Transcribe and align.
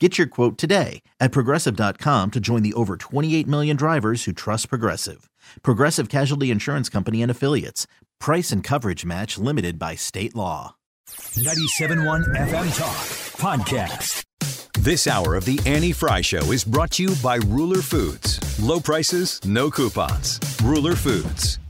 Get 0.00 0.18
your 0.18 0.26
quote 0.26 0.58
today 0.58 1.02
at 1.20 1.30
progressive.com 1.30 2.32
to 2.32 2.40
join 2.40 2.62
the 2.64 2.74
over 2.74 2.96
28 2.96 3.46
million 3.46 3.76
drivers 3.76 4.24
who 4.24 4.32
trust 4.32 4.68
Progressive. 4.68 5.30
Progressive 5.62 6.08
Casualty 6.08 6.50
Insurance 6.50 6.88
Company 6.88 7.22
and 7.22 7.30
Affiliates. 7.30 7.86
Price 8.18 8.50
and 8.50 8.64
coverage 8.64 9.04
match 9.04 9.38
limited 9.38 9.78
by 9.78 9.94
state 9.94 10.34
law. 10.34 10.74
97.1 11.08 12.24
FM 12.34 12.76
Talk 12.76 12.96
Podcast. 13.38 14.24
This 14.80 15.06
hour 15.06 15.36
of 15.36 15.44
the 15.44 15.60
Annie 15.64 15.92
Frey 15.92 16.22
Show 16.22 16.50
is 16.50 16.64
brought 16.64 16.90
to 16.92 17.04
you 17.04 17.14
by 17.22 17.36
Ruler 17.36 17.80
Foods. 17.80 18.60
Low 18.60 18.80
prices, 18.80 19.40
no 19.44 19.70
coupons. 19.70 20.40
Ruler 20.64 20.96
Foods. 20.96 21.60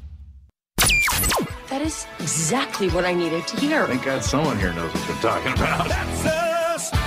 That 1.69 1.83
is 1.83 2.06
exactly 2.20 2.89
what 2.89 3.05
I 3.05 3.12
needed 3.12 3.47
to 3.48 3.56
hear. 3.61 3.86
Thank 3.86 4.05
God 4.05 4.25
someone 4.25 4.58
here 4.58 4.72
knows 4.72 4.95
what 4.95 5.06
they're 5.08 5.17
talking 5.17 5.52
about. 5.52 5.89
That's 5.89 6.25
us. 6.25 7.03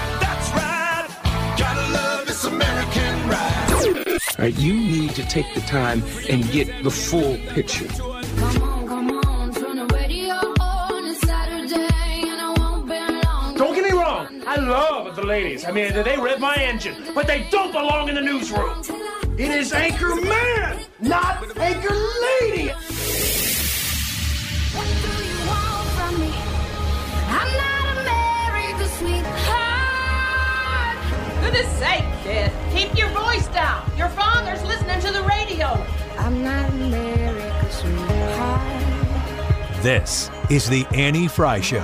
American 2.58 3.30
ride. 3.30 4.08
All 4.08 4.46
right, 4.46 4.58
you 4.58 4.74
need 4.74 5.12
to 5.12 5.24
take 5.28 5.54
the 5.54 5.62
time 5.62 6.04
and 6.30 6.50
get 6.52 6.84
the 6.84 6.90
full 6.92 7.38
picture. 7.50 7.88
Come 7.88 8.64
on, 8.64 8.88
come 8.88 9.12
on, 9.12 9.54
turn 9.54 9.76
the 9.78 9.86
radio 9.94 10.34
on. 10.60 11.06
It's 11.06 11.22
Saturday 11.22 12.30
and 12.32 12.42
I 12.42 12.54
won't 12.58 12.88
be 12.88 13.00
long. 13.26 13.56
Don't 13.56 13.76
get 13.76 13.84
me 13.92 13.98
wrong, 13.98 14.42
I 14.48 14.56
love 14.56 15.16
the 15.16 15.24
ladies. 15.24 15.66
I 15.66 15.72
mean, 15.72 15.94
they 15.94 16.18
rev 16.18 16.40
my 16.40 16.56
engine, 16.56 16.96
but 17.14 17.28
they 17.28 17.48
don't 17.52 17.72
belong 17.72 18.10
in 18.10 18.16
the 18.16 18.22
newsroom. 18.22 18.82
It 19.38 19.52
is 19.52 19.72
Anchor 19.72 20.16
Man, 20.16 20.80
not 21.00 21.56
Anchor 21.58 21.96
Lady. 22.42 22.72
Goodness 31.48 31.80
sake, 31.80 32.03
kid. 32.23 32.52
Keep 32.73 32.98
your 32.98 33.08
voice 33.12 33.48
down. 33.48 33.90
Your 33.95 34.09
father's 34.09 34.62
listening 34.64 35.00
to 35.00 35.14
the 35.14 35.23
radio. 35.23 35.67
I'm 36.17 36.44
not 36.44 36.70
America's 36.72 37.73
sweetheart. 37.73 39.81
This 39.81 40.30
is 40.49 40.67
the 40.67 40.86
Annie 40.94 41.30
Frey 41.30 41.61
Show. 41.61 41.80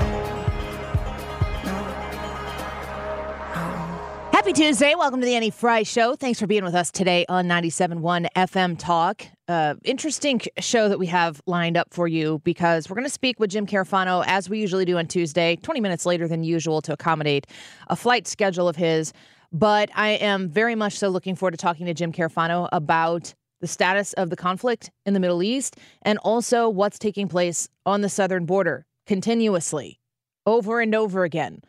Happy 4.33 4.51
Tuesday. 4.51 4.95
Welcome 4.95 5.21
to 5.21 5.25
the 5.25 5.33
Annie 5.33 5.49
Frey 5.49 5.85
Show. 5.85 6.17
Thanks 6.17 6.41
for 6.41 6.47
being 6.47 6.65
with 6.65 6.75
us 6.75 6.91
today 6.91 7.25
on 7.29 7.47
97.1 7.47 8.27
FM 8.35 8.77
Talk. 8.77 9.25
Uh, 9.47 9.75
interesting 9.85 10.41
show 10.59 10.89
that 10.89 10.99
we 10.99 11.07
have 11.07 11.41
lined 11.45 11.77
up 11.77 11.93
for 11.93 12.09
you 12.09 12.41
because 12.43 12.89
we're 12.89 12.95
going 12.95 13.05
to 13.05 13.09
speak 13.09 13.39
with 13.39 13.51
Jim 13.51 13.65
Carafano 13.65 14.25
as 14.27 14.49
we 14.49 14.59
usually 14.59 14.83
do 14.83 14.97
on 14.97 15.07
Tuesday, 15.07 15.55
20 15.55 15.79
minutes 15.79 16.05
later 16.05 16.27
than 16.27 16.43
usual 16.43 16.81
to 16.81 16.91
accommodate 16.91 17.47
a 17.87 17.95
flight 17.95 18.27
schedule 18.27 18.67
of 18.67 18.75
his. 18.75 19.13
But 19.53 19.91
I 19.93 20.09
am 20.09 20.49
very 20.49 20.75
much 20.75 20.97
so 20.97 21.09
looking 21.09 21.35
forward 21.35 21.51
to 21.51 21.57
talking 21.57 21.85
to 21.85 21.93
Jim 21.93 22.11
Carafano 22.11 22.67
about 22.71 23.33
the 23.61 23.67
status 23.67 24.11
of 24.13 24.29
the 24.29 24.35
conflict 24.35 24.91
in 25.05 25.13
the 25.13 25.19
Middle 25.19 25.43
East 25.43 25.77
and 26.01 26.17
also 26.19 26.67
what's 26.67 26.99
taking 26.99 27.27
place 27.27 27.69
on 27.85 28.01
the 28.01 28.09
southern 28.09 28.45
border 28.45 28.85
continuously, 29.05 29.99
over 30.45 30.81
and 30.81 30.93
over 30.95 31.23
again 31.23 31.61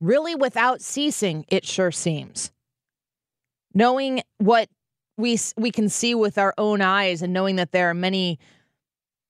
really 0.00 0.34
without 0.34 0.80
ceasing, 0.80 1.44
it 1.48 1.66
sure 1.66 1.90
seems. 1.90 2.50
Knowing 3.74 4.22
what 4.38 4.68
we 5.16 5.38
we 5.56 5.70
can 5.70 5.88
see 5.88 6.14
with 6.14 6.38
our 6.38 6.54
own 6.58 6.80
eyes 6.80 7.22
and 7.22 7.32
knowing 7.32 7.56
that 7.56 7.72
there 7.72 7.90
are 7.90 7.94
many 7.94 8.38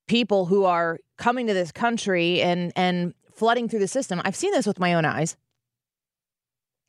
people 0.06 0.46
who 0.46 0.64
are 0.64 0.98
coming 1.18 1.46
to 1.48 1.54
this 1.54 1.72
country 1.72 2.40
and 2.40 2.72
and 2.76 3.12
flooding 3.34 3.68
through 3.68 3.80
the 3.80 3.88
system. 3.88 4.20
I've 4.24 4.36
seen 4.36 4.52
this 4.52 4.66
with 4.66 4.78
my 4.78 4.94
own 4.94 5.04
eyes. 5.04 5.36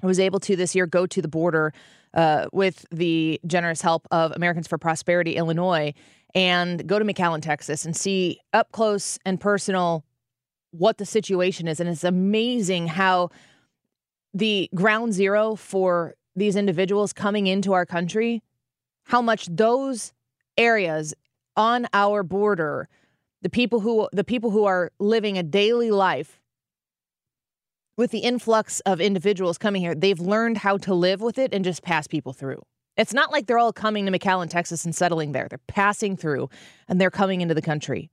Was 0.04 0.20
able 0.20 0.40
to 0.42 0.56
this 0.56 0.76
year 0.76 0.88
go 0.88 1.06
to 1.06 1.22
the 1.22 1.28
border 1.28 1.74
uh, 2.14 2.48
with 2.52 2.86
the 2.92 3.40
generous 3.46 3.82
help 3.82 4.08
of 4.12 4.32
Americans 4.32 4.68
for 4.68 4.78
Prosperity 4.78 5.36
Illinois 5.36 5.94
and 6.34 6.88
go 6.88 6.98
to 6.98 7.06
McAllen, 7.06 7.42
Texas, 7.42 7.86
and 7.86 7.96
see 7.96 8.40
up 8.54 8.72
close 8.72 9.20
and 9.26 9.40
personal 9.40 10.04
what 10.72 10.98
the 10.98 11.06
situation 11.06 11.68
is. 11.68 11.80
And 11.80 11.90
it's 11.90 12.04
amazing 12.04 12.88
how 12.88 13.30
the 14.34 14.70
ground 14.74 15.14
zero 15.14 15.56
for 15.56 16.16
these 16.36 16.56
individuals 16.56 17.14
coming 17.14 17.48
into 17.48 17.74
our 17.74 17.86
country, 17.86 18.42
how 19.04 19.22
much 19.22 19.48
those 19.48 20.14
areas 20.58 21.14
on 21.56 21.88
our 21.94 22.24
border, 22.24 22.88
the 23.42 23.50
people 23.50 23.82
who 23.82 24.08
the 24.14 24.24
people 24.24 24.52
who 24.52 24.66
are 24.66 24.92
living 25.00 25.38
a 25.38 25.44
daily 25.44 25.92
life 25.92 26.41
with 28.02 28.10
the 28.10 28.18
influx 28.18 28.80
of 28.80 29.00
individuals 29.00 29.60
coming 29.60 29.80
here, 29.80 29.94
they've 29.94 30.20
learned 30.20 30.58
how 30.58 30.76
to 30.76 30.92
live 30.92 31.22
with 31.22 31.38
it 31.38 31.54
and 31.54 31.64
just 31.64 31.84
pass 31.84 32.08
people 32.08 32.34
through. 32.34 32.60
It's 32.98 33.14
not 33.14 33.32
like 33.32 33.46
they're 33.46 33.60
all 33.60 33.72
coming 33.72 34.08
to 34.08 34.12
McAllen, 34.12 34.50
Texas 34.50 34.86
and 34.86 34.96
settling 34.96 35.34
there. 35.34 35.48
They're 35.48 35.60
passing 35.68 36.18
through 36.18 36.50
and 36.88 37.00
they're 37.00 37.12
coming 37.12 37.42
into 37.42 37.54
the 37.54 37.62
country. 37.62 38.10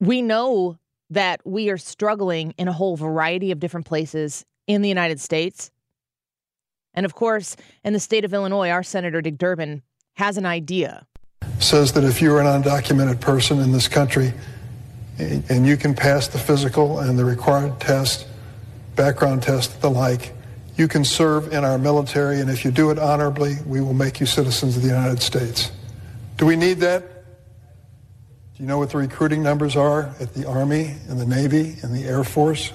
We 0.00 0.20
know 0.20 0.78
that 1.10 1.42
we 1.46 1.70
are 1.70 1.78
struggling 1.78 2.54
in 2.58 2.66
a 2.66 2.72
whole 2.72 2.96
variety 2.96 3.52
of 3.52 3.60
different 3.60 3.86
places 3.86 4.44
in 4.66 4.82
the 4.82 4.88
United 4.88 5.20
States. 5.20 5.70
And 6.94 7.06
of 7.06 7.14
course, 7.14 7.54
in 7.84 7.92
the 7.92 8.00
state 8.00 8.24
of 8.24 8.34
Illinois, 8.34 8.70
our 8.70 8.82
Senator 8.82 9.22
Dick 9.22 9.38
Durbin 9.38 9.80
has 10.14 10.36
an 10.36 10.44
idea. 10.44 11.06
Says 11.60 11.92
that 11.92 12.02
if 12.02 12.20
you're 12.20 12.40
an 12.40 12.62
undocumented 12.62 13.20
person 13.20 13.60
in 13.60 13.70
this 13.70 13.86
country 13.86 14.32
and 15.48 15.66
you 15.66 15.76
can 15.76 15.94
pass 15.94 16.28
the 16.28 16.38
physical 16.38 17.00
and 17.00 17.18
the 17.18 17.24
required 17.24 17.80
test, 17.80 18.26
background 18.96 19.42
test, 19.42 19.80
the 19.80 19.90
like, 19.90 20.32
you 20.76 20.88
can 20.88 21.04
serve 21.04 21.52
in 21.52 21.64
our 21.64 21.78
military, 21.78 22.40
and 22.40 22.48
if 22.48 22.64
you 22.64 22.70
do 22.70 22.90
it 22.90 22.98
honorably, 22.98 23.56
we 23.66 23.80
will 23.80 23.94
make 23.94 24.20
you 24.20 24.26
citizens 24.26 24.76
of 24.76 24.82
the 24.82 24.88
United 24.88 25.20
States. 25.20 25.70
Do 26.38 26.46
we 26.46 26.56
need 26.56 26.78
that? 26.78 27.02
Do 28.56 28.62
you 28.62 28.66
know 28.66 28.78
what 28.78 28.90
the 28.90 28.98
recruiting 28.98 29.42
numbers 29.42 29.76
are 29.76 30.14
at 30.18 30.34
the 30.34 30.46
Army 30.48 30.94
and 31.08 31.20
the 31.20 31.26
Navy 31.26 31.76
and 31.82 31.94
the 31.94 32.04
Air 32.04 32.24
Force? 32.24 32.72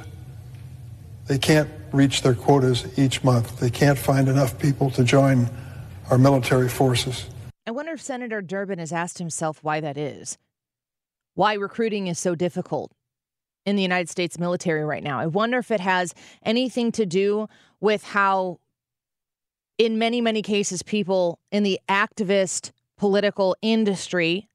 They 1.25 1.37
can't 1.37 1.69
reach 1.91 2.21
their 2.21 2.35
quotas 2.35 2.97
each 2.97 3.23
month. 3.23 3.59
They 3.59 3.69
can't 3.69 3.97
find 3.97 4.27
enough 4.27 4.59
people 4.59 4.91
to 4.91 5.03
join 5.03 5.49
our 6.09 6.17
military 6.17 6.69
forces. 6.69 7.25
I 7.65 7.71
wonder 7.71 7.93
if 7.93 8.01
Senator 8.01 8.41
Durbin 8.41 8.79
has 8.79 8.93
asked 8.93 9.17
himself 9.17 9.63
why 9.63 9.81
that 9.81 9.97
is. 9.97 10.37
Why 11.37 11.53
recruiting 11.53 12.07
is 12.07 12.17
so 12.17 12.33
difficult 12.33 12.91
in 13.63 13.75
the 13.75 13.83
United 13.83 14.09
States 14.09 14.39
military 14.39 14.83
right 14.83 15.03
now. 15.03 15.19
I 15.19 15.27
wonder 15.27 15.59
if 15.59 15.69
it 15.69 15.79
has 15.79 16.15
anything 16.41 16.91
to 16.93 17.05
do 17.05 17.47
with 17.79 18.03
how, 18.03 18.57
in 19.77 19.99
many, 19.99 20.19
many 20.19 20.41
cases, 20.41 20.81
people 20.81 21.37
in 21.51 21.61
the 21.61 21.79
activist 21.87 22.71
political 22.97 23.55
industry 23.61 24.47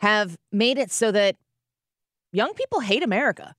have 0.00 0.36
made 0.50 0.76
it 0.76 0.90
so 0.90 1.12
that 1.12 1.36
young 2.32 2.52
people 2.52 2.80
hate 2.80 3.04
America. 3.04 3.54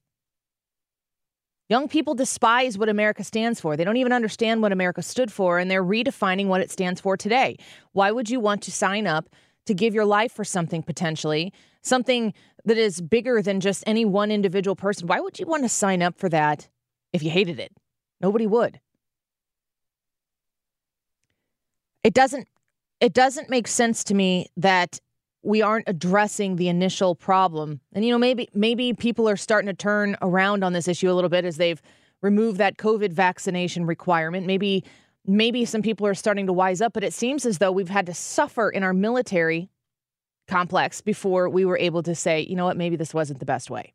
Young 1.69 1.87
people 1.87 2.13
despise 2.13 2.77
what 2.77 2.89
America 2.89 3.23
stands 3.23 3.61
for. 3.61 3.77
They 3.77 3.85
don't 3.85 3.95
even 3.95 4.11
understand 4.11 4.61
what 4.61 4.73
America 4.73 5.01
stood 5.01 5.31
for, 5.31 5.59
and 5.59 5.71
they're 5.71 5.81
redefining 5.81 6.47
what 6.47 6.59
it 6.59 6.71
stands 6.71 6.99
for 6.99 7.15
today. 7.15 7.55
Why 7.93 8.11
would 8.11 8.29
you 8.29 8.41
want 8.41 8.61
to 8.63 8.71
sign 8.73 9.07
up 9.07 9.29
to 9.65 9.73
give 9.73 9.93
your 9.93 10.03
life 10.03 10.33
for 10.33 10.43
something 10.43 10.83
potentially, 10.83 11.53
something 11.81 12.33
that 12.65 12.77
is 12.77 13.01
bigger 13.01 13.41
than 13.41 13.59
just 13.59 13.83
any 13.87 14.05
one 14.05 14.31
individual 14.31 14.75
person? 14.75 15.07
Why 15.07 15.19
would 15.19 15.39
you 15.39 15.45
want 15.45 15.63
to 15.63 15.69
sign 15.69 16.01
up 16.01 16.17
for 16.17 16.29
that 16.29 16.69
if 17.13 17.23
you 17.23 17.29
hated 17.29 17.59
it? 17.59 17.71
Nobody 18.21 18.47
would. 18.47 18.79
It 22.03 22.13
doesn't 22.13 22.47
it 22.99 23.13
doesn't 23.13 23.49
make 23.49 23.67
sense 23.67 24.03
to 24.05 24.13
me 24.13 24.47
that 24.57 24.99
we 25.41 25.61
aren't 25.61 25.87
addressing 25.87 26.57
the 26.57 26.67
initial 26.67 27.15
problem. 27.15 27.79
And 27.93 28.03
you 28.03 28.11
know, 28.11 28.17
maybe 28.17 28.49
maybe 28.53 28.93
people 28.93 29.27
are 29.29 29.37
starting 29.37 29.67
to 29.67 29.73
turn 29.73 30.17
around 30.21 30.63
on 30.63 30.73
this 30.73 30.87
issue 30.87 31.11
a 31.11 31.13
little 31.13 31.29
bit 31.29 31.45
as 31.45 31.57
they've 31.57 31.81
removed 32.21 32.57
that 32.57 32.77
COVID 32.77 33.13
vaccination 33.13 33.85
requirement. 33.85 34.45
Maybe 34.45 34.83
maybe 35.25 35.65
some 35.65 35.81
people 35.81 36.07
are 36.07 36.13
starting 36.13 36.47
to 36.47 36.53
wise 36.53 36.81
up, 36.81 36.93
but 36.93 37.03
it 37.03 37.13
seems 37.13 37.45
as 37.45 37.59
though 37.59 37.71
we've 37.71 37.89
had 37.89 38.05
to 38.07 38.13
suffer 38.13 38.69
in 38.69 38.83
our 38.83 38.93
military 38.93 39.69
complex 40.49 40.99
before 41.01 41.47
we 41.47 41.63
were 41.63 41.77
able 41.77 42.03
to 42.03 42.15
say, 42.15 42.41
you 42.41 42.55
know 42.55 42.65
what, 42.65 42.75
maybe 42.75 42.95
this 42.95 43.13
wasn't 43.13 43.39
the 43.39 43.45
best 43.45 43.69
way. 43.69 43.93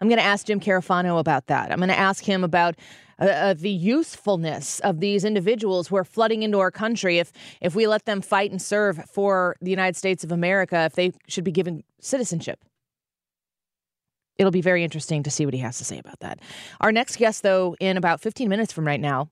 I'm 0.00 0.08
going 0.08 0.18
to 0.18 0.24
ask 0.24 0.46
Jim 0.46 0.60
Carafano 0.60 1.18
about 1.18 1.46
that. 1.46 1.72
I'm 1.72 1.78
going 1.78 1.88
to 1.88 1.98
ask 1.98 2.22
him 2.22 2.44
about 2.44 2.76
uh, 3.18 3.24
uh, 3.24 3.54
the 3.54 3.70
usefulness 3.70 4.78
of 4.80 5.00
these 5.00 5.24
individuals 5.24 5.88
who 5.88 5.96
are 5.96 6.04
flooding 6.04 6.42
into 6.42 6.58
our 6.58 6.70
country. 6.70 7.18
If 7.18 7.32
if 7.62 7.74
we 7.74 7.86
let 7.86 8.04
them 8.04 8.20
fight 8.20 8.50
and 8.50 8.60
serve 8.60 9.02
for 9.10 9.56
the 9.62 9.70
United 9.70 9.96
States 9.96 10.22
of 10.22 10.32
America, 10.32 10.84
if 10.84 10.92
they 10.94 11.12
should 11.26 11.44
be 11.44 11.52
given 11.52 11.82
citizenship. 12.00 12.62
It'll 14.38 14.52
be 14.52 14.60
very 14.60 14.84
interesting 14.84 15.22
to 15.22 15.30
see 15.30 15.46
what 15.46 15.54
he 15.54 15.60
has 15.60 15.78
to 15.78 15.84
say 15.84 15.98
about 15.98 16.20
that. 16.20 16.40
Our 16.82 16.92
next 16.92 17.16
guest, 17.16 17.42
though, 17.42 17.74
in 17.80 17.96
about 17.96 18.20
15 18.20 18.50
minutes 18.50 18.70
from 18.70 18.86
right 18.86 19.00
now, 19.00 19.30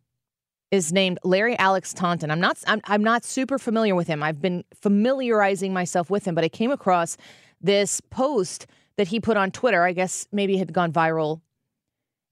is 0.70 0.92
named 0.92 1.18
Larry 1.24 1.58
Alex 1.58 1.92
Taunton. 1.92 2.30
I'm 2.30 2.40
not 2.40 2.58
I'm, 2.66 2.80
I'm 2.84 3.02
not 3.02 3.24
super 3.24 3.58
familiar 3.58 3.94
with 3.94 4.06
him. 4.06 4.22
I've 4.22 4.40
been 4.40 4.64
familiarizing 4.74 5.72
myself 5.72 6.10
with 6.10 6.26
him, 6.26 6.34
but 6.34 6.44
I 6.44 6.48
came 6.48 6.70
across 6.70 7.16
this 7.60 8.00
post 8.00 8.66
that 8.96 9.08
he 9.08 9.20
put 9.20 9.36
on 9.36 9.50
Twitter. 9.50 9.82
I 9.82 9.92
guess 9.92 10.26
maybe 10.32 10.54
it 10.54 10.58
had 10.58 10.72
gone 10.72 10.92
viral. 10.92 11.40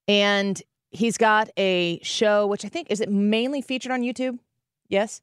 And 0.08 0.60
he's 0.90 1.16
got 1.16 1.48
a 1.56 2.00
show, 2.02 2.46
which 2.46 2.64
I 2.64 2.68
think 2.68 2.88
is 2.90 3.00
it 3.00 3.10
mainly 3.10 3.62
featured 3.62 3.92
on 3.92 4.02
YouTube? 4.02 4.38
Yes. 4.88 5.22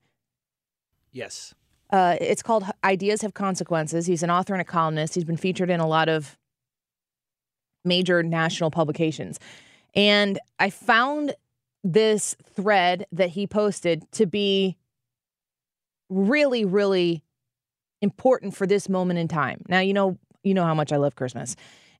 Yes. 1.11 1.53
Uh, 1.91 2.17
it's 2.21 2.43
called 2.43 2.63
Ideas 2.83 3.21
Have 3.21 3.33
Consequences. 3.33 4.05
He's 4.05 4.23
an 4.23 4.29
author 4.29 4.53
and 4.53 4.61
a 4.61 4.65
columnist. 4.65 5.15
He's 5.15 5.23
been 5.23 5.37
featured 5.37 5.69
in 5.69 5.79
a 5.79 5.87
lot 5.87 6.07
of 6.07 6.37
major 7.83 8.21
national 8.21 8.71
publications. 8.71 9.39
And 9.95 10.39
I 10.59 10.69
found 10.69 11.33
this 11.83 12.35
thread 12.55 13.05
that 13.11 13.29
he 13.29 13.47
posted 13.47 14.09
to 14.13 14.25
be 14.25 14.77
really, 16.09 16.65
really 16.65 17.23
important 18.01 18.55
for 18.55 18.65
this 18.65 18.89
moment 18.89 19.19
in 19.19 19.27
time. 19.27 19.61
Now, 19.67 19.79
you 19.79 19.93
know, 19.93 20.17
you 20.43 20.53
know 20.53 20.63
how 20.63 20.73
much 20.73 20.91
I 20.91 20.97
love 20.97 21.15
Christmas. 21.15 21.55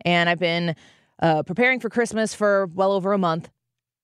And 0.05 0.29
I've 0.29 0.39
been 0.39 0.75
uh, 1.21 1.43
preparing 1.43 1.79
for 1.79 1.89
Christmas 1.89 2.33
for 2.33 2.67
well 2.67 2.91
over 2.91 3.13
a 3.13 3.17
month 3.17 3.49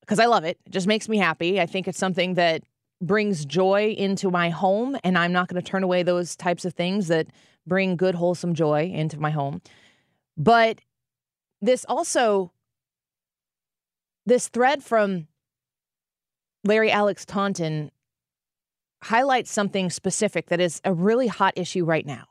because 0.01 0.19
I 0.19 0.25
love 0.25 0.43
it. 0.43 0.59
It 0.65 0.71
just 0.71 0.87
makes 0.87 1.09
me 1.09 1.17
happy. 1.17 1.59
I 1.59 1.65
think 1.65 1.87
it's 1.87 1.97
something 1.97 2.35
that 2.35 2.63
brings 3.01 3.45
joy 3.45 3.95
into 3.97 4.29
my 4.29 4.49
home, 4.49 4.97
and 5.03 5.17
I'm 5.17 5.31
not 5.31 5.47
going 5.47 5.61
to 5.61 5.67
turn 5.67 5.83
away 5.83 6.03
those 6.03 6.35
types 6.35 6.65
of 6.65 6.73
things 6.73 7.07
that 7.07 7.27
bring 7.67 7.95
good, 7.95 8.15
wholesome 8.15 8.53
joy 8.53 8.91
into 8.93 9.19
my 9.19 9.31
home. 9.31 9.61
But 10.37 10.79
this 11.61 11.85
also, 11.87 12.51
this 14.25 14.47
thread 14.47 14.83
from 14.83 15.27
Larry 16.65 16.91
Alex 16.91 17.25
Taunton 17.25 17.91
highlights 19.03 19.51
something 19.51 19.89
specific 19.89 20.47
that 20.47 20.59
is 20.59 20.81
a 20.83 20.91
really 20.91 21.27
hot 21.27 21.53
issue 21.55 21.85
right 21.85 22.05
now. 22.05 22.25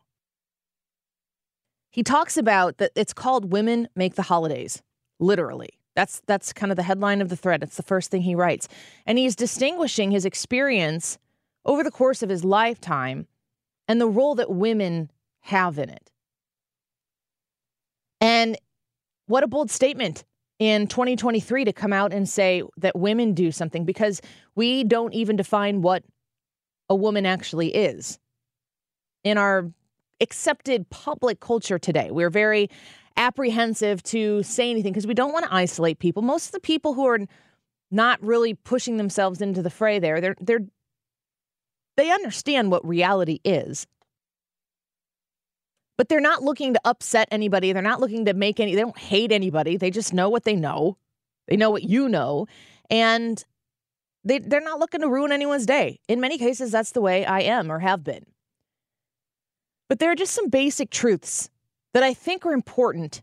He 1.91 2.03
talks 2.03 2.37
about 2.37 2.79
that 2.79 2.91
it's 2.97 3.13
called 3.13 3.53
Women 3.53 3.89
Make 3.95 4.17
the 4.17 4.23
Holidays, 4.23 4.83
literally. 5.21 5.79
That's 5.95 6.21
that's 6.27 6.53
kind 6.53 6.73
of 6.73 6.77
the 6.77 6.83
headline 6.83 7.21
of 7.21 7.29
the 7.29 7.37
thread. 7.37 7.63
It's 7.63 7.77
the 7.77 7.85
first 7.85 8.11
thing 8.11 8.23
he 8.23 8.35
writes. 8.35 8.67
And 9.07 9.17
he's 9.17 9.37
distinguishing 9.37 10.11
his 10.11 10.25
experience 10.25 11.19
over 11.65 11.85
the 11.85 11.93
course 11.93 12.25
of 12.25 12.29
his 12.29 12.45
lifetime 12.45 13.29
and 13.87 14.01
the 14.01 14.09
role 14.09 14.35
that 14.35 14.51
women 14.51 15.13
have 15.43 15.79
in 15.79 15.89
it. 15.89 16.11
And 18.21 18.59
what 19.27 19.45
a 19.45 19.47
bold 19.47 19.71
statement 19.71 20.25
in 20.59 20.87
2023 20.87 21.65
to 21.65 21.73
come 21.73 21.93
out 21.93 22.13
and 22.13 22.29
say 22.29 22.63
that 22.77 22.97
women 22.97 23.35
do 23.35 23.51
something 23.51 23.85
because 23.85 24.21
we 24.55 24.85
don't 24.85 25.15
even 25.15 25.37
define 25.37 25.83
what 25.83 26.05
a 26.89 26.95
woman 26.95 27.27
actually 27.27 27.75
is. 27.75 28.19
In 29.25 29.39
our 29.39 29.71
accepted 30.21 30.89
public 30.91 31.41
culture 31.41 31.79
today. 31.79 32.11
We're 32.11 32.31
very 32.31 32.71
apprehensive 33.17 34.03
to 34.05 34.43
say 34.43 34.71
anything 34.71 34.93
because 34.93 35.07
we 35.07 35.15
don't 35.15 35.33
want 35.33 35.45
to 35.45 35.55
isolate 35.55 35.99
people. 35.99 36.23
Most 36.23 36.47
of 36.47 36.53
the 36.53 36.61
people 36.61 36.95
who 36.95 37.07
are 37.07 37.21
not 37.91 38.21
really 38.23 38.55
pushing 38.55 38.97
themselves 38.97 39.41
into 39.41 39.63
the 39.63 39.71
fray 39.71 39.99
there, 39.99 40.21
they're 40.21 40.37
they're 40.41 40.67
they 41.97 42.11
understand 42.11 42.73
what 42.73 42.87
reality 42.87 43.41
is. 43.45 43.87
But 45.97 46.09
they're 46.09 46.21
not 46.21 46.43
looking 46.43 46.75
to 46.75 46.81
upset 46.85 47.29
anybody. 47.31 47.73
They're 47.73 47.83
not 47.83 48.01
looking 48.01 48.25
to 48.25 48.35
make 48.35 48.59
any 48.59 48.75
they 48.75 48.81
don't 48.81 48.99
hate 48.99 49.33
anybody. 49.33 49.77
They 49.77 49.91
just 49.91 50.13
know 50.13 50.29
what 50.29 50.45
they 50.45 50.57
know. 50.57 50.97
They 51.47 51.57
know 51.57 51.71
what 51.71 51.85
you 51.85 52.09
know. 52.09 52.47
And 52.91 53.43
they 54.25 54.39
they're 54.39 54.61
not 54.61 54.81
looking 54.81 55.03
to 55.03 55.09
ruin 55.09 55.33
anyone's 55.33 55.67
day. 55.67 56.01
In 56.09 56.21
many 56.21 56.39
cases 56.39 56.73
that's 56.73 56.93
the 56.93 57.01
way 57.01 57.25
I 57.25 57.41
am 57.41 57.71
or 57.71 57.79
have 57.81 58.03
been. 58.03 58.27
But 59.89 59.99
there 59.99 60.11
are 60.11 60.17
just 60.17 60.35
some 60.35 60.49
basic 60.49 60.91
truths 60.91 61.51
that 61.93 62.03
I 62.03 62.15
think 62.15 62.45
are 62.45 62.53
important 62.53 63.23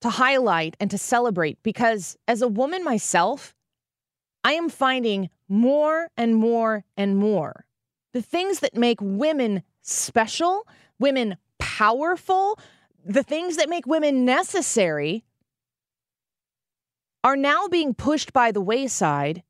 to 0.00 0.10
highlight 0.10 0.76
and 0.80 0.90
to 0.90 0.98
celebrate 0.98 1.62
because 1.62 2.16
as 2.26 2.42
a 2.42 2.48
woman 2.48 2.82
myself, 2.82 3.54
I 4.42 4.52
am 4.52 4.68
finding 4.68 5.30
more 5.48 6.08
and 6.16 6.34
more 6.34 6.84
and 6.96 7.16
more 7.16 7.64
the 8.14 8.22
things 8.22 8.60
that 8.60 8.76
make 8.76 8.98
women 9.00 9.62
special, 9.82 10.66
women 10.98 11.36
powerful, 11.64 12.58
the 13.06 13.22
things 13.22 13.56
that 13.56 13.70
make 13.70 13.86
women 13.86 14.26
necessary 14.26 15.24
are 17.24 17.36
now 17.36 17.68
being 17.68 17.94
pushed 17.94 18.34
by 18.34 18.52
the 18.52 18.60
wayside 18.60 19.42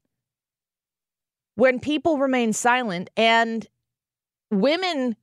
when 1.56 1.80
people 1.80 2.18
remain 2.18 2.52
silent. 2.52 3.10
And 3.16 3.66
women 4.52 5.16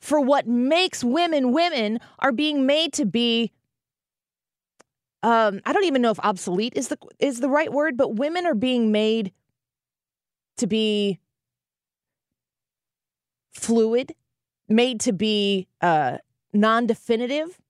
for 0.00 0.18
what 0.18 0.46
makes 0.46 1.04
women 1.04 1.52
women 1.52 2.00
are 2.18 2.32
being 2.32 2.64
made 2.64 2.94
to 2.94 3.04
be 3.04 3.52
um, 5.22 5.60
I 5.66 5.74
don't 5.74 5.84
even 5.84 6.00
know 6.00 6.10
if 6.10 6.20
obsolete 6.20 6.72
is 6.76 6.88
the 6.88 6.96
is 7.18 7.40
the 7.40 7.50
right 7.50 7.70
word, 7.70 7.98
but 7.98 8.16
women 8.16 8.46
are 8.46 8.54
being 8.54 8.90
made 8.90 9.32
to 10.56 10.66
be 10.66 11.18
fluid, 13.52 14.14
made 14.70 15.00
to 15.00 15.12
be 15.12 15.66
uh, 15.80 16.18
non-definitive. 16.52 17.60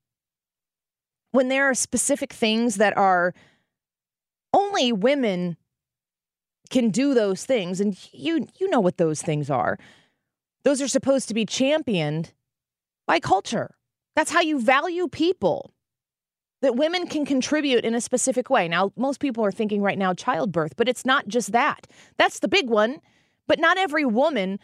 When 1.33 1.49
there 1.49 1.71
are 1.71 1.75
specific 1.75 2.33
things 2.33 2.77
that 2.77 2.97
are 2.97 3.35
only 4.53 4.93
women 4.93 5.57
can 6.71 6.91
do 6.91 7.15
those 7.15 7.45
things, 7.45 7.81
and 7.81 7.97
you 8.13 8.47
you 8.59 8.69
know 8.69 8.81
what 8.81 8.97
those 8.97 9.23
things 9.23 9.51
are. 9.51 9.79
Those 10.63 10.83
are 10.83 10.89
supposed 10.89 11.29
to 11.29 11.35
be 11.35 11.47
championed 11.47 12.33
by 13.07 13.21
culture. 13.21 13.75
That's 14.15 14.31
how 14.31 14.41
you 14.41 14.61
value 14.61 15.09
people. 15.09 15.73
That 16.63 16.77
women 16.77 17.07
can 17.07 17.25
contribute 17.25 17.85
in 17.85 17.95
a 17.95 18.01
specific 18.01 18.51
way. 18.51 18.69
Now, 18.69 18.93
most 18.95 19.19
people 19.19 19.43
are 19.45 19.53
thinking 19.53 19.81
right 19.81 19.97
now 19.97 20.13
childbirth, 20.13 20.77
but 20.77 20.89
it's 20.89 21.07
not 21.07 21.27
just 21.27 21.53
that. 21.53 21.87
That's 22.19 22.41
the 22.41 22.49
big 22.49 22.69
one. 22.69 22.99
But 23.47 23.59
not 23.59 23.79
every 23.79 24.05
woman 24.05 24.61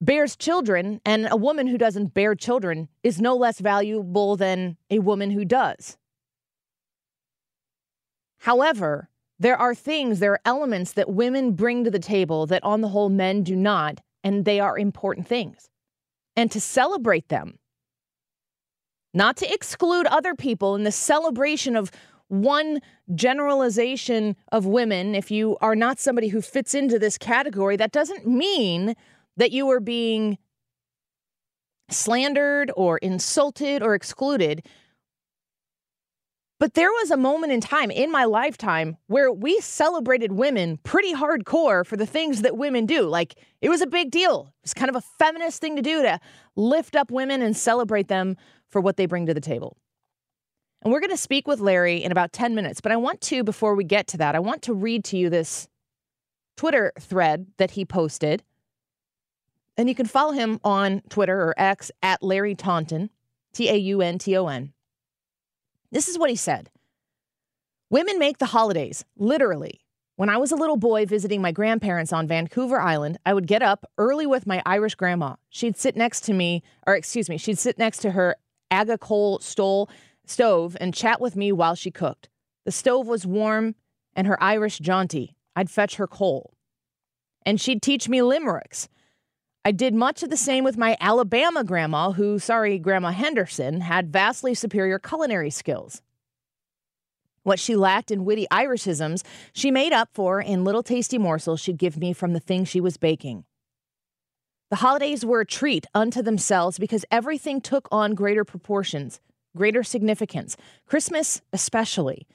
bears 0.00 0.36
children, 0.36 1.00
and 1.04 1.28
a 1.30 1.36
woman 1.36 1.66
who 1.66 1.78
doesn't 1.78 2.14
bear 2.14 2.34
children 2.34 2.88
is 3.02 3.20
no 3.20 3.36
less 3.36 3.60
valuable 3.60 4.36
than 4.36 4.76
a 4.90 4.98
woman 4.98 5.30
who 5.30 5.44
does. 5.44 5.96
However, 8.38 9.08
there 9.38 9.56
are 9.56 9.74
things, 9.74 10.18
there 10.20 10.32
are 10.32 10.40
elements 10.44 10.92
that 10.92 11.10
women 11.10 11.52
bring 11.52 11.84
to 11.84 11.90
the 11.90 11.98
table 11.98 12.46
that 12.46 12.64
on 12.64 12.80
the 12.80 12.88
whole 12.88 13.08
men 13.08 13.42
do 13.42 13.56
not 13.56 14.00
and 14.22 14.44
they 14.44 14.60
are 14.60 14.78
important 14.78 15.26
things. 15.26 15.68
And 16.34 16.50
to 16.50 16.60
celebrate 16.60 17.28
them, 17.28 17.58
not 19.14 19.36
to 19.38 19.52
exclude 19.52 20.06
other 20.06 20.34
people 20.34 20.74
in 20.74 20.84
the 20.84 20.92
celebration 20.92 21.76
of 21.76 21.90
one 22.28 22.80
generalization 23.14 24.36
of 24.50 24.66
women. 24.66 25.14
If 25.14 25.30
you 25.30 25.56
are 25.60 25.76
not 25.76 25.98
somebody 25.98 26.28
who 26.28 26.42
fits 26.42 26.74
into 26.74 26.98
this 26.98 27.16
category, 27.16 27.76
that 27.76 27.92
doesn't 27.92 28.26
mean 28.26 28.96
that 29.36 29.52
you 29.52 29.66
were 29.66 29.80
being 29.80 30.38
slandered 31.90 32.70
or 32.76 32.98
insulted 32.98 33.82
or 33.82 33.94
excluded. 33.94 34.66
But 36.58 36.72
there 36.74 36.90
was 36.90 37.10
a 37.10 37.18
moment 37.18 37.52
in 37.52 37.60
time 37.60 37.90
in 37.90 38.10
my 38.10 38.24
lifetime 38.24 38.96
where 39.08 39.30
we 39.30 39.60
celebrated 39.60 40.32
women 40.32 40.78
pretty 40.78 41.12
hardcore 41.12 41.86
for 41.86 41.98
the 41.98 42.06
things 42.06 42.42
that 42.42 42.56
women 42.56 42.86
do. 42.86 43.02
Like 43.02 43.34
it 43.60 43.68
was 43.68 43.82
a 43.82 43.86
big 43.86 44.10
deal. 44.10 44.54
It 44.62 44.64
was 44.64 44.74
kind 44.74 44.88
of 44.88 44.96
a 44.96 45.02
feminist 45.18 45.60
thing 45.60 45.76
to 45.76 45.82
do 45.82 46.02
to 46.02 46.18
lift 46.56 46.96
up 46.96 47.10
women 47.10 47.42
and 47.42 47.54
celebrate 47.54 48.08
them 48.08 48.36
for 48.70 48.80
what 48.80 48.96
they 48.96 49.06
bring 49.06 49.26
to 49.26 49.34
the 49.34 49.40
table. 49.40 49.76
And 50.82 50.92
we're 50.92 51.00
going 51.00 51.10
to 51.10 51.16
speak 51.16 51.46
with 51.46 51.60
Larry 51.60 52.02
in 52.02 52.12
about 52.12 52.32
10 52.32 52.54
minutes. 52.54 52.80
But 52.80 52.92
I 52.92 52.96
want 52.96 53.20
to, 53.22 53.44
before 53.44 53.74
we 53.74 53.84
get 53.84 54.06
to 54.08 54.18
that, 54.18 54.34
I 54.34 54.38
want 54.38 54.62
to 54.62 54.72
read 54.72 55.04
to 55.06 55.18
you 55.18 55.28
this 55.28 55.68
Twitter 56.56 56.92
thread 56.98 57.46
that 57.58 57.72
he 57.72 57.84
posted. 57.84 58.42
And 59.76 59.88
you 59.88 59.94
can 59.94 60.06
follow 60.06 60.32
him 60.32 60.58
on 60.64 61.02
Twitter 61.08 61.38
or 61.38 61.54
X 61.58 61.90
at 62.02 62.22
Larry 62.22 62.54
Taunton, 62.54 63.10
T 63.52 63.68
A 63.68 63.76
U 63.76 64.00
N 64.00 64.18
T 64.18 64.36
O 64.36 64.46
N. 64.46 64.72
This 65.90 66.08
is 66.08 66.18
what 66.18 66.30
he 66.30 66.36
said 66.36 66.70
Women 67.90 68.18
make 68.18 68.38
the 68.38 68.46
holidays, 68.46 69.04
literally. 69.16 69.80
When 70.16 70.30
I 70.30 70.38
was 70.38 70.50
a 70.50 70.56
little 70.56 70.78
boy 70.78 71.04
visiting 71.04 71.42
my 71.42 71.52
grandparents 71.52 72.10
on 72.10 72.26
Vancouver 72.26 72.80
Island, 72.80 73.18
I 73.26 73.34
would 73.34 73.46
get 73.46 73.62
up 73.62 73.84
early 73.98 74.26
with 74.26 74.46
my 74.46 74.62
Irish 74.64 74.94
grandma. 74.94 75.36
She'd 75.50 75.76
sit 75.76 75.94
next 75.94 76.22
to 76.22 76.32
me, 76.32 76.62
or 76.86 76.94
excuse 76.94 77.28
me, 77.28 77.36
she'd 77.36 77.58
sit 77.58 77.78
next 77.78 77.98
to 77.98 78.12
her 78.12 78.36
aga 78.70 78.96
coal 78.96 79.38
stole, 79.40 79.90
stove 80.24 80.76
and 80.80 80.94
chat 80.94 81.20
with 81.20 81.36
me 81.36 81.52
while 81.52 81.74
she 81.74 81.90
cooked. 81.90 82.30
The 82.64 82.72
stove 82.72 83.06
was 83.06 83.26
warm 83.26 83.74
and 84.14 84.26
her 84.26 84.42
Irish 84.42 84.78
jaunty. 84.78 85.36
I'd 85.54 85.70
fetch 85.70 85.96
her 85.96 86.06
coal. 86.06 86.54
And 87.44 87.60
she'd 87.60 87.82
teach 87.82 88.08
me 88.08 88.22
limericks. 88.22 88.88
I 89.66 89.72
did 89.72 89.94
much 89.94 90.22
of 90.22 90.30
the 90.30 90.36
same 90.36 90.62
with 90.62 90.78
my 90.78 90.96
Alabama 91.00 91.64
grandma, 91.64 92.12
who, 92.12 92.38
sorry, 92.38 92.78
Grandma 92.78 93.10
Henderson, 93.10 93.80
had 93.80 94.12
vastly 94.12 94.54
superior 94.54 95.00
culinary 95.00 95.50
skills. 95.50 96.02
What 97.42 97.58
she 97.58 97.74
lacked 97.74 98.12
in 98.12 98.24
witty 98.24 98.46
Irishisms, 98.48 99.24
she 99.52 99.72
made 99.72 99.92
up 99.92 100.10
for 100.12 100.40
in 100.40 100.62
little 100.62 100.84
tasty 100.84 101.18
morsels 101.18 101.58
she'd 101.58 101.78
give 101.78 101.96
me 101.96 102.12
from 102.12 102.32
the 102.32 102.38
things 102.38 102.68
she 102.68 102.80
was 102.80 102.96
baking. 102.96 103.44
The 104.70 104.76
holidays 104.76 105.24
were 105.24 105.40
a 105.40 105.44
treat 105.44 105.84
unto 105.92 106.22
themselves 106.22 106.78
because 106.78 107.04
everything 107.10 107.60
took 107.60 107.88
on 107.90 108.14
greater 108.14 108.44
proportions, 108.44 109.18
greater 109.56 109.82
significance, 109.82 110.56
Christmas 110.86 111.42
especially. 111.52 112.28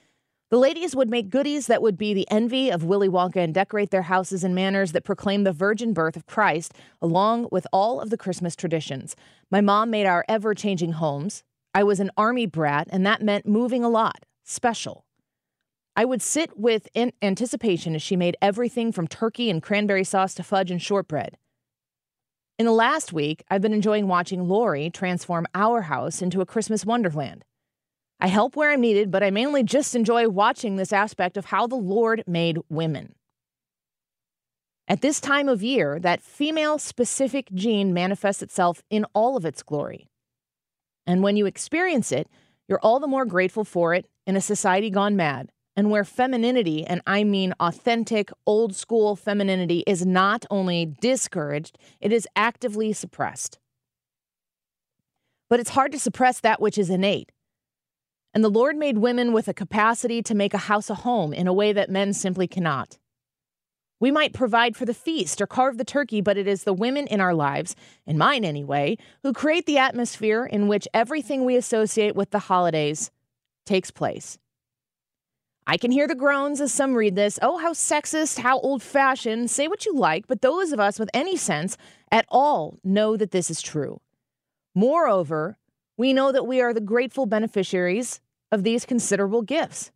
The 0.52 0.58
ladies 0.58 0.94
would 0.94 1.08
make 1.08 1.30
goodies 1.30 1.66
that 1.68 1.80
would 1.80 1.96
be 1.96 2.12
the 2.12 2.30
envy 2.30 2.68
of 2.68 2.84
Willy 2.84 3.08
Wonka 3.08 3.36
and 3.36 3.54
decorate 3.54 3.90
their 3.90 4.02
houses 4.02 4.44
in 4.44 4.54
manners 4.54 4.92
that 4.92 5.02
proclaim 5.02 5.44
the 5.44 5.52
virgin 5.52 5.94
birth 5.94 6.14
of 6.14 6.26
Christ, 6.26 6.74
along 7.00 7.48
with 7.50 7.66
all 7.72 8.02
of 8.02 8.10
the 8.10 8.18
Christmas 8.18 8.54
traditions. 8.54 9.16
My 9.50 9.62
mom 9.62 9.88
made 9.88 10.04
our 10.04 10.26
ever 10.28 10.54
changing 10.54 10.92
homes. 10.92 11.42
I 11.74 11.84
was 11.84 12.00
an 12.00 12.10
army 12.18 12.44
brat, 12.44 12.86
and 12.90 13.06
that 13.06 13.22
meant 13.22 13.48
moving 13.48 13.82
a 13.82 13.88
lot, 13.88 14.26
special. 14.44 15.06
I 15.96 16.04
would 16.04 16.20
sit 16.20 16.58
with 16.58 16.86
anticipation 17.22 17.94
as 17.94 18.02
she 18.02 18.14
made 18.14 18.36
everything 18.42 18.92
from 18.92 19.08
turkey 19.08 19.48
and 19.48 19.62
cranberry 19.62 20.04
sauce 20.04 20.34
to 20.34 20.42
fudge 20.42 20.70
and 20.70 20.82
shortbread. 20.82 21.38
In 22.58 22.66
the 22.66 22.72
last 22.72 23.10
week, 23.10 23.42
I've 23.48 23.62
been 23.62 23.72
enjoying 23.72 24.06
watching 24.06 24.46
Lori 24.46 24.90
transform 24.90 25.46
our 25.54 25.80
house 25.80 26.20
into 26.20 26.42
a 26.42 26.46
Christmas 26.46 26.84
wonderland. 26.84 27.46
I 28.22 28.28
help 28.28 28.54
where 28.54 28.70
I'm 28.70 28.80
needed, 28.80 29.10
but 29.10 29.24
I 29.24 29.32
mainly 29.32 29.64
just 29.64 29.96
enjoy 29.96 30.28
watching 30.28 30.76
this 30.76 30.92
aspect 30.92 31.36
of 31.36 31.46
how 31.46 31.66
the 31.66 31.74
Lord 31.74 32.22
made 32.24 32.60
women. 32.68 33.16
At 34.86 35.00
this 35.00 35.20
time 35.20 35.48
of 35.48 35.60
year, 35.60 35.98
that 35.98 36.22
female 36.22 36.78
specific 36.78 37.50
gene 37.52 37.92
manifests 37.92 38.40
itself 38.40 38.80
in 38.90 39.06
all 39.12 39.36
of 39.36 39.44
its 39.44 39.64
glory. 39.64 40.06
And 41.04 41.24
when 41.24 41.36
you 41.36 41.46
experience 41.46 42.12
it, 42.12 42.28
you're 42.68 42.78
all 42.78 43.00
the 43.00 43.08
more 43.08 43.24
grateful 43.24 43.64
for 43.64 43.92
it 43.92 44.06
in 44.24 44.36
a 44.36 44.40
society 44.40 44.88
gone 44.88 45.16
mad 45.16 45.50
and 45.74 45.90
where 45.90 46.04
femininity, 46.04 46.86
and 46.86 47.00
I 47.04 47.24
mean 47.24 47.54
authentic, 47.58 48.30
old 48.46 48.76
school 48.76 49.16
femininity, 49.16 49.82
is 49.84 50.06
not 50.06 50.46
only 50.48 50.94
discouraged, 51.00 51.76
it 52.00 52.12
is 52.12 52.28
actively 52.36 52.92
suppressed. 52.92 53.58
But 55.50 55.58
it's 55.58 55.70
hard 55.70 55.90
to 55.90 55.98
suppress 55.98 56.38
that 56.38 56.60
which 56.60 56.78
is 56.78 56.88
innate. 56.88 57.32
And 58.34 58.42
the 58.42 58.48
Lord 58.48 58.76
made 58.76 58.98
women 58.98 59.32
with 59.32 59.48
a 59.48 59.54
capacity 59.54 60.22
to 60.22 60.34
make 60.34 60.54
a 60.54 60.58
house 60.58 60.88
a 60.88 60.94
home 60.94 61.32
in 61.32 61.46
a 61.46 61.52
way 61.52 61.72
that 61.72 61.90
men 61.90 62.12
simply 62.12 62.46
cannot. 62.46 62.98
We 64.00 64.10
might 64.10 64.32
provide 64.32 64.76
for 64.76 64.84
the 64.84 64.94
feast 64.94 65.40
or 65.40 65.46
carve 65.46 65.78
the 65.78 65.84
turkey, 65.84 66.20
but 66.20 66.36
it 66.36 66.48
is 66.48 66.64
the 66.64 66.72
women 66.72 67.06
in 67.06 67.20
our 67.20 67.34
lives, 67.34 67.76
in 68.04 68.18
mine 68.18 68.44
anyway, 68.44 68.98
who 69.22 69.32
create 69.32 69.66
the 69.66 69.78
atmosphere 69.78 70.44
in 70.44 70.66
which 70.66 70.88
everything 70.92 71.44
we 71.44 71.54
associate 71.54 72.16
with 72.16 72.30
the 72.30 72.40
holidays 72.40 73.12
takes 73.64 73.92
place. 73.92 74.38
I 75.66 75.76
can 75.76 75.92
hear 75.92 76.08
the 76.08 76.16
groans 76.16 76.60
as 76.60 76.74
some 76.74 76.94
read 76.94 77.14
this. 77.14 77.38
Oh, 77.40 77.58
how 77.58 77.72
sexist, 77.72 78.40
how 78.40 78.58
old 78.58 78.82
fashioned. 78.82 79.50
Say 79.50 79.68
what 79.68 79.86
you 79.86 79.94
like, 79.94 80.26
but 80.26 80.42
those 80.42 80.72
of 80.72 80.80
us 80.80 80.98
with 80.98 81.08
any 81.14 81.36
sense 81.36 81.76
at 82.10 82.26
all 82.28 82.80
know 82.82 83.16
that 83.16 83.30
this 83.30 83.50
is 83.50 83.62
true. 83.62 84.00
Moreover, 84.74 85.58
we 85.96 86.12
know 86.12 86.32
that 86.32 86.46
we 86.46 86.60
are 86.60 86.72
the 86.72 86.80
grateful 86.80 87.26
beneficiaries 87.26 88.20
of 88.50 88.64
these 88.64 88.84
considerable 88.84 89.42
gifts. 89.42 89.90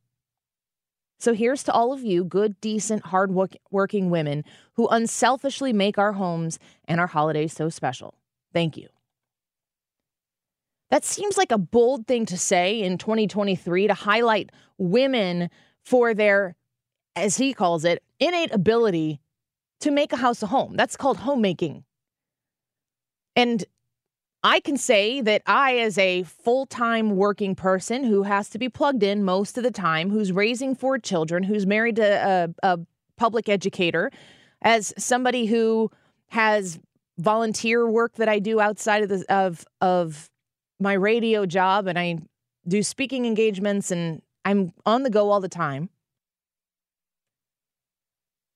So 1.18 1.32
here's 1.32 1.62
to 1.64 1.72
all 1.72 1.92
of 1.92 2.02
you, 2.02 2.24
good, 2.24 2.60
decent, 2.60 3.06
hard-working 3.06 4.10
women 4.10 4.44
who 4.74 4.86
unselfishly 4.88 5.72
make 5.72 5.96
our 5.96 6.12
homes 6.12 6.58
and 6.84 7.00
our 7.00 7.06
holidays 7.06 7.54
so 7.54 7.70
special. 7.70 8.18
Thank 8.52 8.76
you. 8.76 8.88
That 10.90 11.04
seems 11.04 11.36
like 11.36 11.50
a 11.50 11.58
bold 11.58 12.06
thing 12.06 12.26
to 12.26 12.38
say 12.38 12.82
in 12.82 12.98
2023 12.98 13.88
to 13.88 13.94
highlight 13.94 14.50
women 14.78 15.48
for 15.84 16.14
their, 16.14 16.54
as 17.16 17.38
he 17.38 17.54
calls 17.54 17.84
it, 17.84 18.02
innate 18.20 18.52
ability 18.52 19.20
to 19.80 19.90
make 19.90 20.12
a 20.12 20.16
house 20.16 20.42
a 20.42 20.46
home. 20.46 20.76
That's 20.76 20.96
called 20.96 21.16
homemaking. 21.18 21.84
And 23.34 23.64
I 24.42 24.60
can 24.60 24.76
say 24.76 25.20
that 25.22 25.42
I, 25.46 25.78
as 25.78 25.98
a 25.98 26.22
full 26.22 26.66
time 26.66 27.16
working 27.16 27.54
person 27.54 28.04
who 28.04 28.22
has 28.22 28.48
to 28.50 28.58
be 28.58 28.68
plugged 28.68 29.02
in 29.02 29.24
most 29.24 29.58
of 29.58 29.64
the 29.64 29.70
time, 29.70 30.10
who's 30.10 30.32
raising 30.32 30.74
four 30.74 30.98
children, 30.98 31.42
who's 31.42 31.66
married 31.66 31.96
to 31.96 32.04
a, 32.62 32.74
a 32.74 32.78
public 33.16 33.48
educator, 33.48 34.10
as 34.62 34.94
somebody 34.96 35.46
who 35.46 35.90
has 36.28 36.78
volunteer 37.18 37.88
work 37.90 38.16
that 38.16 38.28
I 38.28 38.38
do 38.38 38.60
outside 38.60 39.02
of 39.02 39.08
the, 39.08 39.24
of 39.28 39.64
of 39.80 40.30
my 40.78 40.92
radio 40.92 41.46
job 41.46 41.86
and 41.86 41.98
I 41.98 42.18
do 42.68 42.82
speaking 42.82 43.24
engagements 43.24 43.90
and 43.90 44.22
I'm 44.44 44.72
on 44.84 45.02
the 45.02 45.10
go 45.10 45.30
all 45.30 45.40
the 45.40 45.48
time. 45.48 45.88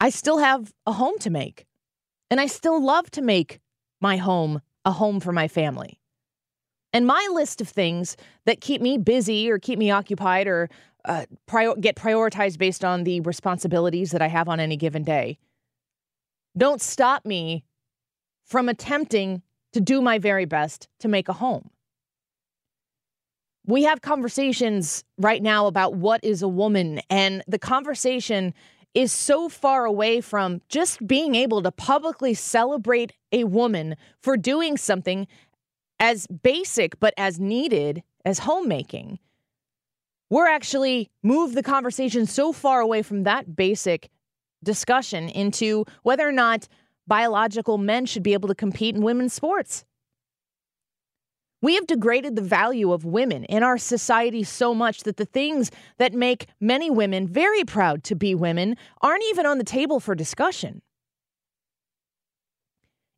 I 0.01 0.11
still 0.11 0.39
have 0.39 0.73
a 0.87 0.93
home 0.93 1.19
to 1.21 1.31
make. 1.31 1.67
And 2.31 2.41
I 2.41 2.47
still 2.47 2.83
love 2.83 3.11
to 3.13 3.23
make 3.23 3.61
my 4.01 4.17
home 4.17 4.61
a 4.85 4.93
home 4.93 5.21
for 5.21 5.33
my 5.33 5.49
family. 5.49 6.01
And 6.93 7.07
my 7.07 7.29
list 7.33 7.61
of 7.61 7.69
things 7.69 8.17
that 8.47 8.61
keep 8.61 8.81
me 8.81 8.99
busy 8.99 9.51
or 9.51 9.59
keep 9.59 9.79
me 9.79 9.91
occupied 9.91 10.47
or 10.49 10.69
uh, 11.05 11.27
prior- 11.47 11.77
get 11.77 11.97
prioritized 11.97 12.59
based 12.59 12.85
on 12.85 13.05
the 13.05 13.21
responsibilities 13.21 14.11
that 14.11 14.21
I 14.23 14.27
have 14.27 14.49
on 14.49 14.61
any 14.61 14.77
given 14.77 15.03
day 15.03 15.39
don't 16.57 16.83
stop 16.83 17.25
me 17.25 17.65
from 18.45 18.69
attempting 18.69 19.41
to 19.73 19.81
do 19.81 20.03
my 20.03 20.19
very 20.19 20.45
best 20.45 20.89
to 20.99 21.07
make 21.07 21.29
a 21.29 21.33
home 21.33 21.71
we 23.67 23.85
have 23.85 24.01
conversations 24.01 25.05
right 25.19 25.43
now 25.43 25.67
about 25.67 25.95
what 25.95 26.23
is 26.25 26.43
a 26.43 26.49
woman, 26.49 27.01
and 27.09 27.43
the 27.47 27.59
conversation 27.59 28.55
is 28.95 29.13
so 29.13 29.49
far 29.49 29.85
away 29.85 30.21
from 30.21 30.61
just 30.69 31.07
being 31.07 31.35
able 31.35 31.63
to 31.63 31.71
publicly 31.71 32.35
celebrate 32.35 33.13
a 33.33 33.45
woman 33.45 33.97
for 34.21 34.37
doing 34.37 34.77
something 34.77 35.27
as 36.01 36.27
basic 36.27 36.99
but 36.99 37.15
as 37.17 37.39
needed 37.39 38.03
as 38.25 38.41
homemaking. 38.41 39.19
We're 40.29 40.49
actually 40.49 41.11
moved 41.23 41.55
the 41.55 41.63
conversation 41.63 42.27
so 42.27 42.53
far 42.53 42.81
away 42.81 43.03
from 43.03 43.25
that 43.25 43.57
basic 43.57 44.11
discussion 44.63 45.29
into 45.29 45.85
whether 46.03 46.29
or 46.29 46.33
not 46.33 46.69
biological 47.07 47.79
men 47.79 48.07
should 48.07 48.23
be 48.23 48.33
able 48.33 48.49
to 48.49 48.55
compete 48.55 48.95
in 48.95 49.03
women's 49.03 49.35
sports. 49.35 49.85
We 51.63 51.75
have 51.75 51.87
degraded 51.87 52.37
the 52.37 52.43
value 52.43 52.93
of 52.93 53.05
women 53.05 53.45
in 53.45 53.63
our 53.63 53.77
society 53.77 54.43
so 54.45 54.75
much 54.75 55.03
that 55.03 55.19
the 55.19 55.27
things 55.27 55.71
that 55.99 56.15
make 56.15 56.47
many 56.61 56.91
women 56.91 57.29
very 57.29 57.65
proud 57.65 58.03
to 58.05 58.15
be 58.15 58.35
women 58.35 58.77
aren't 59.03 59.25
even 59.25 59.47
on 59.47 59.59
the 59.59 59.65
table 59.65 60.01
for 60.01 60.15
discussion. 60.15 60.83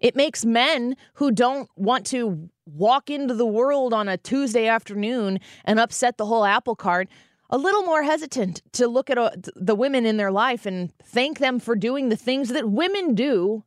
It 0.01 0.17
makes 0.17 0.45
men 0.45 0.97
who 1.15 1.31
don't 1.31 1.71
want 1.77 2.07
to 2.07 2.51
walk 2.67 3.09
into 3.09 3.35
the 3.35 3.47
world 3.47 3.95
on 3.95 4.09
a 4.09 4.17
Tuesday 4.17 4.67
afternoon 4.67 5.39
and 5.65 5.79
upset 5.79 6.19
the 6.19 6.27
whole 6.27 6.45
apple 6.45 6.75
cart 6.75 7.09
a 7.51 7.59
little 7.59 7.83
more 7.83 8.03
hesitant 8.03 8.63
to 8.73 8.89
look 8.89 9.11
at 9.11 9.19
uh, 9.19 9.31
the 9.55 9.75
women 9.75 10.07
in 10.07 10.17
their 10.17 10.33
life 10.33 10.65
and 10.65 10.91
thank 11.05 11.39
them 11.39 11.61
for 11.61 11.77
doing 11.77 12.09
the 12.09 12.17
things 12.17 12.49
that 12.49 12.71
women 12.71 13.15
do 13.15 13.63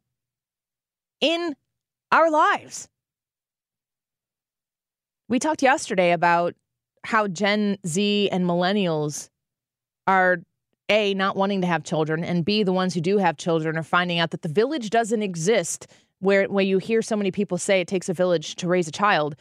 in 1.21 1.55
our 2.11 2.29
lives. 2.31 2.89
We 5.27 5.39
talked 5.39 5.63
yesterday 5.63 6.11
about 6.11 6.53
how 7.03 7.27
Gen 7.27 7.77
Z 7.85 8.29
and 8.31 8.45
millennials 8.45 9.29
are 10.07 10.39
A, 10.89 11.13
not 11.15 11.35
wanting 11.35 11.61
to 11.61 11.67
have 11.67 11.83
children, 11.83 12.23
and 12.23 12.45
B, 12.45 12.63
the 12.63 12.73
ones 12.73 12.93
who 12.93 13.01
do 13.01 13.17
have 13.17 13.37
children 13.37 13.77
are 13.77 13.83
finding 13.83 14.19
out 14.19 14.31
that 14.31 14.43
the 14.43 14.49
village 14.49 14.89
doesn't 14.89 15.23
exist 15.23 15.87
where, 16.19 16.45
where 16.45 16.63
you 16.63 16.77
hear 16.77 17.01
so 17.01 17.15
many 17.15 17.31
people 17.31 17.57
say 17.57 17.81
it 17.81 17.87
takes 17.87 18.09
a 18.09 18.13
village 18.13 18.55
to 18.55 18.67
raise 18.67 18.87
a 18.87 18.91
child. 18.91 19.35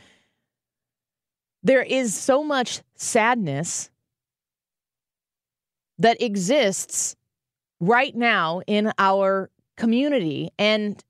There 1.62 1.82
is 1.82 2.14
so 2.14 2.42
much 2.42 2.82
sadness 2.94 3.90
that 5.98 6.20
exists 6.20 7.14
right 7.80 8.14
now 8.14 8.62
in 8.66 8.92
our 8.98 9.50
community. 9.76 10.50
And 10.58 11.02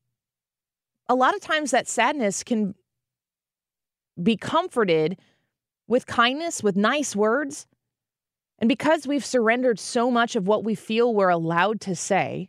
a 1.09 1.15
lot 1.15 1.35
of 1.35 1.41
times 1.41 1.71
that 1.71 1.89
sadness 1.89 2.43
can 2.43 2.75
be 4.23 4.37
comforted 4.37 5.19
with 5.87 6.07
kindness, 6.07 6.63
with 6.63 6.77
nice 6.77 7.15
words. 7.15 7.67
And 8.59 8.69
because 8.69 9.07
we've 9.07 9.25
surrendered 9.25 9.79
so 9.79 10.11
much 10.11 10.37
of 10.37 10.47
what 10.47 10.65
we 10.65 10.75
feel 10.75 11.13
we're 11.13 11.29
allowed 11.29 11.81
to 11.83 11.97
say, 11.97 12.49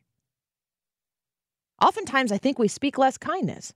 oftentimes 1.82 2.32
I 2.32 2.38
think 2.38 2.60
we 2.60 2.68
speak 2.68 2.98
less 2.98 3.18
kindness. 3.18 3.74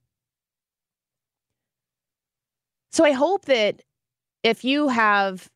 So 2.91 3.05
I 3.05 3.11
hope 3.11 3.45
that 3.45 3.81
if 4.43 4.63
you 4.63 4.87
have 4.87 5.49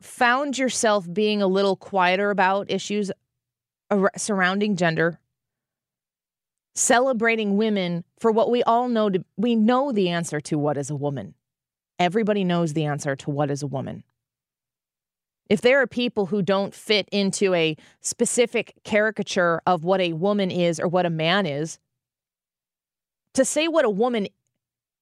found 0.00 0.58
yourself 0.58 1.12
being 1.12 1.42
a 1.42 1.46
little 1.46 1.76
quieter 1.76 2.30
about 2.30 2.70
issues 2.70 3.10
surrounding 4.16 4.76
gender, 4.76 5.18
celebrating 6.74 7.56
women 7.56 8.04
for 8.18 8.30
what 8.30 8.50
we 8.50 8.62
all 8.62 8.88
know 8.88 9.10
to, 9.10 9.24
we 9.36 9.56
know 9.56 9.92
the 9.92 10.08
answer 10.08 10.40
to 10.40 10.58
what 10.58 10.76
is 10.76 10.90
a 10.90 10.96
woman. 10.96 11.34
Everybody 11.98 12.44
knows 12.44 12.72
the 12.72 12.84
answer 12.84 13.16
to 13.16 13.30
what 13.30 13.50
is 13.50 13.62
a 13.62 13.66
woman. 13.66 14.04
If 15.48 15.60
there 15.60 15.80
are 15.82 15.86
people 15.86 16.26
who 16.26 16.42
don't 16.42 16.74
fit 16.74 17.08
into 17.10 17.52
a 17.54 17.76
specific 18.00 18.74
caricature 18.84 19.60
of 19.66 19.84
what 19.84 20.00
a 20.00 20.12
woman 20.12 20.50
is 20.50 20.78
or 20.78 20.86
what 20.86 21.06
a 21.06 21.10
man 21.10 21.44
is, 21.44 21.78
to 23.34 23.44
say 23.44 23.66
what 23.66 23.84
a 23.84 23.90
woman 23.90 24.28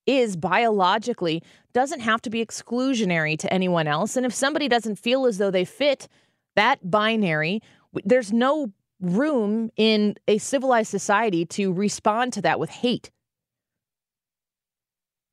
is 0.07 0.37
biologically 0.37 1.43
doesn't 1.75 2.01
have 2.01 2.23
to 2.23 2.31
be 2.31 2.45
exclusionary 2.45 3.39
to 3.39 3.53
anyone 3.53 3.87
else. 3.87 4.17
And 4.17 4.25
if 4.25 4.33
somebody 4.33 4.67
doesn't 4.69 4.97
feel 4.97 5.27
as 5.27 5.37
though 5.37 5.51
they 5.51 5.67
fit 5.67 6.09
that 6.57 6.91
binary, 6.91 7.61
there's 8.05 8.33
no 8.33 8.73
room 9.01 9.71
in 9.77 10.17
a 10.27 10.39
civilized 10.39 10.91
society 10.91 11.45
to 11.47 11.73
respond 11.73 12.33
to 12.33 12.43
that 12.43 12.59
with 12.59 12.71
hate. 12.71 13.11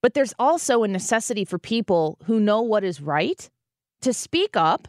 But 0.01 0.13
there's 0.13 0.35
also 0.37 0.83
a 0.83 0.87
necessity 0.87 1.45
for 1.45 1.57
people 1.57 2.19
who 2.25 2.39
know 2.39 2.61
what 2.61 2.83
is 2.83 3.01
right 3.01 3.49
to 4.01 4.13
speak 4.13 4.55
up 4.55 4.87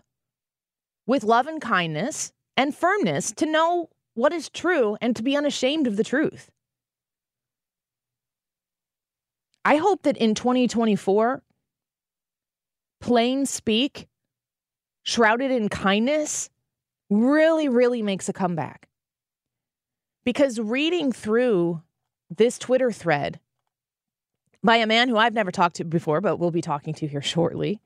with 1.07 1.25
love 1.25 1.47
and 1.47 1.61
kindness 1.61 2.33
and 2.57 2.75
firmness 2.75 3.33
to 3.33 3.47
know 3.47 3.89
what 4.15 4.33
is 4.33 4.51
true 4.51 4.97
and 5.01 5.15
to 5.17 5.23
be 5.23 5.37
unashamed 5.37 5.87
of 5.87 5.97
the 5.97 6.05
truth. 6.05 6.51
I 9.65 9.77
hope 9.77 10.03
that 10.03 10.17
in 10.17 10.35
2024, 10.35 11.43
plain 13.01 13.47
speak, 13.47 14.07
shrouded 15.03 15.51
in 15.51 15.69
kindness, 15.69 16.51
really, 17.11 17.69
really 17.69 18.03
makes 18.03 18.29
a 18.29 18.33
comeback. 18.33 18.89
Because 20.25 20.59
reading 20.59 21.13
through 21.13 21.83
this 22.31 22.59
Twitter 22.59 22.91
thread 22.91 23.39
by 24.63 24.77
a 24.77 24.87
man 24.87 25.09
who 25.09 25.17
I've 25.17 25.35
never 25.35 25.53
talked 25.53 25.77
to 25.77 25.85
before, 25.85 26.21
but 26.21 26.39
we'll 26.39 26.51
be 26.51 26.61
talking 26.61 26.93
to 26.95 27.07
here 27.07 27.23
shortly, 27.23 27.81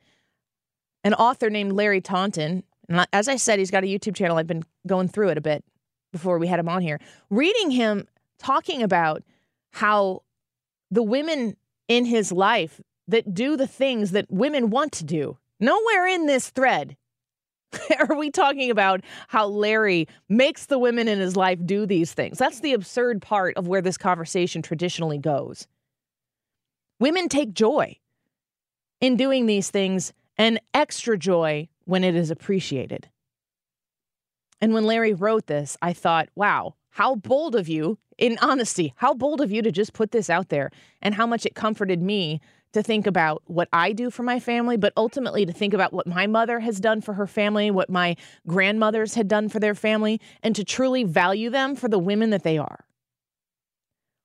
an 1.05 1.15
author 1.15 1.51
named 1.51 1.73
Larry 1.73 2.01
Taunton. 2.01 2.63
And 2.89 3.07
as 3.13 3.29
I 3.29 3.37
said, 3.37 3.59
he's 3.59 3.71
got 3.71 3.85
a 3.85 3.87
YouTube 3.87 4.17
channel. 4.17 4.39
I've 4.39 4.47
been 4.47 4.65
going 4.87 5.09
through 5.09 5.29
it 5.29 5.39
a 5.39 5.43
bit 5.43 5.65
before 6.13 6.39
we 6.39 6.47
had 6.47 6.59
him 6.59 6.69
on 6.69 6.81
here. 6.81 6.99
Reading 7.29 7.71
him 7.71 8.07
talking 8.39 8.83
about 8.83 9.23
how 9.73 10.23
the 10.91 11.03
women 11.03 11.57
in 11.89 12.07
his 12.07 12.33
life 12.33 12.81
that 13.07 13.35
do 13.35 13.57
the 13.57 13.67
things 13.67 14.13
that 14.13 14.31
women 14.31 14.71
want 14.71 14.93
to 14.93 15.05
do. 15.05 15.37
Nowhere 15.59 16.07
in 16.07 16.27
this 16.27 16.49
thread 16.49 16.97
are 17.99 18.17
we 18.17 18.31
talking 18.31 18.71
about 18.71 19.01
how 19.29 19.47
Larry 19.47 20.09
makes 20.29 20.67
the 20.67 20.79
women 20.79 21.09
in 21.09 21.19
his 21.19 21.37
life 21.37 21.59
do 21.65 21.87
these 21.87 22.13
things. 22.13 22.39
That's 22.39 22.61
the 22.61 22.73
absurd 22.73 23.23
part 23.23 23.57
of 23.57 23.69
where 23.69 23.83
this 23.83 23.97
conversation 23.97 24.63
traditionally 24.63 25.19
goes. 25.19 25.67
Women 26.99 27.29
take 27.29 27.55
joy 27.55 27.97
in 29.01 29.17
doing 29.17 29.47
these 29.47 29.71
things 29.71 30.13
and 30.37 30.61
extra 30.75 31.17
joy 31.17 31.69
when 31.85 32.05
it 32.05 32.15
is 32.15 32.31
appreciated. 32.31 33.09
And 34.61 34.75
when 34.75 34.85
Larry 34.85 35.15
wrote 35.15 35.47
this, 35.47 35.77
I 35.81 35.93
thought, 35.93 36.29
wow, 36.35 36.75
how 36.91 37.15
bold 37.15 37.55
of 37.55 37.69
you, 37.69 37.99
in 38.19 38.39
honesty, 38.43 38.93
how 38.97 39.15
bold 39.15 39.41
of 39.41 39.51
you 39.51 39.63
to 39.63 39.73
just 39.73 39.95
put 39.95 40.11
this 40.11 40.29
out 40.29 40.51
there 40.51 40.71
and 41.01 41.15
how 41.15 41.27
much 41.27 41.47
it 41.47 41.55
comforted 41.55 42.03
me 42.03 42.41
to 42.73 42.83
think 42.83 43.07
about 43.07 43.43
what 43.47 43.69
I 43.73 43.93
do 43.93 44.11
for 44.11 44.23
my 44.23 44.39
family, 44.39 44.77
but 44.77 44.93
ultimately 44.97 45.45
to 45.45 45.53
think 45.53 45.75
about 45.75 45.93
what 45.93 46.07
my 46.07 46.27
mother 46.27 46.61
has 46.61 46.79
done 46.81 47.01
for 47.01 47.15
her 47.15 47.27
family, 47.27 47.71
what 47.71 47.91
my 47.91 48.17
grandmothers 48.47 49.15
had 49.15 49.29
done 49.29 49.49
for 49.49 49.59
their 49.59 49.75
family, 49.75 50.21
and 50.43 50.55
to 50.57 50.65
truly 50.65 51.05
value 51.05 51.51
them 51.51 51.75
for 51.75 51.89
the 51.89 51.99
women 51.99 52.31
that 52.31 52.43
they 52.45 52.59
are. 52.59 52.85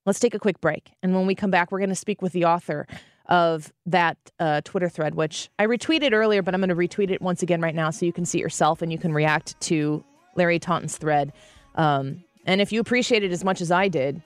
Let's 0.05 0.19
take 0.19 0.35
a 0.35 0.39
quick 0.39 0.61
break. 0.61 0.91
And 1.01 1.15
when 1.15 1.25
we 1.25 1.33
come 1.33 1.49
back, 1.49 1.71
we're 1.71 1.79
going 1.79 1.89
to 1.89 1.95
speak 1.95 2.21
with 2.21 2.33
the 2.33 2.45
author 2.45 2.85
of 3.27 3.73
that 3.87 4.17
uh, 4.39 4.61
Twitter 4.63 4.87
thread, 4.89 5.15
which 5.15 5.49
I 5.57 5.65
retweeted 5.65 6.13
earlier, 6.13 6.43
but 6.43 6.53
I'm 6.53 6.61
going 6.61 6.69
to 6.69 6.75
retweet 6.75 7.09
it 7.09 7.23
once 7.23 7.41
again 7.41 7.59
right 7.59 7.73
now 7.73 7.89
so 7.89 8.05
you 8.05 8.13
can 8.13 8.25
see 8.25 8.37
it 8.37 8.41
yourself 8.41 8.83
and 8.83 8.91
you 8.91 8.99
can 8.99 9.13
react 9.13 9.59
to 9.61 10.03
Larry 10.35 10.59
Taunton's 10.59 10.97
thread. 10.97 11.33
Um, 11.73 12.23
and 12.45 12.61
if 12.61 12.71
you 12.71 12.79
appreciate 12.79 13.23
it 13.23 13.31
as 13.31 13.43
much 13.43 13.61
as 13.61 13.71
I 13.71 13.87
did, 13.87 14.21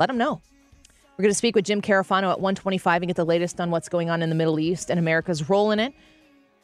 let 0.00 0.10
him 0.10 0.18
know. 0.18 0.40
We're 1.20 1.24
going 1.24 1.32
to 1.32 1.38
speak 1.38 1.54
with 1.54 1.66
Jim 1.66 1.82
Carafano 1.82 2.32
at 2.32 2.40
125 2.40 3.02
and 3.02 3.08
get 3.10 3.16
the 3.16 3.26
latest 3.26 3.60
on 3.60 3.70
what's 3.70 3.90
going 3.90 4.08
on 4.08 4.22
in 4.22 4.30
the 4.30 4.34
Middle 4.34 4.58
East 4.58 4.90
and 4.90 4.98
America's 4.98 5.50
role 5.50 5.70
in 5.70 5.78
it. 5.78 5.92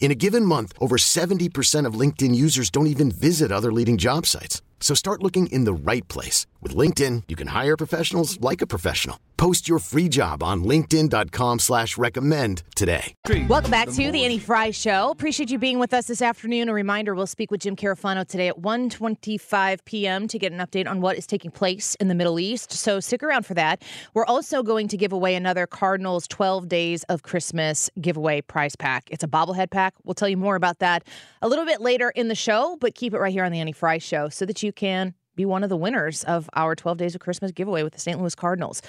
In 0.00 0.10
a 0.10 0.14
given 0.14 0.44
month, 0.44 0.72
over 0.80 0.96
70% 0.96 1.84
of 1.84 2.00
LinkedIn 2.00 2.34
users 2.34 2.70
don't 2.70 2.86
even 2.86 3.10
visit 3.10 3.52
other 3.52 3.70
leading 3.72 3.98
job 3.98 4.24
sites. 4.24 4.62
So 4.80 4.94
start 4.94 5.22
looking 5.22 5.48
in 5.48 5.64
the 5.64 5.92
right 5.92 6.06
place. 6.08 6.46
With 6.62 6.74
LinkedIn, 6.74 7.24
you 7.28 7.36
can 7.36 7.48
hire 7.48 7.76
professionals 7.76 8.40
like 8.40 8.62
a 8.62 8.66
professional. 8.66 9.18
Post 9.38 9.68
your 9.68 9.78
free 9.78 10.08
job 10.08 10.42
on 10.42 10.64
linkedin.com 10.64 11.60
slash 11.60 11.96
recommend 11.96 12.64
today. 12.74 13.14
Welcome 13.48 13.70
back 13.70 13.88
to 13.88 14.10
the 14.10 14.24
Annie 14.24 14.40
Frey 14.40 14.72
Show. 14.72 15.12
Appreciate 15.12 15.48
you 15.48 15.58
being 15.58 15.78
with 15.78 15.94
us 15.94 16.08
this 16.08 16.20
afternoon. 16.20 16.68
A 16.68 16.74
reminder, 16.74 17.14
we'll 17.14 17.28
speak 17.28 17.52
with 17.52 17.60
Jim 17.60 17.76
Carafano 17.76 18.26
today 18.26 18.48
at 18.48 18.60
1.25 18.60 19.84
p.m. 19.84 20.26
to 20.26 20.40
get 20.40 20.52
an 20.52 20.58
update 20.58 20.88
on 20.88 21.00
what 21.00 21.16
is 21.16 21.24
taking 21.24 21.52
place 21.52 21.94
in 22.00 22.08
the 22.08 22.16
Middle 22.16 22.40
East. 22.40 22.72
So 22.72 22.98
stick 22.98 23.22
around 23.22 23.46
for 23.46 23.54
that. 23.54 23.84
We're 24.12 24.26
also 24.26 24.64
going 24.64 24.88
to 24.88 24.96
give 24.96 25.12
away 25.12 25.36
another 25.36 25.68
Cardinals 25.68 26.26
12 26.26 26.68
Days 26.68 27.04
of 27.04 27.22
Christmas 27.22 27.88
giveaway 28.00 28.40
prize 28.40 28.74
pack. 28.74 29.06
It's 29.08 29.22
a 29.22 29.28
bobblehead 29.28 29.70
pack. 29.70 29.94
We'll 30.02 30.14
tell 30.14 30.28
you 30.28 30.36
more 30.36 30.56
about 30.56 30.80
that 30.80 31.04
a 31.42 31.48
little 31.48 31.64
bit 31.64 31.80
later 31.80 32.10
in 32.10 32.26
the 32.26 32.34
show, 32.34 32.76
but 32.80 32.96
keep 32.96 33.14
it 33.14 33.18
right 33.18 33.32
here 33.32 33.44
on 33.44 33.52
the 33.52 33.60
Annie 33.60 33.70
Frey 33.70 34.00
Show 34.00 34.30
so 34.30 34.44
that 34.46 34.64
you 34.64 34.72
can 34.72 35.14
be 35.38 35.44
one 35.44 35.62
of 35.62 35.70
the 35.70 35.76
winners 35.76 36.24
of 36.24 36.50
our 36.54 36.74
12 36.74 36.98
Days 36.98 37.14
of 37.14 37.20
Christmas 37.20 37.52
giveaway 37.52 37.84
with 37.84 37.92
the 37.92 38.00
St. 38.00 38.20
Louis 38.20 38.34
Cardinals. 38.34 38.82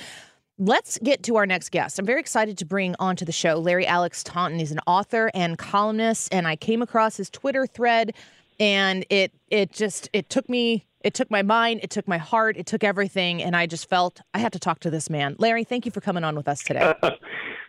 Let's 0.62 1.00
get 1.02 1.24
to 1.24 1.38
our 1.38 1.45
next 1.45 1.72
guest. 1.72 2.00
I'm 2.00 2.06
very 2.06 2.19
excited 2.19 2.58
to 2.58 2.65
bring 2.65 2.93
onto 3.00 3.24
the 3.24 3.32
show 3.32 3.56
Larry 3.56 3.88
Alex 3.88 4.26
Taunton. 4.26 4.60
He's 4.60 4.74
an 4.74 4.82
author 4.86 5.32
and 5.34 5.58
columnist, 5.58 6.34
and 6.34 6.45
I 6.45 6.58
came 6.58 6.82
across 6.82 7.15
his 7.15 7.30
Twitter 7.30 7.65
thread, 7.65 8.13
and 8.60 9.06
it 9.10 9.32
it 9.50 9.72
just 9.72 10.10
it 10.12 10.30
took 10.30 10.50
me 10.50 10.86
it 11.02 11.13
took 11.13 11.32
my 11.32 11.43
mind, 11.43 11.80
it 11.82 11.89
took 11.89 12.10
my 12.10 12.17
heart, 12.17 12.58
it 12.58 12.65
took 12.65 12.84
everything, 12.84 13.41
and 13.41 13.56
I 13.56 13.67
just 13.67 13.88
felt 13.88 14.19
I 14.34 14.39
had 14.39 14.52
to 14.52 14.60
talk 14.60 14.82
to 14.82 14.89
this 14.89 15.10
man. 15.10 15.38
Larry, 15.39 15.63
thank 15.63 15.86
you 15.86 15.93
for 15.93 16.02
coming 16.02 16.26
on 16.26 16.36
with 16.36 16.50
us 16.50 16.62
today. 16.62 16.93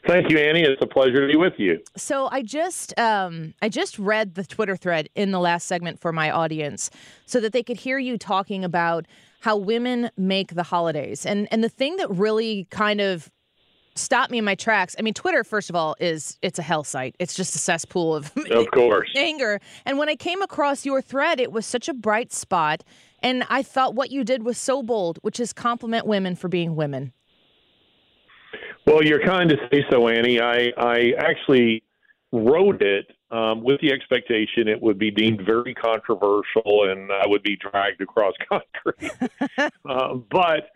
Thank 0.07 0.31
you, 0.31 0.38
Annie. 0.38 0.62
It's 0.62 0.81
a 0.81 0.87
pleasure 0.87 1.20
to 1.20 1.31
be 1.31 1.37
with 1.37 1.53
you. 1.59 1.79
So 1.94 2.29
I 2.33 2.42
just 2.42 2.98
um, 2.98 3.55
I 3.62 3.68
just 3.68 3.98
read 3.98 4.35
the 4.35 4.44
Twitter 4.44 4.74
thread 4.74 5.09
in 5.14 5.31
the 5.31 5.38
last 5.38 5.68
segment 5.68 6.00
for 6.00 6.11
my 6.11 6.31
audience 6.31 6.90
so 7.26 7.38
that 7.38 7.53
they 7.53 7.62
could 7.62 7.76
hear 7.76 7.98
you 7.98 8.18
talking 8.18 8.64
about 8.64 9.07
how 9.40 9.57
women 9.57 10.11
make 10.16 10.55
the 10.55 10.62
holidays. 10.62 11.26
And 11.26 11.48
and 11.50 11.64
the 11.64 11.68
thing 11.68 11.96
that 11.96 12.11
really 12.11 12.66
kind 12.70 13.00
of 13.00 13.31
stopped 13.96 14.31
me 14.31 14.38
in 14.38 14.44
my 14.44 14.55
tracks. 14.55 14.94
I 14.98 15.03
mean, 15.03 15.14
Twitter, 15.14 15.44
first 15.44 15.68
of 15.68 15.76
all, 15.76 15.96
is 16.00 16.38
it's 16.42 16.59
a 16.59 16.62
hell 16.62 16.85
site. 16.85 17.16
It's 17.18 17.35
just 17.35 17.55
a 17.55 17.59
cesspool 17.59 18.14
of 18.14 18.33
Of 18.50 18.70
course. 18.70 19.11
anger. 19.16 19.61
And 19.85 19.98
when 19.98 20.09
I 20.09 20.16
came 20.16 20.42
across 20.42 20.87
your 20.87 21.03
thread, 21.03 21.40
it 21.40 21.53
was 21.53 21.66
such 21.66 21.88
a 21.88 21.94
bright 21.94 22.33
spot. 22.33 22.85
And 23.22 23.44
I 23.50 23.62
thought 23.62 23.94
what 23.94 24.11
you 24.11 24.24
did 24.24 24.44
was 24.44 24.57
so 24.59 24.83
bold, 24.83 25.18
which 25.22 25.40
is 25.40 25.53
compliment 25.53 26.07
women 26.07 26.37
for 26.37 26.48
being 26.48 26.76
women. 26.76 27.12
Well, 28.87 29.05
you're 29.05 29.24
kind 29.24 29.50
to 29.50 29.57
say 29.70 29.85
so, 29.90 30.09
Annie. 30.09 30.40
I, 30.40 30.72
I 30.79 31.12
actually 31.18 31.83
wrote 32.33 32.83
it 32.83 33.07
um, 33.31 33.62
with 33.62 33.81
the 33.81 33.93
expectation 33.93 34.69
it 34.69 34.81
would 34.81 34.99
be 34.99 35.11
deemed 35.11 35.43
very 35.45 35.75
controversial 35.75 36.90
and 36.90 37.12
I 37.12 37.27
would 37.27 37.43
be 37.43 37.57
dragged 37.57 38.01
across 38.01 38.35
country. 38.49 39.11
uh, 39.88 40.14
but 40.31 40.71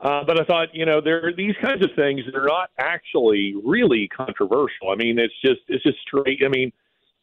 uh, 0.00 0.24
but 0.24 0.40
I 0.40 0.44
thought, 0.44 0.68
you 0.72 0.84
know, 0.84 1.00
there 1.00 1.24
are 1.24 1.32
these 1.32 1.54
kinds 1.62 1.84
of 1.84 1.90
things 1.94 2.22
that 2.26 2.34
are 2.34 2.46
not 2.46 2.70
actually 2.76 3.54
really 3.64 4.08
controversial. 4.08 4.90
I 4.90 4.96
mean, 4.96 5.18
it's 5.18 5.34
just 5.44 5.60
it's 5.68 5.84
just 5.84 5.98
straight. 6.00 6.40
I 6.44 6.48
mean, 6.48 6.72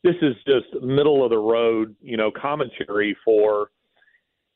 this 0.03 0.15
is 0.21 0.35
just 0.47 0.81
middle 0.81 1.23
of 1.23 1.29
the 1.29 1.37
road, 1.37 1.95
you 2.01 2.15
know, 2.15 2.31
commentary 2.31 3.17
for 3.25 3.69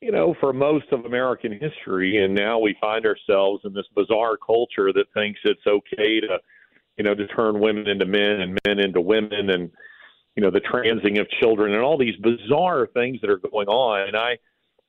you 0.04 0.12
know, 0.12 0.36
for 0.42 0.52
most 0.52 0.86
of 0.92 1.06
American 1.06 1.54
history. 1.54 2.24
And 2.24 2.36
now 2.36 2.60
we 2.60 2.76
find 2.82 3.06
ourselves 3.06 3.62
in 3.64 3.74
this 3.74 3.86
bizarre 3.96 4.36
culture 4.36 4.92
that 4.92 5.06
thinks 5.14 5.40
it's 5.46 5.66
okay 5.66 6.20
to, 6.20 6.40
you 6.98 7.06
know, 7.06 7.16
to 7.16 7.26
turn 7.28 7.62
women 7.62 7.88
into 7.88 8.06
men 8.06 8.42
and 8.42 8.60
men 8.66 8.80
into 8.80 9.00
women 9.00 9.50
and, 9.50 9.72
you 10.36 10.44
know, 10.44 10.52
the 10.52 10.62
transing 10.62 11.20
of 11.20 11.28
children 11.42 11.74
and 11.74 11.84
all 11.84 11.98
these 11.98 12.16
bizarre 12.18 12.88
things 12.88 13.20
that 13.22 13.30
are 13.30 13.38
going 13.38 13.68
on. 13.68 14.08
And 14.08 14.18
I, 14.18 14.38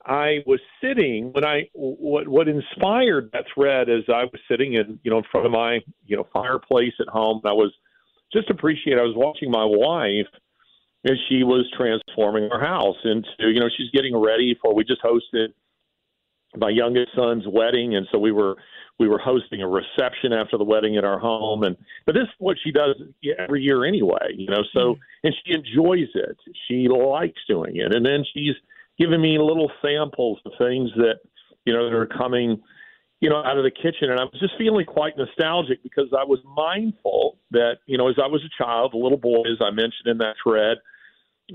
I 0.07 0.39
was 0.47 0.61
sitting 0.83 1.33
when 1.33 1.45
I 1.45 1.69
what 1.73 2.29
what 2.29 2.49
inspired 2.49 3.31
that 3.33 3.45
thread 3.55 3.89
is 3.89 4.05
I 4.09 4.25
was 4.25 4.41
sitting 4.51 4.75
in 4.75 4.99
you 5.03 5.11
know 5.11 5.19
in 5.19 5.25
front 5.31 5.47
of 5.47 5.53
my 5.53 5.81
you 6.05 6.17
know 6.17 6.27
fireplace 6.33 6.93
at 7.01 7.09
home. 7.09 7.41
And 7.43 7.51
I 7.51 7.55
was 7.55 7.73
just 8.33 8.51
appreciate. 8.51 8.99
I 8.99 9.03
was 9.03 9.15
watching 9.17 9.51
my 9.51 9.65
wife 9.65 10.27
as 11.07 11.17
she 11.29 11.43
was 11.43 11.71
transforming 11.77 12.51
our 12.51 12.61
house 12.61 12.97
into, 13.05 13.51
you 13.53 13.61
know, 13.61 13.69
she's 13.77 13.91
getting 13.93 14.17
ready 14.17 14.57
for. 14.61 14.75
We 14.75 14.85
just 14.85 15.03
hosted 15.03 15.49
my 16.57 16.71
youngest 16.71 17.09
son's 17.17 17.45
wedding, 17.47 17.97
and 17.97 18.07
so 18.11 18.19
we 18.19 18.33
were 18.33 18.57
we 18.99 19.09
were 19.09 19.19
hosting 19.19 19.63
a 19.63 19.69
reception 19.69 20.33
after 20.33 20.57
the 20.57 20.65
wedding 20.65 20.97
at 20.97 21.05
our 21.05 21.19
home. 21.19 21.63
And 21.65 21.77
but 22.07 22.15
this 22.15 22.25
is 22.25 22.35
what 22.39 22.57
she 22.63 22.71
does 22.71 22.97
every 23.39 23.63
year 23.63 23.85
anyway, 23.85 24.35
you 24.37 24.47
know. 24.47 24.63
So 24.73 24.97
and 25.23 25.35
she 25.45 25.53
enjoys 25.53 26.09
it. 26.15 26.37
She 26.69 26.89
likes 26.89 27.41
doing 27.49 27.77
it, 27.77 27.95
and 27.95 28.05
then 28.05 28.25
she's 28.33 28.55
giving 28.99 29.21
me 29.21 29.39
little 29.39 29.71
samples 29.83 30.39
of 30.47 30.53
things 30.59 30.91
that 30.97 31.21
you 31.65 31.73
know 31.73 31.85
that 31.85 31.97
are 31.97 32.07
coming 32.07 32.63
you 33.21 33.31
know, 33.31 33.43
out 33.43 33.57
of 33.57 33.65
the 33.65 33.71
kitchen. 33.71 34.11
And 34.11 34.21
I 34.21 34.25
was 34.25 34.39
just 34.39 34.53
feeling 34.59 34.85
quite 34.85 35.17
nostalgic 35.17 35.83
because 35.83 36.09
I 36.13 36.25
was 36.25 36.41
mindful 36.45 37.39
that, 37.53 37.77
you 37.87 37.97
know, 37.97 38.11
as 38.11 38.17
I 38.23 38.27
was 38.27 38.43
a 38.45 38.63
child, 38.63 38.93
a 38.93 38.99
little 38.99 39.17
boy, 39.17 39.45
as 39.51 39.57
I 39.63 39.71
mentioned 39.71 40.09
in 40.09 40.19
that 40.19 40.35
thread, 40.43 40.77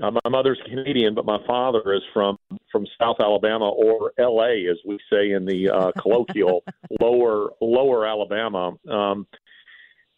uh, 0.02 0.10
my 0.10 0.30
mother's 0.30 0.58
Canadian, 0.66 1.14
but 1.14 1.24
my 1.24 1.38
father 1.46 1.94
is 1.94 2.02
from 2.12 2.38
from 2.70 2.86
South 3.00 3.16
Alabama 3.20 3.68
or 3.68 4.12
L.A., 4.18 4.66
as 4.70 4.78
we 4.86 4.98
say 5.12 5.32
in 5.32 5.44
the 5.44 5.70
uh, 5.70 5.92
colloquial 6.00 6.64
lower 7.00 7.50
lower 7.60 8.06
Alabama. 8.06 8.72
Um, 8.88 9.26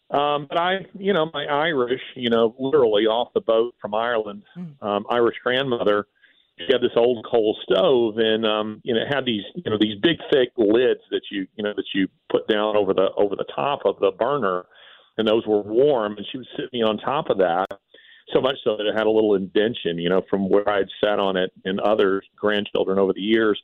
um, 0.09 0.45
but 0.47 0.59
I, 0.59 0.85
you 0.97 1.13
know, 1.13 1.29
my 1.33 1.45
Irish, 1.45 2.01
you 2.15 2.29
know, 2.29 2.55
literally 2.59 3.07
off 3.07 3.33
the 3.33 3.41
boat 3.41 3.73
from 3.81 3.95
Ireland, 3.95 4.43
um, 4.81 5.05
Irish 5.09 5.37
grandmother, 5.43 6.05
she 6.59 6.65
had 6.71 6.81
this 6.81 6.95
old 6.95 7.25
coal 7.29 7.57
stove, 7.63 8.17
and 8.17 8.45
um, 8.45 8.81
you 8.83 8.93
know, 8.93 9.01
it 9.01 9.13
had 9.13 9.25
these, 9.25 9.43
you 9.55 9.71
know, 9.71 9.77
these 9.79 9.99
big 10.01 10.17
thick 10.31 10.49
lids 10.55 11.01
that 11.09 11.21
you, 11.31 11.47
you 11.55 11.63
know, 11.63 11.73
that 11.75 11.85
you 11.95 12.07
put 12.31 12.47
down 12.47 12.77
over 12.77 12.93
the 12.93 13.09
over 13.17 13.35
the 13.35 13.45
top 13.55 13.81
of 13.85 13.99
the 13.99 14.11
burner, 14.11 14.65
and 15.17 15.27
those 15.27 15.47
were 15.47 15.61
warm, 15.61 16.15
and 16.17 16.25
she 16.31 16.37
would 16.37 16.47
sit 16.55 16.71
me 16.71 16.83
on 16.83 16.97
top 16.97 17.29
of 17.29 17.39
that 17.39 17.65
so 18.31 18.41
much 18.41 18.55
so 18.63 18.77
that 18.77 18.85
it 18.85 18.95
had 18.95 19.07
a 19.07 19.11
little 19.11 19.35
indention, 19.35 19.97
you 19.97 20.09
know, 20.09 20.21
from 20.29 20.49
where 20.49 20.67
I'd 20.67 20.87
sat 21.03 21.19
on 21.19 21.35
it 21.37 21.51
and 21.65 21.79
other 21.79 22.23
grandchildren 22.35 22.99
over 22.99 23.13
the 23.13 23.21
years. 23.21 23.61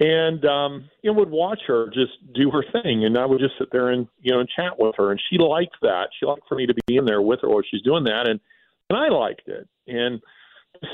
And 0.00 0.44
um, 0.44 0.90
you 1.02 1.12
know, 1.12 1.18
would 1.18 1.30
watch 1.30 1.60
her 1.68 1.88
just 1.94 2.12
do 2.34 2.50
her 2.50 2.64
thing, 2.82 3.04
and 3.04 3.16
I 3.16 3.26
would 3.26 3.38
just 3.38 3.54
sit 3.58 3.68
there 3.70 3.90
and 3.90 4.08
you 4.20 4.32
know 4.32 4.40
and 4.40 4.48
chat 4.48 4.72
with 4.76 4.96
her, 4.96 5.12
and 5.12 5.20
she 5.30 5.38
liked 5.38 5.76
that. 5.82 6.08
She 6.18 6.26
liked 6.26 6.48
for 6.48 6.56
me 6.56 6.66
to 6.66 6.74
be 6.86 6.96
in 6.96 7.04
there 7.04 7.22
with 7.22 7.40
her 7.42 7.48
while 7.48 7.62
she's 7.70 7.82
doing 7.82 8.02
that, 8.04 8.28
and 8.28 8.40
and 8.90 8.98
I 8.98 9.08
liked 9.08 9.46
it. 9.46 9.68
And 9.86 10.20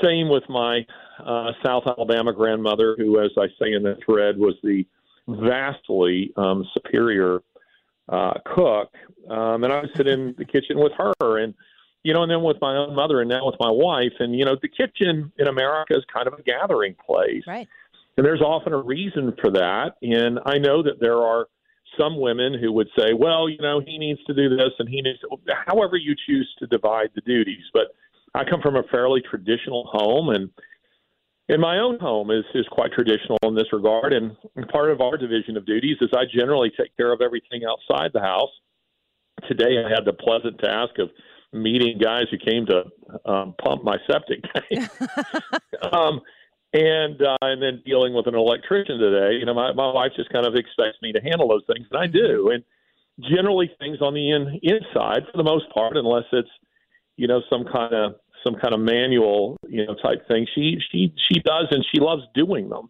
same 0.03 0.29
with 0.29 0.43
my 0.49 0.85
uh, 1.19 1.51
South 1.65 1.83
Alabama 1.87 2.31
grandmother, 2.31 2.95
who, 2.95 3.19
as 3.19 3.31
I 3.39 3.47
say 3.59 3.73
in 3.73 3.81
the 3.81 3.97
thread, 4.05 4.37
was 4.37 4.55
the 4.61 4.85
vastly 5.27 6.31
um, 6.37 6.67
superior 6.73 7.39
uh, 8.09 8.33
cook. 8.45 8.91
Um, 9.29 9.63
and 9.63 9.73
I 9.73 9.81
would 9.81 9.91
sit 9.95 10.07
in 10.07 10.35
the 10.37 10.45
kitchen 10.45 10.77
with 10.77 10.91
her, 10.97 11.39
and 11.39 11.53
you 12.03 12.13
know, 12.13 12.23
and 12.23 12.31
then 12.31 12.41
with 12.41 12.57
my 12.61 12.75
own 12.75 12.95
mother, 12.95 13.21
and 13.21 13.29
now 13.29 13.45
with 13.45 13.57
my 13.59 13.71
wife. 13.71 14.13
And 14.19 14.35
you 14.35 14.45
know, 14.45 14.55
the 14.61 14.69
kitchen 14.69 15.31
in 15.37 15.47
America 15.47 15.95
is 15.95 16.03
kind 16.13 16.27
of 16.27 16.33
a 16.33 16.41
gathering 16.41 16.95
place, 17.05 17.43
right? 17.47 17.67
And 18.17 18.25
there's 18.25 18.41
often 18.41 18.73
a 18.73 18.81
reason 18.81 19.33
for 19.41 19.51
that. 19.51 19.95
And 20.01 20.39
I 20.45 20.57
know 20.57 20.83
that 20.83 20.99
there 20.99 21.17
are 21.17 21.47
some 21.99 22.19
women 22.19 22.57
who 22.59 22.71
would 22.71 22.87
say, 22.97 23.13
well, 23.13 23.49
you 23.49 23.57
know, 23.61 23.81
he 23.85 23.97
needs 23.97 24.19
to 24.25 24.33
do 24.33 24.49
this, 24.49 24.71
and 24.79 24.87
he 24.87 25.01
needs, 25.01 25.19
to, 25.19 25.37
however 25.67 25.97
you 25.97 26.15
choose 26.25 26.49
to 26.59 26.67
divide 26.67 27.09
the 27.15 27.21
duties, 27.21 27.63
but 27.73 27.93
I 28.33 28.43
come 28.49 28.61
from 28.61 28.75
a 28.75 28.83
fairly 28.83 29.21
traditional 29.29 29.89
home, 29.91 30.29
and 30.29 30.49
and 31.49 31.59
my 31.59 31.79
own 31.79 31.99
home 31.99 32.31
is 32.31 32.45
is 32.53 32.65
quite 32.71 32.93
traditional 32.93 33.37
in 33.43 33.55
this 33.55 33.73
regard. 33.73 34.13
And 34.13 34.37
part 34.69 34.89
of 34.89 35.01
our 35.01 35.17
division 35.17 35.57
of 35.57 35.65
duties 35.65 35.97
is 36.01 36.09
I 36.15 36.23
generally 36.33 36.71
take 36.79 36.95
care 36.95 37.11
of 37.11 37.21
everything 37.21 37.63
outside 37.69 38.11
the 38.13 38.21
house. 38.21 38.51
Today, 39.47 39.83
I 39.83 39.89
had 39.89 40.05
the 40.05 40.13
pleasant 40.13 40.59
task 40.59 40.97
of 40.99 41.09
meeting 41.53 41.97
guys 41.97 42.25
who 42.31 42.37
came 42.37 42.65
to 42.67 42.83
um, 43.29 43.55
pump 43.61 43.83
my 43.83 43.97
septic 44.09 44.43
tank, 44.53 44.89
um, 45.93 46.21
and 46.73 47.21
uh, 47.21 47.37
and 47.41 47.61
then 47.61 47.81
dealing 47.85 48.13
with 48.13 48.27
an 48.27 48.35
electrician 48.35 48.97
today. 48.97 49.37
You 49.37 49.45
know, 49.45 49.53
my 49.53 49.73
my 49.73 49.91
wife 49.91 50.11
just 50.15 50.29
kind 50.29 50.45
of 50.45 50.55
expects 50.55 50.97
me 51.01 51.11
to 51.11 51.19
handle 51.19 51.47
those 51.47 51.63
things, 51.67 51.87
and 51.91 52.01
I 52.01 52.07
do. 52.07 52.51
And 52.51 52.63
generally, 53.29 53.71
things 53.79 54.01
on 54.01 54.13
the 54.13 54.31
in, 54.31 54.59
inside, 54.63 55.23
for 55.31 55.37
the 55.37 55.43
most 55.43 55.65
part, 55.73 55.97
unless 55.97 56.25
it's 56.31 56.49
you 57.17 57.27
know 57.27 57.41
some 57.49 57.65
kind 57.65 57.93
of 57.93 58.15
some 58.43 58.55
kind 58.55 58.73
of 58.73 58.79
manual 58.79 59.57
you 59.67 59.85
know 59.85 59.95
type 59.95 60.27
thing 60.27 60.47
she 60.55 60.77
she 60.91 61.13
she 61.29 61.39
does 61.39 61.67
and 61.71 61.85
she 61.93 61.99
loves 61.99 62.23
doing 62.33 62.69
them 62.69 62.89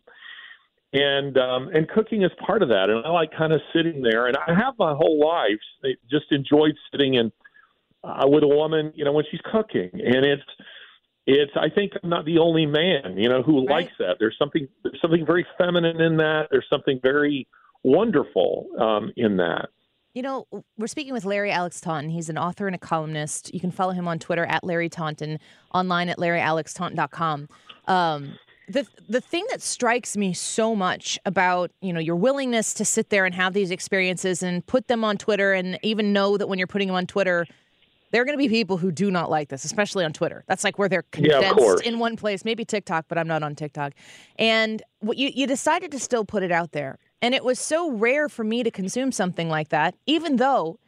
and 0.93 1.37
um 1.37 1.69
and 1.73 1.89
cooking 1.89 2.23
is 2.23 2.31
part 2.45 2.61
of 2.61 2.69
that 2.69 2.89
and 2.89 3.05
i 3.05 3.09
like 3.09 3.29
kind 3.37 3.51
of 3.51 3.59
sitting 3.73 4.01
there 4.01 4.27
and 4.27 4.37
i 4.47 4.53
have 4.53 4.73
my 4.79 4.93
whole 4.93 5.19
life 5.19 5.59
just 6.09 6.25
enjoyed 6.31 6.75
sitting 6.91 7.17
and 7.17 7.31
uh, 8.03 8.25
with 8.27 8.43
a 8.43 8.47
woman 8.47 8.91
you 8.95 9.05
know 9.05 9.11
when 9.11 9.25
she's 9.29 9.41
cooking 9.51 9.89
and 9.93 10.25
it's 10.25 10.43
it's 11.27 11.51
i 11.55 11.69
think 11.69 11.91
i'm 12.03 12.09
not 12.09 12.25
the 12.25 12.37
only 12.37 12.65
man 12.65 13.15
you 13.17 13.29
know 13.29 13.41
who 13.41 13.59
right. 13.59 13.83
likes 13.83 13.93
that 13.99 14.17
there's 14.19 14.35
something 14.37 14.67
there's 14.83 14.99
something 15.01 15.25
very 15.25 15.45
feminine 15.57 16.01
in 16.01 16.17
that 16.17 16.47
there's 16.51 16.67
something 16.69 16.99
very 17.01 17.47
wonderful 17.83 18.67
um 18.79 19.11
in 19.17 19.37
that 19.37 19.69
you 20.13 20.21
know, 20.21 20.45
we're 20.77 20.87
speaking 20.87 21.13
with 21.13 21.23
Larry 21.23 21.51
Alex 21.51 21.79
Taunton. 21.79 22.09
He's 22.09 22.29
an 22.29 22.37
author 22.37 22.67
and 22.67 22.75
a 22.75 22.79
columnist. 22.79 23.53
You 23.53 23.59
can 23.59 23.71
follow 23.71 23.93
him 23.93 24.07
on 24.07 24.19
Twitter 24.19 24.45
at 24.45 24.63
Larry 24.63 24.89
Taunton, 24.89 25.39
online 25.73 26.09
at 26.09 26.17
LarryAlexTaunton.com. 26.17 27.47
Um, 27.87 28.37
the 28.67 28.85
the 29.09 29.21
thing 29.21 29.45
that 29.49 29.61
strikes 29.61 30.15
me 30.15 30.33
so 30.33 30.75
much 30.75 31.19
about 31.25 31.71
you 31.81 31.91
know 31.91 31.99
your 31.99 32.15
willingness 32.15 32.73
to 32.75 32.85
sit 32.85 33.09
there 33.09 33.25
and 33.25 33.35
have 33.35 33.53
these 33.53 33.71
experiences 33.71 34.43
and 34.43 34.65
put 34.65 34.87
them 34.87 35.03
on 35.03 35.17
Twitter 35.17 35.53
and 35.53 35.79
even 35.81 36.13
know 36.13 36.37
that 36.37 36.47
when 36.47 36.57
you're 36.57 36.67
putting 36.67 36.87
them 36.87 36.95
on 36.95 37.07
Twitter, 37.07 37.45
there 38.11 38.21
are 38.21 38.25
going 38.25 38.37
to 38.37 38.41
be 38.41 38.49
people 38.49 38.77
who 38.77 38.91
do 38.91 39.09
not 39.09 39.29
like 39.29 39.49
this, 39.49 39.65
especially 39.65 40.05
on 40.05 40.13
Twitter. 40.13 40.43
That's 40.47 40.63
like 40.63 40.77
where 40.77 40.89
they're 40.89 41.03
condensed 41.11 41.59
yeah, 41.59 41.89
in 41.89 41.99
one 41.99 42.15
place. 42.15 42.45
Maybe 42.45 42.63
TikTok, 42.65 43.05
but 43.07 43.17
I'm 43.17 43.27
not 43.27 43.43
on 43.43 43.55
TikTok. 43.55 43.93
And 44.37 44.81
what 44.99 45.17
you 45.17 45.31
you 45.33 45.47
decided 45.47 45.91
to 45.91 45.99
still 45.99 46.25
put 46.25 46.43
it 46.43 46.51
out 46.51 46.71
there. 46.71 46.99
And 47.21 47.33
it 47.35 47.43
was 47.43 47.59
so 47.59 47.91
rare 47.91 48.29
for 48.29 48.43
me 48.43 48.63
to 48.63 48.71
consume 48.71 49.11
something 49.11 49.47
like 49.49 49.69
that, 49.69 49.95
even 50.05 50.37
though 50.37 50.79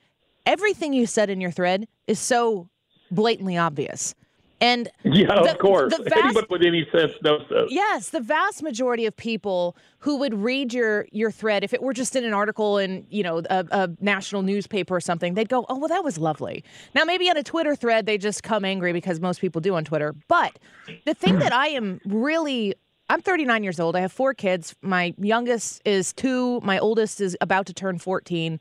everything 0.46 0.94
you 0.94 1.06
said 1.06 1.30
in 1.30 1.40
your 1.40 1.52
thread 1.52 1.88
is 2.08 2.20
so 2.20 2.70
blatantly 3.12 3.58
obvious. 3.58 4.16
And 4.64 4.90
Yeah, 5.04 5.28
the- 5.44 5.52
of 5.52 5.58
course. 5.60 5.94
vast- 5.98 6.16
Anybody 6.26 6.48
with 6.50 6.62
any 6.64 6.88
sense 6.92 7.12
knows 7.22 7.46
this. 7.50 7.68
Yes, 7.70 8.10
the 8.12 8.22
vast 8.22 8.64
majority 8.64 9.06
of 9.06 9.16
people 9.18 9.76
who 10.00 10.18
would 10.18 10.34
read 10.34 10.74
your 10.74 11.06
your 11.12 11.32
thread, 11.32 11.64
if 11.64 11.74
it 11.74 11.82
were 11.84 11.94
just 11.94 12.16
in 12.16 12.24
an 12.24 12.34
article 12.34 12.78
in 12.78 13.06
you 13.10 13.24
know 13.24 13.40
a, 13.50 13.66
a 13.72 13.90
national 14.00 14.42
newspaper 14.42 14.96
or 14.96 15.02
something, 15.02 15.34
they'd 15.34 15.50
go, 15.50 15.66
"Oh, 15.70 15.78
well, 15.78 15.90
that 15.90 16.04
was 16.04 16.18
lovely." 16.18 16.64
Now, 16.96 17.04
maybe 17.04 17.30
on 17.30 17.36
a 17.38 17.44
Twitter 17.44 17.76
thread, 17.76 18.06
they 18.06 18.18
just 18.18 18.42
come 18.44 18.64
angry 18.64 18.94
because 18.94 19.20
most 19.20 19.42
people 19.42 19.60
do 19.62 19.76
on 19.76 19.84
Twitter. 19.84 20.16
But 20.30 20.58
the 21.06 21.14
thing 21.14 21.40
that 21.40 21.52
I 21.54 21.68
am 21.68 22.00
really 22.06 22.74
I'm 23.10 23.22
39 23.22 23.64
years 23.64 23.80
old. 23.82 23.98
I 23.98 24.00
have 24.00 24.14
four 24.14 24.34
kids. 24.34 24.76
My 24.82 25.14
youngest 25.18 25.82
is 25.84 26.14
two. 26.14 26.62
My 26.62 26.80
oldest 26.80 27.20
is 27.20 27.36
about 27.42 27.66
to 27.66 27.74
turn 27.74 28.00
14. 28.00 28.60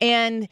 And 0.00 0.48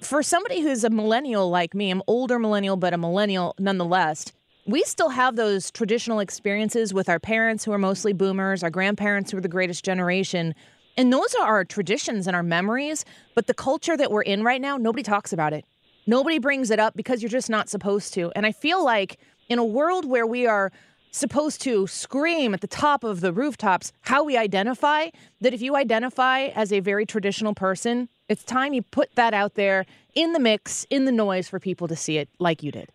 for 0.00 0.22
somebody 0.22 0.60
who's 0.60 0.84
a 0.84 0.90
millennial 0.90 1.50
like 1.50 1.74
me, 1.74 1.90
I'm 1.90 2.02
older 2.06 2.38
millennial, 2.38 2.76
but 2.76 2.94
a 2.94 2.98
millennial 2.98 3.54
nonetheless. 3.58 4.32
We 4.64 4.84
still 4.84 5.08
have 5.08 5.34
those 5.34 5.70
traditional 5.70 6.20
experiences 6.20 6.94
with 6.94 7.08
our 7.08 7.18
parents 7.18 7.64
who 7.64 7.72
are 7.72 7.78
mostly 7.78 8.12
boomers, 8.12 8.62
our 8.62 8.70
grandparents 8.70 9.30
who 9.30 9.38
are 9.38 9.40
the 9.40 9.48
greatest 9.48 9.84
generation. 9.84 10.54
And 10.96 11.12
those 11.12 11.34
are 11.34 11.46
our 11.46 11.64
traditions 11.64 12.28
and 12.28 12.36
our 12.36 12.44
memories. 12.44 13.04
But 13.34 13.48
the 13.48 13.54
culture 13.54 13.96
that 13.96 14.12
we're 14.12 14.22
in 14.22 14.44
right 14.44 14.60
now, 14.60 14.76
nobody 14.76 15.02
talks 15.02 15.32
about 15.32 15.52
it. 15.52 15.64
Nobody 16.06 16.38
brings 16.38 16.70
it 16.70 16.78
up 16.78 16.94
because 16.94 17.22
you're 17.22 17.28
just 17.28 17.50
not 17.50 17.68
supposed 17.68 18.14
to. 18.14 18.30
And 18.36 18.46
I 18.46 18.52
feel 18.52 18.84
like 18.84 19.18
in 19.48 19.58
a 19.58 19.64
world 19.64 20.04
where 20.04 20.26
we 20.26 20.46
are 20.46 20.70
supposed 21.12 21.60
to 21.60 21.86
scream 21.86 22.54
at 22.54 22.60
the 22.60 22.66
top 22.66 23.04
of 23.04 23.20
the 23.20 23.32
rooftops 23.32 23.92
how 24.00 24.24
we 24.24 24.36
identify, 24.36 25.08
that 25.40 25.54
if 25.54 25.62
you 25.62 25.76
identify 25.76 26.46
as 26.46 26.72
a 26.72 26.80
very 26.80 27.06
traditional 27.06 27.54
person, 27.54 28.08
it's 28.28 28.42
time 28.42 28.72
you 28.72 28.82
put 28.82 29.14
that 29.14 29.34
out 29.34 29.54
there 29.54 29.86
in 30.14 30.32
the 30.32 30.40
mix, 30.40 30.86
in 30.90 31.04
the 31.04 31.12
noise 31.12 31.48
for 31.48 31.60
people 31.60 31.86
to 31.86 31.94
see 31.94 32.18
it 32.18 32.28
like 32.38 32.62
you 32.62 32.72
did. 32.72 32.88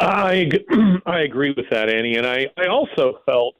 I 0.00 0.50
I 1.06 1.20
agree 1.20 1.54
with 1.56 1.66
that, 1.70 1.88
Annie, 1.88 2.16
and 2.16 2.26
I 2.26 2.46
I 2.56 2.66
also 2.66 3.20
felt 3.26 3.54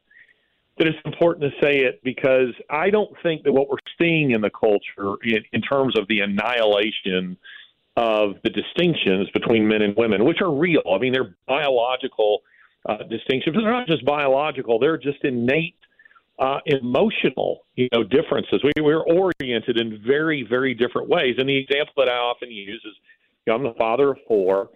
that 0.79 0.87
it's 0.87 0.99
important 1.05 1.53
to 1.53 1.61
say 1.61 1.81
it 1.81 2.01
because 2.03 2.49
I 2.71 2.91
don't 2.91 3.15
think 3.23 3.45
that 3.45 3.53
what 3.53 3.69
we're 3.69 3.77
seeing 4.01 4.31
in 4.31 4.41
the 4.41 4.51
culture, 4.51 5.17
in, 5.23 5.45
in 5.53 5.61
terms 5.61 5.99
of 5.99 6.09
the 6.09 6.21
annihilation 6.21 7.37
of 7.97 8.37
the 8.43 8.49
distinctions 8.49 9.29
between 9.35 9.69
men 9.69 9.83
and 9.83 9.95
women, 9.97 10.25
which 10.25 10.41
are 10.41 10.51
real. 10.51 10.81
I 10.91 10.99
mean, 10.99 11.13
they're 11.13 11.37
biological 11.47 12.41
uh, 12.89 12.99
distinctions. 13.09 13.57
They're 13.57 13.73
not 13.73 13.87
just 13.87 14.05
biological; 14.05 14.79
they're 14.79 14.99
just 14.99 15.25
innate 15.25 15.77
uh, 16.39 16.59
emotional, 16.67 17.67
you 17.77 17.89
know, 17.93 18.03
differences. 18.03 18.63
We, 18.65 18.73
we're 18.83 19.03
oriented 19.03 19.79
in 19.79 20.03
very, 20.07 20.47
very 20.49 20.75
different 20.75 21.09
ways. 21.09 21.37
And 21.39 21.49
the 21.49 21.57
example 21.57 21.95
that 21.99 22.09
I 22.09 22.17
often 22.17 22.51
use 22.51 22.83
is, 22.85 22.95
you 23.47 23.53
know, 23.53 23.57
I'm 23.57 23.63
the 23.63 23.79
father 23.79 24.11
of 24.11 24.19
four. 24.27 24.71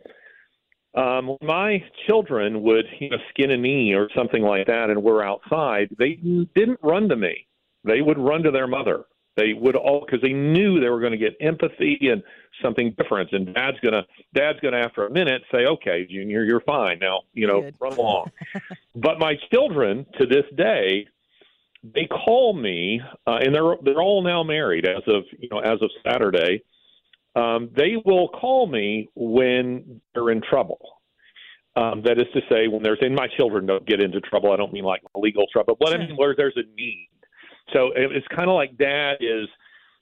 Um, 0.95 1.37
my 1.42 1.83
children 2.07 2.62
would, 2.62 2.87
you 3.01 3.11
know, 3.11 3.19
skin 3.31 3.51
a 3.51 3.57
knee 3.57 3.95
or 3.95 4.09
something 4.16 4.42
like 4.42 4.66
that, 4.66 4.90
and 4.90 5.03
we're 5.03 5.23
outside, 5.23 5.88
they 5.99 6.14
didn't 6.55 6.81
run 6.83 7.09
to 7.09 7.16
me. 7.16 7.47
They 7.85 8.01
would 8.01 8.19
run 8.19 8.42
to 8.45 8.51
their 8.51 8.66
mother. 8.66 9.05
They 9.37 9.53
would 9.53 9.77
all 9.77 10.05
because 10.05 10.22
they 10.22 10.33
knew 10.33 10.81
they 10.81 10.88
were 10.88 11.01
going 11.01 11.12
to 11.12 11.18
get 11.18 11.37
empathy 11.40 11.99
and 12.11 12.22
something 12.62 12.94
different. 12.99 13.33
And 13.33 13.55
dad's 13.55 13.79
gonna 13.81 14.05
dad's 14.35 14.61
gonna 14.61 14.79
after 14.79 15.07
a 15.07 15.11
minute 15.11 15.42
say, 15.53 15.66
"Okay, 15.66 16.07
Junior, 16.11 16.44
you're 16.44 16.62
fine 16.62 16.99
now. 16.99 17.22
You 17.35 17.46
know, 17.46 17.70
run 17.79 17.92
along." 17.92 18.31
but 18.96 19.18
my 19.18 19.35
children 19.51 20.07
to 20.18 20.27
this 20.27 20.44
day 20.57 21.07
they 21.94 22.07
call 22.07 22.55
me, 22.55 23.01
uh, 23.27 23.38
and 23.40 23.55
they're 23.55 23.77
they're 23.83 24.03
all 24.03 24.22
now 24.22 24.42
married 24.42 24.87
as 24.87 25.03
of 25.07 25.25
you 25.38 25.49
know 25.51 25.59
as 25.59 25.81
of 25.83 25.90
Saturday. 26.05 26.62
Um, 27.35 27.70
they 27.77 27.96
will 28.05 28.29
call 28.29 28.66
me 28.66 29.09
when 29.14 30.01
they're 30.14 30.31
in 30.31 30.40
trouble. 30.40 30.79
Um, 31.77 32.01
that 32.07 32.18
is 32.18 32.27
to 32.33 32.40
say, 32.51 32.68
when 32.68 32.83
there's 32.83 32.99
and 33.03 33.14
my 33.14 33.29
children 33.37 33.66
don't 33.66 33.87
get 33.87 34.01
into 34.01 34.20
trouble. 34.20 34.53
I 34.53 34.57
don't 34.57 34.72
mean 34.72 34.85
like 34.85 35.03
legal 35.14 35.46
trouble, 35.53 35.77
but 35.79 35.92
I 35.92 35.99
mean 35.99 36.16
where 36.16 36.35
there's 36.35 36.57
a 36.57 36.62
need. 36.75 37.11
So 37.72 37.90
it's 37.94 38.26
kind 38.29 38.48
of 38.48 38.55
like 38.55 38.76
dad 38.79 39.16
is, 39.20 39.48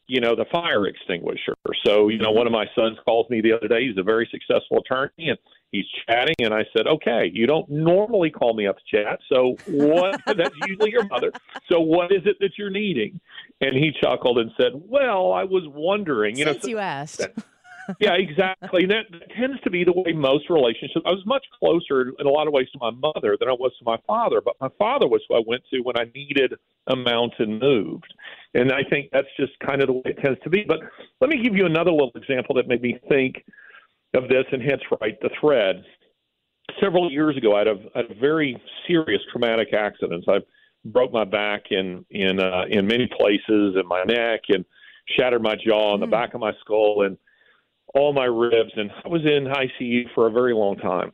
you 0.07 0.20
know, 0.20 0.37
the 0.37 0.44
fire 0.53 0.87
extinguisher. 0.87 1.55
So 1.87 2.09
you 2.09 2.18
know, 2.18 2.31
one 2.31 2.46
of 2.46 2.53
my 2.53 2.66
sons 2.74 2.98
calls 3.05 3.29
me 3.31 3.40
the 3.40 3.53
other 3.53 3.68
day. 3.68 3.87
He's 3.87 3.98
a 3.98 4.03
very 4.03 4.29
successful 4.31 4.79
attorney, 4.79 5.31
and 5.31 5.38
he's 5.72 5.87
chatting, 6.07 6.35
and 6.40 6.53
I 6.53 6.64
said, 6.77 6.87
"Okay, 6.87 7.31
you 7.33 7.46
don't 7.46 7.68
normally 7.70 8.31
call 8.31 8.55
me 8.55 8.66
up 8.66 8.77
to 8.77 8.96
chat, 8.96 9.18
so 9.33 9.57
what? 9.66 10.20
that's 10.37 10.55
usually 10.66 10.90
your 10.90 11.07
mother. 11.07 11.33
So 11.70 11.81
what 11.81 12.12
is 12.12 12.22
it 12.27 12.37
that 12.40 12.53
you're 12.59 12.70
needing?" 12.70 13.20
And 13.61 13.74
he 13.74 13.92
chuckled 14.03 14.38
and 14.38 14.50
said, 14.61 14.72
"Well, 14.74 15.33
I 15.33 15.44
was 15.44 15.64
wondering, 15.66 16.37
you 16.37 16.44
know." 16.44 16.53
Since 16.53 16.68
you 16.68 16.79
asked. 16.79 17.22
Yeah, 18.01 18.14
exactly. 18.14 18.83
And 18.83 18.90
that 18.90 19.07
tends 19.37 19.61
to 19.62 19.70
be 19.70 19.85
the 19.85 19.92
way 19.92 20.12
most 20.12 20.49
relationships. 20.51 21.03
I 21.05 21.11
was 21.11 21.25
much 21.27 21.44
closer 21.59 22.12
in 22.18 22.27
a 22.27 22.31
lot 22.31 22.47
of 22.47 22.53
ways 22.53 22.68
to 22.73 22.79
my 22.81 22.90
mother 22.90 23.37
than 23.38 23.49
I 23.49 23.53
was 23.53 23.73
to 23.79 23.85
my 23.85 23.97
father, 24.07 24.40
but 24.44 24.55
my 24.61 24.68
father 24.79 25.07
was 25.07 25.23
who 25.29 25.37
I 25.37 25.42
went 25.47 25.62
to 25.73 25.81
when 25.81 25.97
I 25.99 26.05
needed 26.14 26.55
a 26.87 26.97
mountain 26.97 27.59
moved. 27.59 28.12
And 28.55 28.73
I 28.73 28.83
think 28.88 29.11
that's 29.12 29.29
just 29.38 29.53
kind 29.61 29.83
of 29.83 29.88
the 29.88 29.92
way 29.94 30.03
it 30.07 30.18
tends 30.23 30.40
to 30.44 30.51
be. 30.51 30.64
But 30.66 30.81
let 31.20 31.31
me 31.31 31.42
give 31.42 31.57
you 31.57 31.66
another 31.66 31.90
little 31.90 32.12
example 32.14 32.55
that 32.57 32.68
made 32.68 32.83
me 32.83 32.99
think 33.09 33.44
of 34.14 34.29
this 34.29 34.44
and 34.53 34.62
hence 34.62 34.83
right 35.01 35.20
the 35.20 35.31
thread. 35.40 35.85
Several 36.81 37.11
years 37.11 37.37
ago, 37.37 37.55
I 37.55 37.59
had 37.59 37.68
a, 37.68 37.77
a 37.94 38.14
very 38.20 38.61
serious 38.87 39.20
traumatic 39.31 39.75
accident. 39.75 40.25
I 40.29 40.38
broke 40.85 41.12
my 41.12 41.25
back 41.25 41.64
in 41.70 42.05
in 42.11 42.40
uh, 42.40 42.64
in 42.68 42.87
many 42.87 43.07
places, 43.07 43.77
and 43.77 43.87
my 43.87 44.03
neck, 44.05 44.42
and 44.49 44.64
shattered 45.16 45.42
my 45.42 45.57
jaw 45.57 45.94
and 45.94 46.03
the 46.03 46.07
back 46.07 46.35
of 46.35 46.40
my 46.40 46.53
skull, 46.61 47.03
and 47.03 47.18
all 47.94 48.12
my 48.12 48.24
ribs, 48.24 48.72
and 48.76 48.90
I 49.04 49.09
was 49.09 49.22
in 49.24 49.44
ICU 49.44 50.12
for 50.14 50.26
a 50.26 50.30
very 50.30 50.54
long 50.54 50.76
time. 50.76 51.12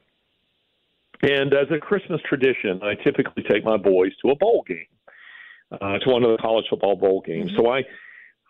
And 1.22 1.52
as 1.52 1.66
a 1.70 1.78
Christmas 1.78 2.20
tradition, 2.26 2.80
I 2.82 2.94
typically 2.94 3.42
take 3.42 3.64
my 3.64 3.76
boys 3.76 4.12
to 4.24 4.30
a 4.30 4.36
bowl 4.36 4.64
game, 4.66 4.86
uh, 5.72 5.98
to 5.98 6.10
one 6.10 6.24
of 6.24 6.30
the 6.30 6.38
college 6.38 6.64
football 6.70 6.96
bowl 6.96 7.22
games. 7.26 7.52
So 7.56 7.70
I, 7.70 7.82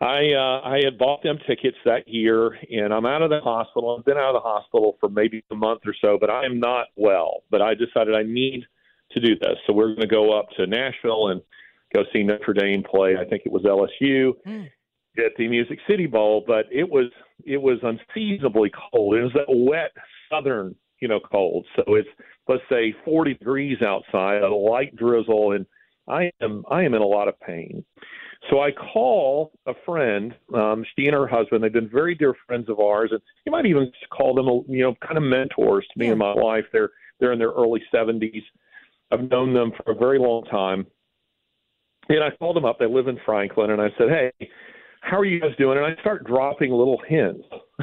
I, 0.01 0.33
uh, 0.35 0.61
I 0.65 0.81
had 0.85 0.97
bought 0.97 1.25
them 1.25 1.39
tickets 1.47 1.77
that 1.85 2.07
year, 2.07 2.57
and 2.71 2.95
I'm 2.95 3.07
out 3.07 3.23
of 3.23 3.31
the 3.31 3.41
hospital. 3.41 3.97
I've 3.99 4.05
been 4.05 4.17
out 4.17 4.37
of 4.37 4.43
the 4.43 4.49
hospital 4.49 4.97
for 5.01 5.09
maybe 5.09 5.45
a 5.51 5.57
month 5.57 5.81
or 5.85 5.95
so, 6.01 6.17
but 6.21 6.31
I 6.31 6.45
am 6.45 6.61
not 6.61 6.87
well. 6.95 7.43
But 7.51 7.61
I 7.61 7.75
decided 7.75 8.15
I 8.15 8.23
need 8.23 8.65
to 9.13 9.21
do 9.21 9.37
this, 9.37 9.57
so 9.67 9.73
we're 9.73 9.89
going 9.89 10.03
to 10.03 10.07
go 10.07 10.39
up 10.39 10.47
to 10.57 10.69
Nashville 10.69 11.29
and 11.29 11.43
go 11.93 12.05
see 12.13 12.23
Notre 12.23 12.53
Dame 12.53 12.85
play. 12.85 13.17
I 13.17 13.25
think 13.25 13.43
it 13.45 13.51
was 13.51 13.63
LSU 13.63 14.35
at 15.19 15.33
the 15.37 15.49
Music 15.49 15.79
City 15.89 16.07
Bowl, 16.07 16.45
but 16.47 16.67
it 16.71 16.89
was 16.89 17.07
it 17.45 17.61
was 17.61 17.79
unseasonably 17.83 18.71
cold. 18.93 19.17
It 19.17 19.23
was 19.23 19.33
that 19.35 19.47
wet 19.49 19.93
southern, 20.31 20.75
you 21.01 21.09
know, 21.09 21.21
cold. 21.21 21.67
So 21.77 21.95
it's 21.95 22.09
let's 22.49 22.63
say 22.71 22.95
40 23.05 23.35
degrees 23.35 23.79
outside, 23.83 24.43
a 24.43 24.55
light 24.55 24.95
drizzle, 24.97 25.53
and 25.53 25.67
I 26.09 26.31
am 26.41 26.65
I 26.71 26.83
am 26.83 26.95
in 26.95 27.03
a 27.03 27.07
lot 27.07 27.29
of 27.29 27.39
pain. 27.41 27.85
So 28.49 28.61
I 28.61 28.71
call 28.71 29.53
a 29.67 29.73
friend. 29.85 30.35
Um, 30.55 30.85
she 30.97 31.07
and 31.07 31.15
her 31.15 31.27
husband. 31.27 31.63
They've 31.63 31.73
been 31.73 31.91
very 31.91 32.15
dear 32.15 32.35
friends 32.47 32.69
of 32.69 32.81
ours, 32.81 33.11
and 33.13 33.21
you 33.45 33.53
might 33.53 33.67
even 33.67 33.93
call 34.11 34.35
them, 34.35 34.47
you 34.75 34.83
know, 34.83 34.95
kind 35.07 35.19
of 35.19 35.23
mentors 35.23 35.87
to 35.93 35.99
me 35.99 36.09
and 36.09 36.19
my 36.19 36.35
wife. 36.35 36.65
They're 36.73 36.91
they're 37.19 37.33
in 37.33 37.39
their 37.39 37.51
early 37.51 37.83
70s. 37.93 38.43
I've 39.13 39.29
known 39.31 39.53
them 39.53 39.73
for 39.77 39.93
a 39.93 39.95
very 39.95 40.19
long 40.19 40.45
time. 40.45 40.87
And 42.09 42.25
I 42.25 42.31
called 42.39 42.57
them 42.57 42.65
up. 42.65 42.79
They 42.79 42.87
live 42.87 43.09
in 43.09 43.19
Franklin, 43.27 43.71
and 43.71 43.81
I 43.81 43.89
said, 43.99 44.09
"Hey, 44.09 44.49
how 45.01 45.19
are 45.19 45.25
you 45.25 45.41
guys 45.41 45.57
doing?" 45.59 45.79
And 45.79 45.87
I 45.87 46.01
start 46.01 46.25
dropping 46.27 46.71
little 46.71 47.01
hints 47.07 47.47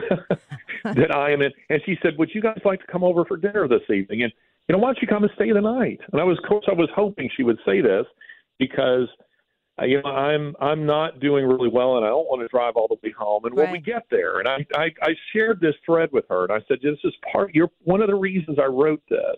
that 0.83 1.15
I 1.15 1.31
am 1.31 1.41
in. 1.41 1.51
And 1.69 1.81
she 1.85 1.97
said, 2.01 2.17
"Would 2.17 2.29
you 2.33 2.41
guys 2.41 2.59
like 2.65 2.79
to 2.81 2.87
come 2.87 3.03
over 3.03 3.25
for 3.25 3.37
dinner 3.37 3.67
this 3.67 3.89
evening?" 3.89 4.23
And 4.23 4.33
you 4.67 4.73
know, 4.73 4.79
why 4.79 4.89
don't 4.89 5.01
you 5.01 5.07
come 5.07 5.23
and 5.23 5.31
stay 5.35 5.51
the 5.51 5.61
night? 5.61 5.99
And 6.11 6.19
I 6.19 6.23
was, 6.25 6.37
of 6.43 6.49
course, 6.49 6.65
I 6.67 6.73
was 6.73 6.89
hoping 6.93 7.29
she 7.35 7.43
would 7.43 7.59
say 7.65 7.79
this 7.79 8.05
because 8.59 9.07
uh, 9.81 9.85
you 9.85 10.01
know 10.01 10.09
I'm 10.09 10.55
I'm 10.59 10.85
not 10.85 11.19
doing 11.19 11.45
really 11.45 11.69
well, 11.69 11.97
and 11.97 12.05
I 12.05 12.09
don't 12.09 12.27
want 12.27 12.41
to 12.41 12.47
drive 12.47 12.73
all 12.75 12.87
the 12.87 12.97
way 13.03 13.13
home. 13.17 13.45
And 13.45 13.55
when 13.55 13.71
we 13.71 13.79
get 13.79 14.03
there, 14.09 14.39
and 14.39 14.47
I, 14.47 14.65
I 14.75 14.89
I 15.01 15.15
shared 15.33 15.59
this 15.61 15.75
thread 15.85 16.09
with 16.11 16.25
her, 16.29 16.43
and 16.43 16.51
I 16.51 16.59
said, 16.67 16.79
"This 16.81 16.97
is 17.03 17.13
part. 17.31 17.53
You're 17.53 17.69
one 17.83 18.01
of 18.01 18.07
the 18.07 18.15
reasons 18.15 18.57
I 18.59 18.65
wrote 18.65 19.01
this." 19.09 19.37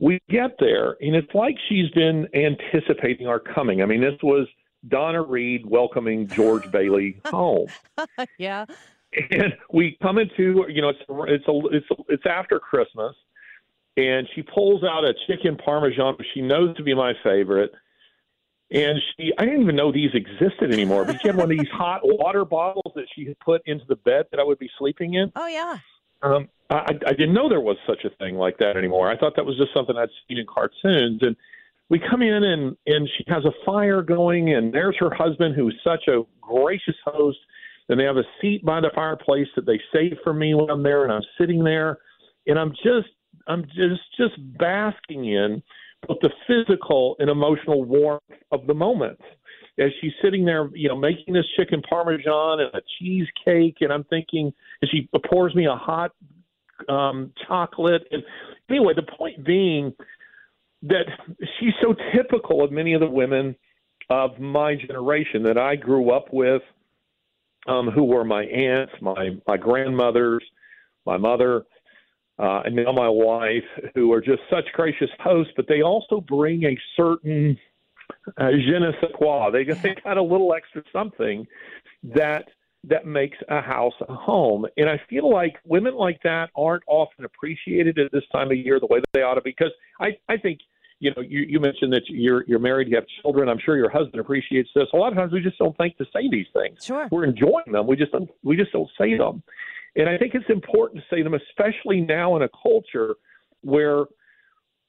We 0.00 0.20
get 0.28 0.56
there, 0.60 0.96
and 1.00 1.16
it's 1.16 1.34
like 1.34 1.56
she's 1.68 1.90
been 1.90 2.28
anticipating 2.34 3.26
our 3.26 3.40
coming. 3.40 3.82
I 3.82 3.86
mean, 3.86 4.00
this 4.00 4.14
was 4.22 4.46
Donna 4.86 5.22
Reed 5.22 5.66
welcoming 5.66 6.28
George 6.28 6.70
Bailey 6.70 7.20
home 7.26 7.66
yeah. 8.38 8.64
and 9.30 9.54
we 9.72 9.96
come 10.02 10.18
into 10.18 10.64
you 10.68 10.82
know 10.82 10.90
it's 10.90 11.00
it's 11.08 11.48
a, 11.48 11.76
it's 11.76 11.86
it's 12.08 12.26
after 12.26 12.60
Christmas, 12.60 13.14
and 13.96 14.28
she 14.34 14.42
pulls 14.42 14.84
out 14.84 15.04
a 15.04 15.14
chicken 15.26 15.56
parmesan, 15.56 16.14
which 16.18 16.26
she 16.34 16.42
knows 16.42 16.76
to 16.76 16.82
be 16.82 16.94
my 16.94 17.14
favorite. 17.22 17.72
And 18.70 19.00
she, 19.16 19.32
I 19.38 19.46
didn't 19.46 19.62
even 19.62 19.76
know 19.76 19.90
these 19.90 20.10
existed 20.12 20.74
anymore. 20.74 21.06
But 21.06 21.22
she 21.22 21.28
had 21.28 21.36
one 21.36 21.50
of 21.50 21.58
these 21.58 21.70
hot 21.72 22.00
water 22.04 22.44
bottles 22.44 22.92
that 22.96 23.06
she 23.14 23.24
had 23.24 23.38
put 23.40 23.62
into 23.64 23.86
the 23.88 23.96
bed 23.96 24.26
that 24.30 24.38
I 24.38 24.44
would 24.44 24.58
be 24.58 24.68
sleeping 24.78 25.14
in. 25.14 25.32
Oh 25.36 25.46
yeah. 25.46 25.78
Um, 26.20 26.48
I, 26.68 26.94
I 27.06 27.12
didn't 27.12 27.32
know 27.32 27.48
there 27.48 27.60
was 27.60 27.78
such 27.86 28.04
a 28.04 28.10
thing 28.16 28.34
like 28.34 28.58
that 28.58 28.76
anymore. 28.76 29.10
I 29.10 29.16
thought 29.16 29.36
that 29.36 29.46
was 29.46 29.56
just 29.56 29.72
something 29.72 29.96
I'd 29.96 30.10
seen 30.28 30.36
in 30.36 30.46
cartoons. 30.46 31.22
And 31.22 31.34
we 31.90 32.00
come 32.10 32.22
in 32.22 32.44
and 32.44 32.76
and 32.86 33.08
she 33.16 33.24
has 33.28 33.44
a 33.44 33.52
fire 33.64 34.02
going, 34.02 34.54
and 34.54 34.72
there's 34.72 34.96
her 35.00 35.12
husband, 35.14 35.54
who's 35.54 35.78
such 35.84 36.08
a 36.08 36.22
gracious 36.40 36.96
host. 37.04 37.38
And 37.90 37.98
they 37.98 38.04
have 38.04 38.18
a 38.18 38.24
seat 38.42 38.62
by 38.66 38.80
the 38.80 38.90
fireplace 38.94 39.46
that 39.56 39.64
they 39.64 39.80
save 39.94 40.18
for 40.22 40.34
me 40.34 40.54
when 40.54 40.68
I'm 40.68 40.82
there, 40.82 41.04
and 41.04 41.12
I'm 41.12 41.22
sitting 41.40 41.64
there, 41.64 41.98
and 42.46 42.58
I'm 42.58 42.72
just 42.72 43.08
I'm 43.46 43.64
just 43.64 44.02
just 44.18 44.34
basking 44.58 45.24
in 45.24 45.62
both 46.06 46.18
the 46.20 46.30
physical 46.46 47.16
and 47.18 47.30
emotional 47.30 47.84
warmth 47.84 48.22
of 48.52 48.66
the 48.66 48.74
moment. 48.74 49.18
As 49.80 49.90
she's 50.00 50.12
sitting 50.22 50.44
there, 50.44 50.68
you 50.74 50.88
know, 50.88 50.96
making 50.96 51.34
this 51.34 51.46
chicken 51.56 51.80
parmesan 51.88 52.60
and 52.60 52.74
a 52.74 52.80
cheesecake, 52.98 53.76
and 53.80 53.92
I'm 53.92 54.04
thinking, 54.04 54.52
and 54.82 54.90
she 54.90 55.08
pours 55.30 55.54
me 55.54 55.66
a 55.66 55.76
hot 55.76 56.12
um, 56.88 57.32
chocolate. 57.46 58.02
And 58.10 58.22
anyway, 58.68 58.94
the 58.94 59.02
point 59.16 59.44
being 59.44 59.94
that 60.82 61.06
she's 61.58 61.74
so 61.82 61.94
typical 62.14 62.62
of 62.62 62.70
many 62.70 62.94
of 62.94 63.00
the 63.00 63.08
women 63.08 63.56
of 64.10 64.38
my 64.38 64.74
generation 64.74 65.42
that 65.42 65.58
I 65.58 65.76
grew 65.76 66.10
up 66.10 66.32
with, 66.32 66.62
um, 67.66 67.88
who 67.88 68.04
were 68.04 68.24
my 68.24 68.44
aunts, 68.44 68.92
my 69.00 69.30
my 69.46 69.56
grandmothers, 69.56 70.44
my 71.04 71.16
mother, 71.16 71.64
uh, 72.38 72.62
and 72.64 72.76
now 72.76 72.92
my 72.92 73.08
wife, 73.08 73.64
who 73.94 74.12
are 74.12 74.20
just 74.20 74.40
such 74.50 74.64
gracious 74.72 75.10
hosts, 75.20 75.52
but 75.56 75.66
they 75.68 75.82
also 75.82 76.20
bring 76.20 76.64
a 76.64 76.78
certain 76.96 77.58
uh, 78.38 78.50
je 78.50 78.78
ne 78.78 78.92
sais 79.00 79.10
quoi. 79.14 79.50
They 79.50 79.64
just 79.64 79.82
they 79.82 79.94
got 80.04 80.16
a 80.16 80.22
little 80.22 80.54
extra 80.54 80.82
something 80.92 81.46
that 82.02 82.48
that 82.84 83.06
makes 83.06 83.36
a 83.48 83.60
house 83.60 83.94
a 84.08 84.14
home. 84.14 84.66
And 84.76 84.88
I 84.88 85.00
feel 85.10 85.30
like 85.30 85.56
women 85.64 85.94
like 85.94 86.20
that 86.22 86.50
aren't 86.56 86.84
often 86.86 87.24
appreciated 87.24 87.98
at 87.98 88.12
this 88.12 88.22
time 88.32 88.50
of 88.50 88.56
year 88.56 88.78
the 88.78 88.86
way 88.86 89.00
that 89.00 89.12
they 89.12 89.22
ought 89.22 89.34
to 89.34 89.40
be. 89.40 89.50
Because 89.50 89.72
I, 90.00 90.16
I 90.28 90.36
think, 90.36 90.60
you 91.00 91.12
know, 91.14 91.22
you, 91.22 91.40
you 91.48 91.60
mentioned 91.60 91.92
that 91.92 92.02
you're 92.08 92.44
you're 92.46 92.58
married, 92.58 92.88
you 92.88 92.96
have 92.96 93.06
children. 93.22 93.48
I'm 93.48 93.58
sure 93.64 93.76
your 93.76 93.90
husband 93.90 94.20
appreciates 94.20 94.68
this. 94.74 94.86
A 94.92 94.96
lot 94.96 95.12
of 95.12 95.18
times 95.18 95.32
we 95.32 95.40
just 95.40 95.58
don't 95.58 95.76
think 95.76 95.96
to 95.98 96.04
say 96.06 96.28
these 96.30 96.46
things. 96.52 96.84
Sure. 96.84 97.08
We're 97.10 97.24
enjoying 97.24 97.72
them. 97.72 97.86
We 97.86 97.96
just 97.96 98.12
don't, 98.12 98.28
we 98.42 98.56
just 98.56 98.72
don't 98.72 98.90
say 98.98 99.16
them. 99.16 99.42
And 99.96 100.08
I 100.08 100.18
think 100.18 100.34
it's 100.34 100.50
important 100.50 101.02
to 101.02 101.14
say 101.14 101.22
them, 101.22 101.34
especially 101.34 102.00
now 102.00 102.36
in 102.36 102.42
a 102.42 102.48
culture 102.62 103.14
where 103.62 104.04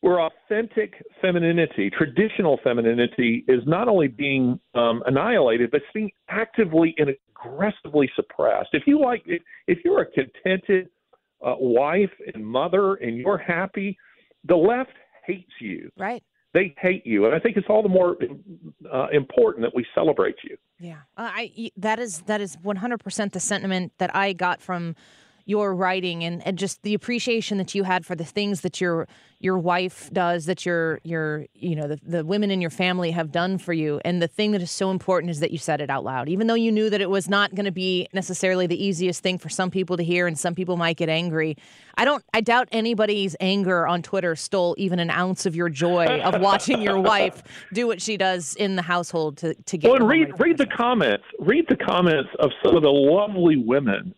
where 0.01 0.21
authentic 0.21 0.93
femininity, 1.21 1.89
traditional 1.89 2.57
femininity, 2.63 3.43
is 3.49 3.61
not 3.67 3.89
only 3.89 4.07
being 4.07 4.57
um, 4.73 5.03
annihilated, 5.05 5.71
but 5.71 5.77
it's 5.81 5.93
being 5.93 6.09
actively 6.29 6.95
and 6.97 7.09
aggressively 7.09 8.09
suppressed. 8.15 8.69
If 8.71 8.83
you 8.87 9.01
like, 9.01 9.23
if, 9.25 9.41
if 9.67 9.79
you're 9.83 10.01
a 10.01 10.05
contented 10.05 10.89
uh, 11.45 11.55
wife 11.59 12.11
and 12.33 12.45
mother 12.45 12.95
and 12.95 13.17
you're 13.17 13.37
happy, 13.37 13.97
the 14.45 14.55
left 14.55 14.91
hates 15.25 15.51
you. 15.59 15.91
Right. 15.97 16.23
They 16.53 16.73
hate 16.81 17.05
you, 17.05 17.25
and 17.25 17.35
I 17.35 17.39
think 17.39 17.57
it's 17.57 17.67
all 17.69 17.83
the 17.83 17.89
more 17.89 18.17
uh, 18.91 19.07
important 19.11 19.63
that 19.63 19.75
we 19.75 19.85
celebrate 19.93 20.35
you. 20.43 20.57
Yeah, 20.79 21.01
uh, 21.15 21.29
I 21.31 21.71
that 21.77 21.99
is 21.99 22.21
that 22.21 22.41
is 22.41 22.57
100% 22.57 23.31
the 23.33 23.39
sentiment 23.39 23.91
that 23.99 24.15
I 24.15 24.33
got 24.33 24.59
from 24.59 24.95
your 25.45 25.73
writing 25.73 26.23
and, 26.23 26.45
and 26.45 26.57
just 26.57 26.81
the 26.83 26.93
appreciation 26.93 27.57
that 27.57 27.73
you 27.75 27.83
had 27.83 28.05
for 28.05 28.15
the 28.15 28.25
things 28.25 28.61
that 28.61 28.79
your 28.79 29.07
your 29.41 29.57
wife 29.57 30.09
does 30.11 30.45
that 30.47 30.65
your 30.65 30.99
your 31.03 31.45
you 31.53 31.75
know 31.75 31.87
the, 31.87 31.99
the 32.03 32.25
women 32.25 32.51
in 32.51 32.59
your 32.59 32.69
family 32.69 33.11
have 33.11 33.31
done 33.31 33.57
for 33.57 33.71
you 33.71 34.01
and 34.03 34.21
the 34.21 34.27
thing 34.27 34.51
that 34.51 34.61
is 34.61 34.69
so 34.69 34.91
important 34.91 35.29
is 35.29 35.39
that 35.39 35.51
you 35.51 35.57
said 35.57 35.79
it 35.79 35.89
out 35.89 36.03
loud 36.03 36.27
even 36.27 36.47
though 36.47 36.55
you 36.55 36.71
knew 36.71 36.89
that 36.89 36.99
it 36.99 37.09
was 37.09 37.29
not 37.29 37.55
going 37.55 37.65
to 37.65 37.71
be 37.71 38.07
necessarily 38.13 38.67
the 38.67 38.83
easiest 38.83 39.23
thing 39.23 39.37
for 39.37 39.47
some 39.47 39.71
people 39.71 39.95
to 39.95 40.03
hear 40.03 40.27
and 40.27 40.37
some 40.37 40.53
people 40.53 40.75
might 40.75 40.97
get 40.97 41.07
angry 41.07 41.55
i 41.97 42.03
don't 42.03 42.23
i 42.33 42.41
doubt 42.41 42.67
anybody's 42.73 43.35
anger 43.39 43.87
on 43.87 44.01
twitter 44.01 44.35
stole 44.35 44.75
even 44.77 44.99
an 44.99 45.09
ounce 45.09 45.45
of 45.45 45.55
your 45.55 45.69
joy 45.69 46.19
of 46.21 46.41
watching 46.41 46.81
your 46.81 46.99
wife 46.99 47.41
do 47.73 47.87
what 47.87 48.01
she 48.01 48.17
does 48.17 48.55
in 48.55 48.75
the 48.75 48.81
household 48.81 49.37
to, 49.37 49.53
to 49.63 49.77
get 49.77 49.89
well, 49.89 50.01
and 50.01 50.09
read 50.09 50.39
read 50.39 50.57
the 50.57 50.65
comments. 50.65 51.23
Read 51.39 51.65
the 51.69 51.75
comments 51.75 52.29
of 52.39 52.51
some 52.63 52.75
of 52.75 52.83
the 52.83 52.89
lovely 52.89 53.55
women 53.55 54.13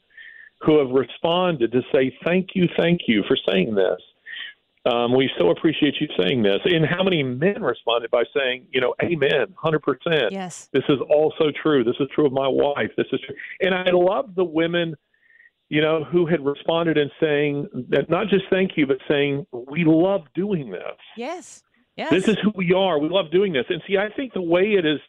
who 0.63 0.79
have 0.79 0.89
responded 0.89 1.71
to 1.71 1.81
say 1.93 2.15
thank 2.23 2.49
you, 2.53 2.67
thank 2.77 3.01
you 3.07 3.23
for 3.27 3.37
saying 3.49 3.75
this. 3.75 4.01
Um, 4.91 5.15
we 5.15 5.29
so 5.37 5.51
appreciate 5.51 5.95
you 5.99 6.07
saying 6.19 6.41
this. 6.41 6.59
And 6.65 6.85
how 6.85 7.03
many 7.03 7.21
men 7.21 7.61
responded 7.61 8.09
by 8.09 8.23
saying, 8.35 8.65
you 8.71 8.81
know, 8.81 8.95
amen, 9.03 9.53
100%. 9.63 10.31
Yes. 10.31 10.69
This 10.73 10.83
is 10.89 10.97
also 11.09 11.51
true. 11.61 11.83
This 11.83 11.95
is 11.99 12.07
true 12.15 12.25
of 12.25 12.33
my 12.33 12.47
wife. 12.47 12.89
This 12.97 13.05
is 13.11 13.19
true. 13.25 13.35
And 13.59 13.75
I 13.75 13.91
love 13.91 14.33
the 14.35 14.43
women, 14.43 14.95
you 15.69 15.81
know, 15.81 16.03
who 16.03 16.25
had 16.25 16.43
responded 16.43 16.97
and 16.97 17.11
saying 17.19 17.67
that 17.89 18.09
not 18.09 18.27
just 18.29 18.45
thank 18.49 18.71
you, 18.75 18.87
but 18.87 18.97
saying, 19.07 19.45
we 19.51 19.83
love 19.85 20.21
doing 20.33 20.71
this. 20.71 20.97
yes 21.15 21.61
yes 21.95 22.09
This 22.09 22.27
is 22.27 22.37
who 22.41 22.51
we 22.55 22.73
are. 22.73 22.97
We 22.97 23.09
love 23.09 23.29
doing 23.31 23.53
this. 23.53 23.65
And 23.69 23.83
see, 23.87 23.97
I 23.97 24.09
think 24.09 24.33
the 24.33 24.41
way 24.41 24.73
it 24.73 24.85
is, 24.85 24.99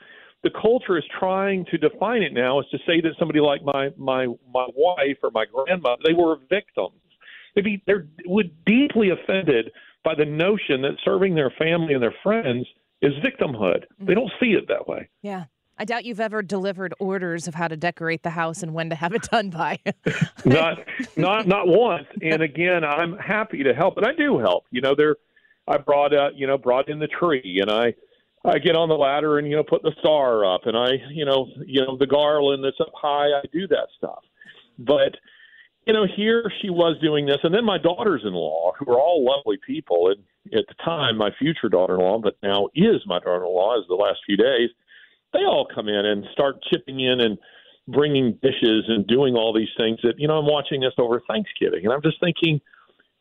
the 0.42 0.50
culture 0.50 0.98
is 0.98 1.04
trying 1.18 1.64
to 1.66 1.78
define 1.78 2.22
it 2.22 2.32
now 2.32 2.60
is 2.60 2.66
to 2.70 2.78
say 2.78 3.00
that 3.00 3.12
somebody 3.18 3.40
like 3.40 3.62
my 3.64 3.90
my 3.96 4.26
my 4.52 4.66
wife 4.74 5.18
or 5.22 5.30
my 5.32 5.44
grandmother, 5.44 6.02
they 6.04 6.14
were 6.14 6.36
victims. 6.48 6.94
They'd 7.54 7.64
be 7.64 7.82
they're 7.86 8.06
would 8.26 8.52
deeply 8.64 9.10
offended 9.10 9.70
by 10.04 10.14
the 10.14 10.24
notion 10.24 10.82
that 10.82 10.96
serving 11.04 11.34
their 11.34 11.52
family 11.58 11.94
and 11.94 12.02
their 12.02 12.14
friends 12.22 12.66
is 13.00 13.12
victimhood. 13.14 13.84
They 14.00 14.14
don't 14.14 14.32
see 14.40 14.52
it 14.52 14.68
that 14.68 14.88
way. 14.88 15.08
Yeah. 15.22 15.44
I 15.78 15.84
doubt 15.84 16.04
you've 16.04 16.20
ever 16.20 16.42
delivered 16.42 16.94
orders 17.00 17.48
of 17.48 17.54
how 17.54 17.66
to 17.66 17.76
decorate 17.76 18.22
the 18.22 18.30
house 18.30 18.62
and 18.62 18.74
when 18.74 18.90
to 18.90 18.94
have 18.94 19.14
it 19.14 19.22
done 19.22 19.50
by. 19.50 19.78
not 20.44 20.78
not 21.16 21.46
not 21.46 21.66
once. 21.66 22.06
And 22.20 22.42
again, 22.42 22.84
I'm 22.84 23.16
happy 23.16 23.62
to 23.64 23.74
help, 23.74 23.96
and 23.96 24.06
I 24.06 24.12
do 24.12 24.38
help. 24.38 24.66
You 24.70 24.80
know, 24.80 24.94
there 24.96 25.16
I 25.66 25.78
brought 25.78 26.14
uh 26.14 26.30
you 26.34 26.46
know 26.46 26.58
brought 26.58 26.88
in 26.88 26.98
the 26.98 27.08
tree, 27.08 27.58
and 27.60 27.70
I 27.70 27.94
I 28.44 28.58
get 28.58 28.74
on 28.74 28.88
the 28.88 28.96
ladder 28.96 29.38
and 29.38 29.48
you 29.48 29.56
know 29.56 29.62
put 29.62 29.82
the 29.82 29.92
star 30.00 30.44
up, 30.44 30.62
and 30.66 30.76
I 30.76 30.90
you 31.10 31.24
know 31.24 31.48
you 31.64 31.84
know 31.84 31.96
the 31.96 32.06
garland 32.06 32.64
that's 32.64 32.80
up 32.80 32.92
high. 32.94 33.26
I 33.28 33.42
do 33.52 33.68
that 33.68 33.88
stuff, 33.96 34.24
but 34.78 35.16
you 35.86 35.92
know 35.92 36.06
here 36.16 36.50
she 36.60 36.70
was 36.70 36.96
doing 37.00 37.26
this, 37.26 37.38
and 37.44 37.54
then 37.54 37.64
my 37.64 37.78
daughters-in-law, 37.78 38.72
who 38.78 38.90
are 38.90 38.98
all 38.98 39.24
lovely 39.24 39.58
people, 39.64 40.08
and 40.08 40.58
at 40.58 40.66
the 40.66 40.74
time 40.84 41.16
my 41.16 41.30
future 41.38 41.68
daughter-in-law, 41.68 42.18
but 42.18 42.36
now 42.42 42.68
is 42.74 43.00
my 43.06 43.20
daughter-in-law, 43.20 43.78
as 43.78 43.86
the 43.88 43.94
last 43.94 44.18
few 44.26 44.36
days, 44.36 44.70
they 45.32 45.40
all 45.40 45.68
come 45.72 45.88
in 45.88 46.04
and 46.04 46.24
start 46.32 46.56
chipping 46.72 47.00
in 47.00 47.20
and 47.20 47.38
bringing 47.88 48.38
dishes 48.42 48.84
and 48.88 49.06
doing 49.06 49.34
all 49.34 49.52
these 49.52 49.72
things 49.76 49.98
that 50.02 50.14
you 50.18 50.26
know 50.26 50.38
I'm 50.38 50.46
watching 50.46 50.80
this 50.80 50.94
over 50.98 51.22
Thanksgiving, 51.28 51.84
and 51.84 51.92
I'm 51.92 52.02
just 52.02 52.18
thinking, 52.18 52.60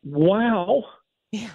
wow 0.03 0.83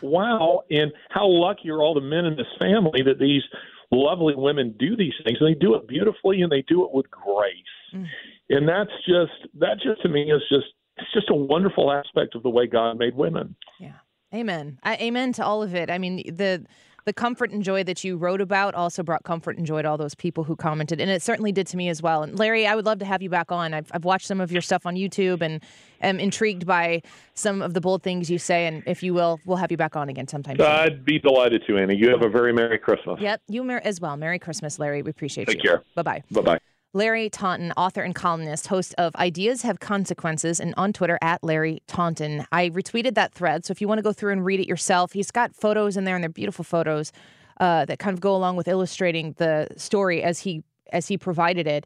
wow, 0.02 0.62
and 0.70 0.92
how 1.10 1.26
lucky 1.26 1.70
are 1.70 1.82
all 1.82 1.94
the 1.94 2.00
men 2.00 2.24
in 2.24 2.36
this 2.36 2.46
family 2.58 3.02
that 3.02 3.18
these 3.18 3.42
lovely 3.90 4.34
women 4.34 4.74
do 4.78 4.96
these 4.96 5.14
things, 5.24 5.38
and 5.40 5.48
they 5.48 5.58
do 5.58 5.74
it 5.74 5.86
beautifully 5.86 6.42
and 6.42 6.50
they 6.50 6.62
do 6.62 6.84
it 6.84 6.92
with 6.92 7.10
grace. 7.10 7.54
Mm-hmm. 7.94 8.04
And 8.50 8.68
that's 8.68 8.90
just 9.06 9.52
that 9.58 9.78
just 9.82 10.02
to 10.02 10.08
me 10.08 10.30
is 10.30 10.42
just 10.48 10.66
it's 10.96 11.12
just 11.12 11.30
a 11.30 11.34
wonderful 11.34 11.92
aspect 11.92 12.34
of 12.34 12.42
the 12.42 12.50
way 12.50 12.66
God 12.66 12.98
made 12.98 13.14
women. 13.14 13.54
Yeah. 13.78 13.92
Amen. 14.34 14.78
I, 14.82 14.96
amen 14.96 15.32
to 15.34 15.44
all 15.44 15.62
of 15.62 15.74
it. 15.74 15.90
I 15.90 15.98
mean, 15.98 16.16
the 16.34 16.64
the 17.06 17.12
comfort 17.12 17.52
and 17.52 17.62
joy 17.62 17.84
that 17.84 18.02
you 18.02 18.16
wrote 18.16 18.40
about 18.40 18.74
also 18.74 19.02
brought 19.02 19.22
comfort 19.22 19.56
and 19.56 19.64
joy 19.64 19.80
to 19.80 19.88
all 19.88 19.96
those 19.96 20.14
people 20.14 20.42
who 20.42 20.56
commented, 20.56 21.00
and 21.00 21.08
it 21.08 21.22
certainly 21.22 21.52
did 21.52 21.66
to 21.68 21.76
me 21.76 21.88
as 21.88 22.02
well. 22.02 22.24
And 22.24 22.36
Larry, 22.36 22.66
I 22.66 22.74
would 22.74 22.84
love 22.84 22.98
to 22.98 23.04
have 23.04 23.22
you 23.22 23.30
back 23.30 23.52
on. 23.52 23.72
I've, 23.72 23.88
I've 23.92 24.04
watched 24.04 24.26
some 24.26 24.40
of 24.40 24.50
your 24.50 24.60
stuff 24.60 24.84
on 24.84 24.96
YouTube 24.96 25.40
and 25.40 25.62
am 26.02 26.18
intrigued 26.18 26.66
by 26.66 27.02
some 27.34 27.62
of 27.62 27.74
the 27.74 27.80
bold 27.80 28.02
things 28.02 28.28
you 28.28 28.38
say. 28.38 28.66
And 28.66 28.82
if 28.86 29.04
you 29.04 29.14
will, 29.14 29.38
we'll 29.46 29.56
have 29.56 29.70
you 29.70 29.76
back 29.76 29.94
on 29.94 30.08
again 30.08 30.26
sometime. 30.26 30.56
soon. 30.56 30.66
I'd 30.66 31.04
be 31.04 31.20
delighted 31.20 31.62
to, 31.68 31.78
Annie. 31.78 31.94
You 31.94 32.10
have 32.10 32.22
a 32.22 32.28
very 32.28 32.52
Merry 32.52 32.78
Christmas. 32.78 33.20
Yep, 33.20 33.42
you 33.48 33.62
mer- 33.62 33.80
as 33.84 34.00
well. 34.00 34.16
Merry 34.16 34.40
Christmas, 34.40 34.80
Larry. 34.80 35.02
We 35.02 35.10
appreciate 35.10 35.46
you. 35.48 35.54
Take 35.54 35.62
you. 35.62 35.70
care. 35.70 35.82
Bye 35.94 36.02
bye. 36.02 36.22
Bye 36.32 36.40
bye. 36.40 36.58
Larry 36.96 37.28
Taunton, 37.28 37.72
author 37.76 38.00
and 38.00 38.14
columnist, 38.14 38.68
host 38.68 38.94
of 38.96 39.14
Ideas 39.16 39.60
Have 39.60 39.80
Consequences, 39.80 40.58
and 40.58 40.72
on 40.78 40.94
Twitter 40.94 41.18
at 41.20 41.44
Larry 41.44 41.82
Taunton. 41.86 42.46
I 42.52 42.70
retweeted 42.70 43.14
that 43.16 43.34
thread, 43.34 43.66
so 43.66 43.72
if 43.72 43.82
you 43.82 43.86
want 43.86 43.98
to 43.98 44.02
go 44.02 44.14
through 44.14 44.32
and 44.32 44.42
read 44.46 44.60
it 44.60 44.66
yourself, 44.66 45.12
he's 45.12 45.30
got 45.30 45.54
photos 45.54 45.98
in 45.98 46.04
there, 46.04 46.14
and 46.14 46.24
they're 46.24 46.30
beautiful 46.30 46.64
photos 46.64 47.12
uh, 47.60 47.84
that 47.84 47.98
kind 47.98 48.14
of 48.14 48.22
go 48.22 48.34
along 48.34 48.56
with 48.56 48.66
illustrating 48.66 49.34
the 49.36 49.68
story 49.76 50.22
as 50.22 50.38
he 50.38 50.64
as 50.90 51.06
he 51.06 51.18
provided 51.18 51.66
it. 51.66 51.84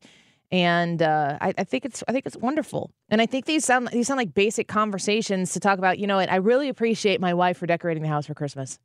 And 0.52 1.02
uh, 1.02 1.38
I, 1.40 1.54
I 1.58 1.64
think 1.64 1.84
it's 1.84 2.04
I 2.06 2.12
think 2.12 2.24
it's 2.24 2.36
wonderful, 2.36 2.92
and 3.08 3.20
I 3.20 3.26
think 3.26 3.46
these 3.46 3.64
sound 3.64 3.88
these 3.88 4.06
sound 4.06 4.18
like 4.18 4.32
basic 4.32 4.68
conversations 4.68 5.52
to 5.54 5.60
talk 5.60 5.78
about. 5.78 5.98
You 5.98 6.06
know, 6.06 6.18
what? 6.18 6.30
I 6.30 6.36
really 6.36 6.68
appreciate 6.68 7.20
my 7.20 7.34
wife 7.34 7.58
for 7.58 7.66
decorating 7.66 8.04
the 8.04 8.08
house 8.08 8.26
for 8.26 8.34
Christmas. 8.34 8.78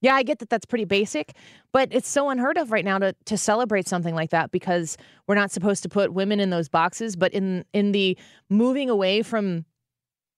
Yeah, 0.00 0.14
I 0.14 0.22
get 0.22 0.38
that 0.38 0.48
that's 0.48 0.64
pretty 0.64 0.84
basic, 0.84 1.34
but 1.72 1.88
it's 1.90 2.08
so 2.08 2.30
unheard 2.30 2.56
of 2.56 2.70
right 2.70 2.84
now 2.84 2.98
to 2.98 3.14
to 3.24 3.36
celebrate 3.36 3.88
something 3.88 4.14
like 4.14 4.30
that 4.30 4.50
because 4.52 4.96
we're 5.26 5.34
not 5.34 5.50
supposed 5.50 5.82
to 5.82 5.88
put 5.88 6.12
women 6.12 6.38
in 6.40 6.50
those 6.50 6.68
boxes. 6.68 7.16
But 7.16 7.32
in 7.32 7.64
in 7.72 7.92
the 7.92 8.16
moving 8.48 8.90
away 8.90 9.22
from 9.22 9.64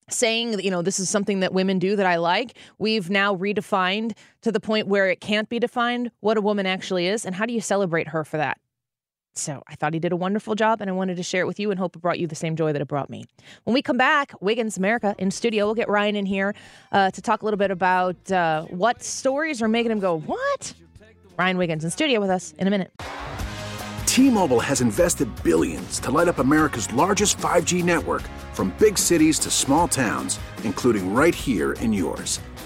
saying 0.08 0.58
you 0.60 0.70
know 0.70 0.82
this 0.82 0.98
is 0.98 1.08
something 1.10 1.40
that 1.40 1.52
women 1.52 1.78
do 1.78 1.94
that 1.96 2.06
I 2.06 2.16
like, 2.16 2.56
we've 2.78 3.10
now 3.10 3.36
redefined 3.36 4.12
to 4.42 4.50
the 4.50 4.60
point 4.60 4.88
where 4.88 5.08
it 5.10 5.20
can't 5.20 5.48
be 5.48 5.58
defined 5.58 6.10
what 6.20 6.38
a 6.38 6.40
woman 6.40 6.66
actually 6.66 7.06
is, 7.06 7.26
and 7.26 7.34
how 7.34 7.44
do 7.46 7.52
you 7.52 7.60
celebrate 7.60 8.08
her 8.08 8.24
for 8.24 8.38
that? 8.38 8.58
So 9.40 9.62
I 9.66 9.74
thought 9.74 9.94
he 9.94 10.00
did 10.00 10.12
a 10.12 10.16
wonderful 10.16 10.54
job, 10.54 10.82
and 10.82 10.90
I 10.90 10.92
wanted 10.92 11.16
to 11.16 11.22
share 11.22 11.42
it 11.42 11.46
with 11.46 11.58
you 11.58 11.70
and 11.70 11.80
hope 11.80 11.96
it 11.96 12.02
brought 12.02 12.18
you 12.18 12.26
the 12.26 12.34
same 12.34 12.56
joy 12.56 12.72
that 12.74 12.82
it 12.82 12.88
brought 12.88 13.08
me. 13.08 13.24
When 13.64 13.72
we 13.72 13.80
come 13.80 13.96
back, 13.96 14.34
Wiggins 14.40 14.76
America 14.76 15.14
in 15.18 15.30
studio, 15.30 15.64
we'll 15.64 15.74
get 15.74 15.88
Ryan 15.88 16.14
in 16.14 16.26
here 16.26 16.54
uh, 16.92 17.10
to 17.10 17.22
talk 17.22 17.40
a 17.40 17.44
little 17.46 17.58
bit 17.58 17.70
about 17.70 18.30
uh, 18.30 18.64
what 18.66 19.02
stories 19.02 19.62
are 19.62 19.68
making 19.68 19.92
him 19.92 19.98
go, 19.98 20.18
What? 20.18 20.74
Ryan 21.38 21.56
Wiggins 21.56 21.84
in 21.84 21.90
studio 21.90 22.20
with 22.20 22.28
us 22.28 22.52
in 22.58 22.66
a 22.66 22.70
minute. 22.70 22.92
T-Mobile 24.04 24.60
has 24.60 24.82
invested 24.82 25.28
billions 25.42 25.98
to 26.00 26.10
light 26.10 26.28
up 26.28 26.38
America's 26.38 26.92
largest 26.92 27.38
5G 27.38 27.82
network 27.82 28.22
from 28.52 28.74
big 28.78 28.98
cities 28.98 29.38
to 29.38 29.50
small 29.50 29.88
towns, 29.88 30.38
including 30.64 31.14
right 31.14 31.34
here 31.34 31.72
in 31.74 31.94
yours. 31.94 32.40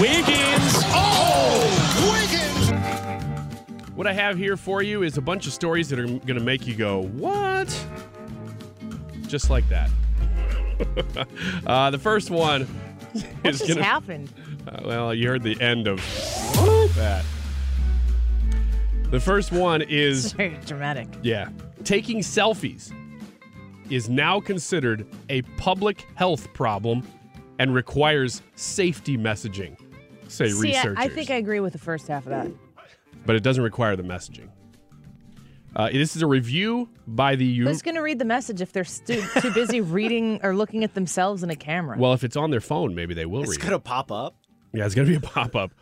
Wiggins. 0.00 0.74
Oh, 0.94 1.60
Wiggins. 2.12 2.70
What 3.96 4.06
I 4.06 4.12
have 4.12 4.36
here 4.38 4.56
for 4.56 4.82
you 4.82 5.02
is 5.02 5.16
a 5.16 5.20
bunch 5.20 5.46
of 5.46 5.52
stories 5.52 5.88
that 5.88 5.98
are 5.98 6.06
going 6.06 6.26
to 6.34 6.40
make 6.40 6.66
you 6.66 6.74
go, 6.76 7.02
what? 7.02 7.68
Just 9.26 9.50
like 9.50 9.68
that. 9.68 9.90
uh, 11.66 11.90
the 11.90 11.98
first 11.98 12.30
one 12.30 12.62
What 12.62 13.26
is 13.54 13.58
just 13.58 13.68
gonna, 13.70 13.82
happened? 13.82 14.32
Uh, 14.68 14.80
well, 14.84 15.12
you 15.14 15.28
heard 15.28 15.42
the 15.42 15.60
end 15.60 15.88
of 15.88 15.96
that. 16.94 17.24
The 19.10 19.18
first 19.18 19.50
one 19.50 19.82
is 19.82 20.26
It's 20.26 20.34
very 20.34 20.56
dramatic. 20.64 21.08
yeah, 21.22 21.48
taking 21.82 22.18
selfies 22.18 22.92
is 23.90 24.08
now 24.08 24.38
considered 24.38 25.06
a 25.30 25.42
public 25.56 26.06
health 26.14 26.52
problem 26.52 27.02
and 27.58 27.74
requires 27.74 28.42
safety 28.54 29.16
messaging. 29.16 29.76
Say 30.28 30.48
See, 30.50 30.74
I, 30.76 30.78
researchers, 30.82 30.96
I 30.98 31.08
think 31.08 31.30
I 31.30 31.34
agree 31.36 31.60
with 31.60 31.72
the 31.72 31.78
first 31.78 32.06
half 32.08 32.24
of 32.26 32.30
that. 32.30 32.48
but 33.26 33.34
it 33.36 33.42
doesn't 33.42 33.62
require 33.64 33.96
the 33.96 34.02
messaging. 34.02 34.48
Uh, 35.76 35.90
this 35.90 36.16
is 36.16 36.22
a 36.22 36.26
review 36.26 36.88
by 37.06 37.36
the 37.36 37.44
U. 37.44 37.64
Who's 37.66 37.82
going 37.82 37.94
to 37.94 38.00
read 38.00 38.18
the 38.18 38.24
message 38.24 38.60
if 38.60 38.72
they're 38.72 38.84
stu- 38.84 39.22
too 39.40 39.52
busy 39.52 39.80
reading 39.82 40.40
or 40.42 40.54
looking 40.56 40.82
at 40.82 40.94
themselves 40.94 41.42
in 41.42 41.50
a 41.50 41.56
camera? 41.56 41.96
Well, 41.98 42.14
if 42.14 42.24
it's 42.24 42.36
on 42.36 42.50
their 42.50 42.60
phone, 42.60 42.94
maybe 42.94 43.14
they 43.14 43.26
will 43.26 43.42
It's 43.42 43.50
read. 43.50 43.58
it. 43.60 43.62
gonna 43.62 43.78
pop 43.78 44.10
up. 44.10 44.34
Yeah, 44.72 44.86
it's 44.86 44.94
going 44.94 45.06
to 45.06 45.10
be 45.10 45.16
a 45.16 45.30
pop 45.30 45.54
up. 45.56 45.72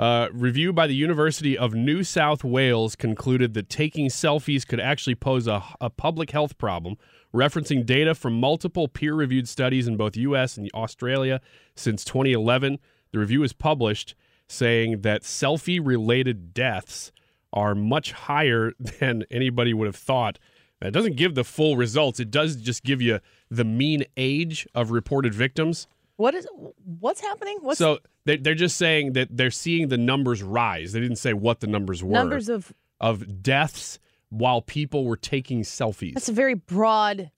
Uh, 0.00 0.30
review 0.32 0.72
by 0.72 0.86
the 0.86 0.94
University 0.94 1.58
of 1.58 1.74
New 1.74 2.02
South 2.02 2.42
Wales 2.42 2.96
concluded 2.96 3.52
that 3.52 3.68
taking 3.68 4.08
selfies 4.08 4.66
could 4.66 4.80
actually 4.80 5.14
pose 5.14 5.46
a, 5.46 5.62
a 5.78 5.90
public 5.90 6.30
health 6.30 6.56
problem, 6.56 6.96
referencing 7.34 7.84
data 7.84 8.14
from 8.14 8.40
multiple 8.40 8.88
peer 8.88 9.12
reviewed 9.14 9.46
studies 9.46 9.86
in 9.86 9.98
both 9.98 10.16
US 10.16 10.56
and 10.56 10.70
Australia 10.72 11.38
since 11.76 12.02
2011. 12.02 12.78
The 13.12 13.18
review 13.18 13.40
was 13.40 13.52
published 13.52 14.14
saying 14.48 15.02
that 15.02 15.20
selfie 15.20 15.80
related 15.84 16.54
deaths 16.54 17.12
are 17.52 17.74
much 17.74 18.12
higher 18.12 18.72
than 18.80 19.24
anybody 19.30 19.74
would 19.74 19.86
have 19.86 19.96
thought. 19.96 20.38
That 20.80 20.94
doesn't 20.94 21.16
give 21.16 21.34
the 21.34 21.44
full 21.44 21.76
results, 21.76 22.18
it 22.18 22.30
does 22.30 22.56
just 22.56 22.84
give 22.84 23.02
you 23.02 23.20
the 23.50 23.64
mean 23.64 24.04
age 24.16 24.66
of 24.74 24.92
reported 24.92 25.34
victims. 25.34 25.88
What 26.20 26.34
is 26.34 26.46
what's 26.84 27.20
happening? 27.22 27.58
What's 27.62 27.78
So 27.78 27.98
they, 28.26 28.36
they're 28.36 28.54
just 28.54 28.76
saying 28.76 29.14
that 29.14 29.28
they're 29.30 29.50
seeing 29.50 29.88
the 29.88 29.96
numbers 29.96 30.42
rise. 30.42 30.92
They 30.92 31.00
didn't 31.00 31.16
say 31.16 31.32
what 31.32 31.60
the 31.60 31.66
numbers 31.66 32.04
were. 32.04 32.12
numbers 32.12 32.48
of? 32.48 32.72
of 33.00 33.42
deaths 33.42 33.98
while 34.28 34.60
people 34.60 35.06
were 35.06 35.16
taking 35.16 35.62
selfies. 35.62 36.12
That's 36.12 36.28
a 36.28 36.34
very 36.34 36.54
broad. 36.54 37.30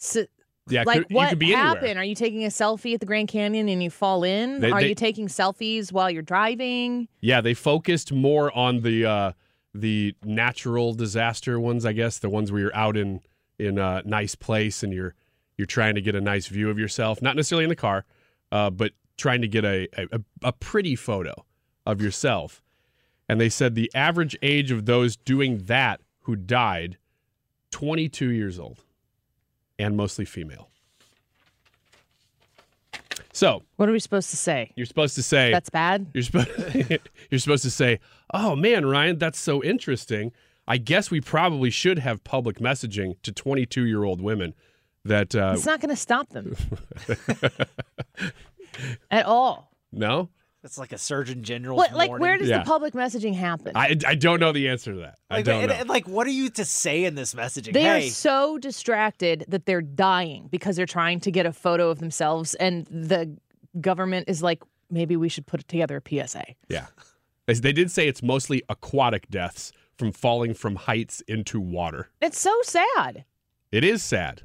s- 0.00 0.26
yeah, 0.68 0.84
like 0.86 1.06
could, 1.06 1.14
what 1.14 1.28
could 1.28 1.38
be 1.38 1.54
anywhere. 1.54 1.98
Are 1.98 2.04
you 2.04 2.14
taking 2.14 2.44
a 2.44 2.48
selfie 2.48 2.94
at 2.94 3.00
the 3.00 3.06
Grand 3.06 3.28
Canyon 3.28 3.68
and 3.68 3.82
you 3.82 3.90
fall 3.90 4.24
in? 4.24 4.60
They- 4.60 4.70
Are 4.70 4.80
they- 4.80 4.88
you 4.88 4.94
taking 4.94 5.28
selfies 5.28 5.92
while 5.92 6.10
you're 6.10 6.22
driving? 6.22 7.06
Yeah, 7.20 7.42
they 7.42 7.52
focused 7.54 8.10
more 8.10 8.50
on 8.56 8.80
the 8.80 9.04
uh, 9.04 9.32
the 9.74 10.14
natural 10.24 10.94
disaster 10.94 11.60
ones, 11.60 11.84
I 11.84 11.92
guess, 11.92 12.18
the 12.18 12.30
ones 12.30 12.50
where 12.50 12.62
you're 12.62 12.76
out 12.76 12.96
in 12.96 13.20
in 13.58 13.78
a 13.78 14.02
nice 14.06 14.34
place 14.34 14.82
and 14.82 14.92
you're 14.94 15.14
you're 15.56 15.66
trying 15.66 15.94
to 15.94 16.00
get 16.00 16.14
a 16.14 16.20
nice 16.20 16.46
view 16.48 16.70
of 16.70 16.78
yourself, 16.78 17.22
not 17.22 17.36
necessarily 17.36 17.64
in 17.64 17.70
the 17.70 17.76
car, 17.76 18.04
uh, 18.52 18.70
but 18.70 18.92
trying 19.16 19.40
to 19.40 19.48
get 19.48 19.64
a, 19.64 19.88
a 20.14 20.20
a 20.42 20.52
pretty 20.52 20.94
photo 20.96 21.44
of 21.86 22.00
yourself. 22.02 22.62
And 23.28 23.40
they 23.40 23.48
said 23.48 23.74
the 23.74 23.90
average 23.94 24.36
age 24.42 24.70
of 24.70 24.86
those 24.86 25.16
doing 25.16 25.58
that 25.64 26.00
who 26.22 26.36
died, 26.36 26.98
22 27.70 28.28
years 28.30 28.58
old, 28.58 28.80
and 29.78 29.96
mostly 29.96 30.24
female. 30.24 30.68
So 33.32 33.62
What 33.76 33.88
are 33.88 33.92
we 33.92 33.98
supposed 33.98 34.30
to 34.30 34.36
say? 34.36 34.72
you're 34.76 34.86
supposed 34.86 35.14
to 35.16 35.22
say 35.22 35.50
That's 35.52 35.70
bad. 35.70 36.06
you're 36.14 36.22
supposed 36.22 36.48
you're 37.30 37.38
supposed 37.38 37.64
to 37.64 37.70
say, 37.70 38.00
"Oh 38.32 38.56
man, 38.56 38.86
Ryan, 38.86 39.18
that's 39.18 39.38
so 39.38 39.62
interesting. 39.62 40.32
I 40.68 40.78
guess 40.78 41.10
we 41.10 41.20
probably 41.20 41.70
should 41.70 41.98
have 42.00 42.24
public 42.24 42.58
messaging 42.58 43.20
to 43.22 43.32
22 43.32 43.84
year 43.84 44.04
old 44.04 44.20
women 44.20 44.54
that 45.08 45.34
uh, 45.34 45.52
It's 45.54 45.66
not 45.66 45.80
going 45.80 45.90
to 45.90 46.00
stop 46.00 46.28
them 46.30 46.56
at 49.10 49.26
all. 49.26 49.70
no. 49.92 50.28
it's 50.64 50.78
like 50.78 50.92
a 50.92 50.98
Surgeon 50.98 51.44
general. 51.44 51.76
What, 51.76 51.92
like, 51.92 52.10
where 52.10 52.36
does 52.36 52.48
Yeah. 52.48 52.58
the 52.58 52.64
public 52.64 52.92
messaging 52.92 53.34
happen? 53.34 53.72
I, 53.76 53.96
I 54.06 54.14
don't 54.16 54.40
know 54.40 54.50
the 54.52 54.68
answer 54.68 54.92
to 54.94 54.98
that. 55.00 55.18
I 55.30 55.36
Like, 55.36 55.44
don't 55.44 55.60
and- 55.62 55.68
know. 55.70 55.76
and, 55.78 55.88
like, 55.88 56.08
what 56.08 56.26
are 56.26 56.30
you 56.30 56.48
to 56.50 56.64
say 56.64 57.04
in 57.04 57.14
this 57.14 57.34
messaging? 57.34 57.72
They 57.72 57.82
hey, 57.82 58.08
are 58.08 58.10
so 58.10 58.58
distracted 58.58 59.44
that 59.48 59.64
they're 59.66 59.80
dying 59.82 60.48
because 60.50 60.74
they're 60.76 60.84
trying 60.86 61.20
to 61.20 61.30
get 61.30 61.46
a 61.46 61.52
photo 61.52 61.88
of 61.90 62.00
themselves, 62.00 62.54
and 62.56 62.84
the 62.86 63.36
government 63.80 64.28
is 64.28 64.42
like, 64.42 64.62
maybe 64.90 65.16
we 65.16 65.28
should 65.28 65.46
put 65.46 65.66
together 65.68 66.02
a 66.04 66.26
PSA. 66.26 66.44
yeah, 66.68 66.86
they, 67.46 67.54
they 67.54 67.72
did 67.72 67.90
say 67.90 68.08
it's 68.08 68.22
mostly 68.22 68.62
aquatic 68.68 69.28
deaths 69.30 69.72
from 69.96 70.10
falling 70.12 70.52
from 70.52 70.74
heights 70.76 71.20
into 71.28 71.60
water. 71.60 72.08
It's 72.20 72.38
so 72.40 72.54
sad. 72.64 73.24
It 73.72 73.84
is 73.84 74.02
sad. 74.02 74.42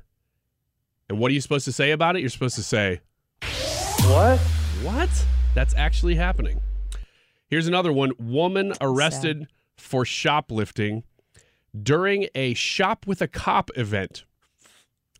And 1.12 1.20
what 1.20 1.30
are 1.30 1.34
you 1.34 1.41
supposed 1.41 1.66
to 1.66 1.74
say 1.74 1.91
about 1.91 2.16
it? 2.16 2.22
You're 2.22 2.30
supposed 2.30 2.55
to 2.55 2.64
say, 2.64 3.01
What? 3.41 4.39
What? 4.82 5.09
That's 5.53 5.76
actually 5.76 6.16
happening. 6.16 6.62
Here's 7.47 7.68
another 7.68 7.91
one. 7.91 8.14
Woman 8.18 8.72
arrested 8.80 9.47
for 9.76 10.05
shoplifting 10.05 11.03
during 11.84 12.30
a 12.34 12.53
shop 12.53 13.05
with 13.07 13.22
a 13.22 13.28
cop 13.28 13.72
event. 13.76 14.24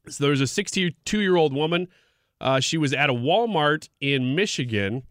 So 0.08 0.24
there 0.24 0.32
was 0.32 0.40
a 0.40 0.48
62 0.48 1.20
year 1.20 1.36
old 1.36 1.54
woman. 1.54 1.90
Uh, 2.40 2.62
she 2.62 2.78
was 2.78 2.94
at 2.94 3.10
a 3.10 3.14
Walmart 3.14 3.90
in 4.00 4.34
Michigan, 4.34 5.04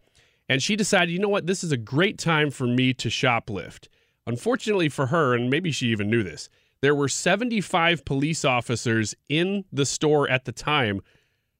and 0.48 0.62
she 0.62 0.76
decided, 0.76 1.10
you 1.12 1.18
know 1.18 1.28
what, 1.28 1.46
this 1.46 1.62
is 1.62 1.72
a 1.72 1.76
great 1.76 2.16
time 2.16 2.50
for 2.50 2.66
me 2.66 2.94
to 2.94 3.08
shoplift. 3.08 3.88
Unfortunately 4.26 4.88
for 4.88 5.08
her, 5.08 5.34
and 5.34 5.50
maybe 5.50 5.72
she 5.72 5.88
even 5.88 6.08
knew 6.08 6.22
this, 6.22 6.48
there 6.82 6.94
were 6.94 7.08
75 7.08 8.04
police 8.04 8.44
officers 8.44 9.14
in 9.28 9.64
the 9.72 9.86
store 9.86 10.28
at 10.28 10.44
the 10.44 10.52
time 10.52 11.00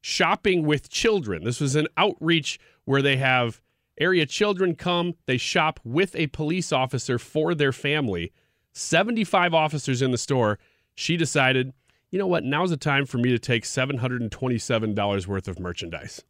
shopping 0.01 0.65
with 0.65 0.89
children. 0.89 1.45
This 1.45 1.61
was 1.61 1.77
an 1.77 1.87
outreach 1.97 2.59
where 2.85 3.03
they 3.03 3.19
have 3.19 3.61
area 3.99 4.25
children 4.25 4.75
come, 4.75 5.15
they 5.27 5.37
shop 5.37 5.79
with 5.85 6.17
a 6.17 6.29
police 6.29 6.73
officer 6.73 7.19
for 7.19 7.55
their 7.55 7.73
family. 7.73 8.33
75 8.73 9.53
officers 9.53 10.01
in 10.01 10.11
the 10.11 10.19
store. 10.19 10.59
She 10.95 11.17
decided, 11.17 11.73
you 12.11 12.19
know 12.19 12.27
what, 12.27 12.45
now's 12.45 12.71
the 12.71 12.77
time 12.77 13.05
for 13.05 13.19
me 13.19 13.31
to 13.31 13.39
take 13.39 13.65
$727 13.65 15.27
worth 15.27 15.49
of 15.49 15.59
merchandise. 15.59 16.25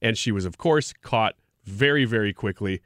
And 0.00 0.16
she 0.16 0.30
was, 0.30 0.44
of 0.44 0.58
course, 0.58 0.92
caught 0.92 1.34
very, 1.64 2.04
very 2.04 2.32
quickly. 2.32 2.80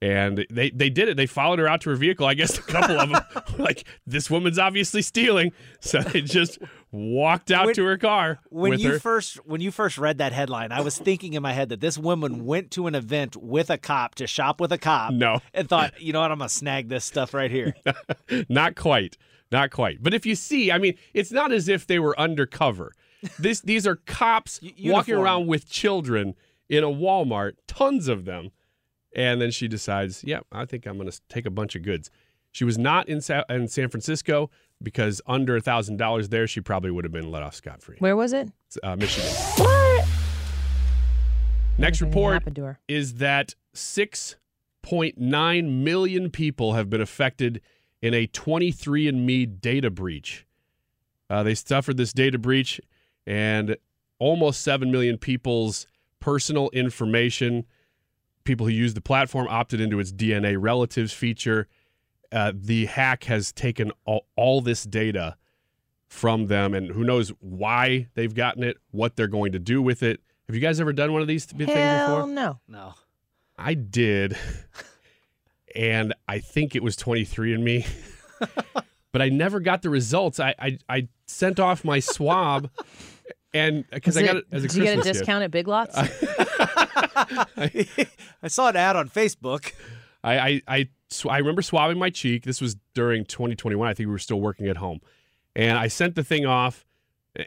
And 0.00 0.46
they, 0.48 0.70
they 0.70 0.90
did 0.90 1.08
it. 1.08 1.16
They 1.16 1.26
followed 1.26 1.58
her 1.58 1.66
out 1.66 1.80
to 1.80 1.90
her 1.90 1.96
vehicle. 1.96 2.24
I 2.24 2.34
guess 2.34 2.56
a 2.56 2.62
couple 2.62 3.00
of 3.00 3.10
them, 3.10 3.20
like, 3.58 3.84
this 4.06 4.30
woman's 4.30 4.56
obviously 4.58 5.02
stealing. 5.02 5.50
So 5.80 6.00
they 6.00 6.20
just 6.20 6.58
walked 6.92 7.50
out 7.50 7.66
When- 7.66 7.74
to 7.74 7.84
her 7.84 7.98
car 7.98 8.38
when 8.48 8.78
you 8.78 8.92
her. 8.92 8.98
first 9.00 9.36
when 9.44 9.60
you 9.60 9.70
first 9.72 9.98
read 9.98 10.18
that 10.18 10.32
headline, 10.32 10.70
I 10.70 10.80
was 10.82 10.96
thinking 10.98 11.34
in 11.34 11.42
my 11.42 11.52
head 11.52 11.68
that 11.70 11.80
this 11.80 11.98
woman 11.98 12.46
went 12.46 12.70
to 12.72 12.86
an 12.86 12.94
event 12.94 13.36
with 13.36 13.70
a 13.70 13.76
cop 13.78 14.14
to 14.16 14.26
shop 14.28 14.60
with 14.60 14.70
a 14.72 14.78
cop. 14.78 15.12
No. 15.12 15.40
and 15.52 15.68
thought, 15.68 16.00
you 16.00 16.12
know 16.12 16.20
what, 16.20 16.30
I'm 16.30 16.38
gonna 16.38 16.48
snag 16.48 16.88
this 16.88 17.04
stuff 17.04 17.34
right 17.34 17.50
here. 17.50 17.74
not 18.48 18.76
quite 18.76 19.16
not 19.50 19.70
quite 19.70 20.02
but 20.02 20.12
if 20.12 20.26
you 20.26 20.34
see 20.34 20.70
i 20.70 20.76
mean 20.78 20.94
it's 21.14 21.32
not 21.32 21.50
as 21.52 21.68
if 21.68 21.86
they 21.86 21.98
were 21.98 22.18
undercover 22.20 22.92
this 23.38 23.60
these 23.62 23.86
are 23.86 23.96
cops 23.96 24.60
walking 24.84 25.14
around 25.14 25.46
with 25.46 25.68
children 25.70 26.34
in 26.68 26.84
a 26.84 26.88
walmart 26.88 27.52
tons 27.66 28.08
of 28.08 28.26
them 28.26 28.50
and 29.18 29.42
then 29.42 29.50
she 29.50 29.68
decides 29.68 30.24
yeah 30.24 30.40
i 30.52 30.64
think 30.64 30.86
i'm 30.86 30.96
going 30.96 31.10
to 31.10 31.20
take 31.28 31.44
a 31.44 31.50
bunch 31.50 31.76
of 31.76 31.82
goods 31.82 32.10
She 32.52 32.64
was 32.64 32.78
not 32.78 33.06
in, 33.08 33.20
Sa- 33.20 33.44
in 33.50 33.68
San 33.68 33.90
Francisco 33.90 34.48
because 34.82 35.20
under 35.26 35.56
a 35.56 35.60
thousand 35.60 35.98
dollars 35.98 36.30
there, 36.30 36.46
she 36.46 36.62
probably 36.62 36.90
would 36.90 37.04
have 37.04 37.12
been 37.12 37.30
let 37.30 37.42
off 37.42 37.54
scot 37.54 37.82
free. 37.82 37.96
Where 37.98 38.16
was 38.16 38.32
it? 38.32 38.48
Uh, 38.82 38.96
Michigan. 38.96 39.30
What? 39.58 40.06
Next 41.76 42.00
report 42.00 42.42
is 42.88 43.14
that 43.14 43.54
6.9 43.74 45.82
million 45.84 46.30
people 46.30 46.72
have 46.72 46.90
been 46.90 47.00
affected 47.00 47.60
in 48.00 48.14
a 48.14 48.26
23andMe 48.28 49.60
data 49.60 49.90
breach. 49.90 50.46
Uh, 51.30 51.42
they 51.42 51.54
suffered 51.54 51.96
this 51.96 52.12
data 52.12 52.38
breach, 52.38 52.80
and 53.26 53.76
almost 54.18 54.62
7 54.62 54.90
million 54.90 55.18
people's 55.18 55.86
personal 56.20 56.70
information, 56.70 57.64
people 58.48 58.66
who 58.66 58.72
use 58.72 58.94
the 58.94 59.00
platform, 59.00 59.46
opted 59.48 59.80
into 59.80 60.00
its 60.00 60.10
DNA 60.10 60.56
relatives 60.58 61.12
feature. 61.12 61.68
Uh, 62.32 62.50
the 62.54 62.86
hack 62.86 63.24
has 63.24 63.52
taken 63.52 63.92
all, 64.04 64.26
all 64.36 64.60
this 64.60 64.82
data 64.84 65.36
from 66.08 66.46
them, 66.46 66.74
and 66.74 66.90
who 66.90 67.04
knows 67.04 67.30
why 67.40 68.08
they've 68.14 68.34
gotten 68.34 68.64
it, 68.64 68.78
what 68.90 69.14
they're 69.16 69.28
going 69.28 69.52
to 69.52 69.58
do 69.58 69.80
with 69.80 70.02
it. 70.02 70.20
Have 70.48 70.54
you 70.56 70.60
guys 70.62 70.80
ever 70.80 70.92
done 70.94 71.12
one 71.12 71.20
of 71.22 71.28
these 71.28 71.44
th- 71.46 71.58
things 71.58 71.70
Hell 71.72 72.16
before? 72.22 72.34
no. 72.34 72.58
No. 72.66 72.94
I 73.58 73.74
did, 73.74 74.36
and 75.74 76.14
I 76.26 76.38
think 76.38 76.74
it 76.74 76.82
was 76.82 76.96
23andMe, 76.96 77.86
but 79.12 79.20
I 79.22 79.28
never 79.28 79.60
got 79.60 79.82
the 79.82 79.90
results. 79.90 80.38
I 80.40 80.54
I, 80.58 80.78
I 80.88 81.08
sent 81.26 81.58
off 81.60 81.84
my 81.84 81.98
swab, 82.00 82.70
and 83.52 83.84
because 83.90 84.16
I 84.16 84.22
got 84.22 84.36
it 84.36 84.44
as 84.52 84.64
a 84.64 84.68
did 84.68 84.76
you 84.76 84.82
get 84.84 84.90
a 84.90 84.94
Christmas 84.96 85.06
gift. 85.06 85.18
discount 85.20 85.44
at 85.44 85.50
Big 85.50 85.66
Lots? 85.68 85.96
I 88.42 88.48
saw 88.48 88.68
an 88.68 88.76
ad 88.76 88.96
on 88.96 89.08
Facebook. 89.08 89.72
I 90.22 90.38
I 90.38 90.62
I, 90.68 90.88
sw- 91.10 91.26
I 91.26 91.38
remember 91.38 91.62
swabbing 91.62 91.98
my 91.98 92.10
cheek. 92.10 92.44
This 92.44 92.60
was 92.60 92.76
during 92.94 93.24
2021. 93.24 93.86
I 93.88 93.94
think 93.94 94.06
we 94.06 94.12
were 94.12 94.18
still 94.18 94.40
working 94.40 94.66
at 94.68 94.76
home, 94.76 95.00
and 95.56 95.78
I 95.78 95.88
sent 95.88 96.14
the 96.14 96.24
thing 96.24 96.44
off, 96.46 96.84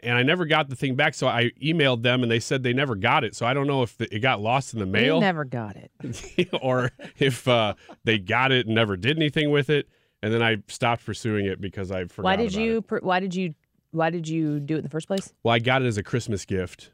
and 0.02 0.16
I 0.16 0.22
never 0.22 0.44
got 0.46 0.68
the 0.68 0.76
thing 0.76 0.94
back. 0.96 1.14
So 1.14 1.26
I 1.28 1.50
emailed 1.62 2.02
them, 2.02 2.22
and 2.22 2.30
they 2.32 2.40
said 2.40 2.62
they 2.62 2.72
never 2.72 2.94
got 2.94 3.24
it. 3.24 3.34
So 3.36 3.44
I 3.46 3.54
don't 3.54 3.66
know 3.66 3.82
if 3.82 3.96
the, 3.98 4.14
it 4.14 4.20
got 4.20 4.40
lost 4.40 4.72
in 4.74 4.78
the 4.80 4.86
You 4.86 4.92
mail. 4.92 5.20
never 5.20 5.44
got 5.44 5.76
it. 5.76 6.48
or 6.62 6.90
if 7.18 7.46
uh, 7.46 7.74
they 8.04 8.18
got 8.18 8.52
it 8.52 8.66
and 8.66 8.74
never 8.74 8.96
did 8.96 9.16
anything 9.16 9.50
with 9.50 9.68
it. 9.70 9.88
And 10.24 10.32
then 10.32 10.40
I 10.42 10.58
stopped 10.68 11.04
pursuing 11.04 11.46
it 11.46 11.60
because 11.60 11.90
I 11.90 12.04
forgot. 12.04 12.24
Why 12.24 12.36
did 12.36 12.52
about 12.54 12.60
you? 12.62 12.76
It. 12.78 12.86
per- 12.86 13.00
Why 13.00 13.18
did 13.20 13.34
you? 13.34 13.54
Why 13.90 14.08
did 14.08 14.26
you 14.28 14.60
do 14.60 14.74
it 14.76 14.78
in 14.78 14.84
the 14.84 14.88
first 14.90 15.08
place? 15.08 15.32
Well, 15.42 15.52
I 15.54 15.58
got 15.58 15.82
it 15.82 15.86
as 15.86 15.98
a 15.98 16.02
Christmas 16.02 16.44
gift, 16.46 16.92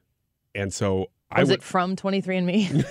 and 0.55 0.73
so 0.73 1.03
I 1.03 1.07
Was 1.37 1.49
would. 1.49 1.59
it 1.59 1.63
from 1.63 1.95
23andMe? 1.95 2.85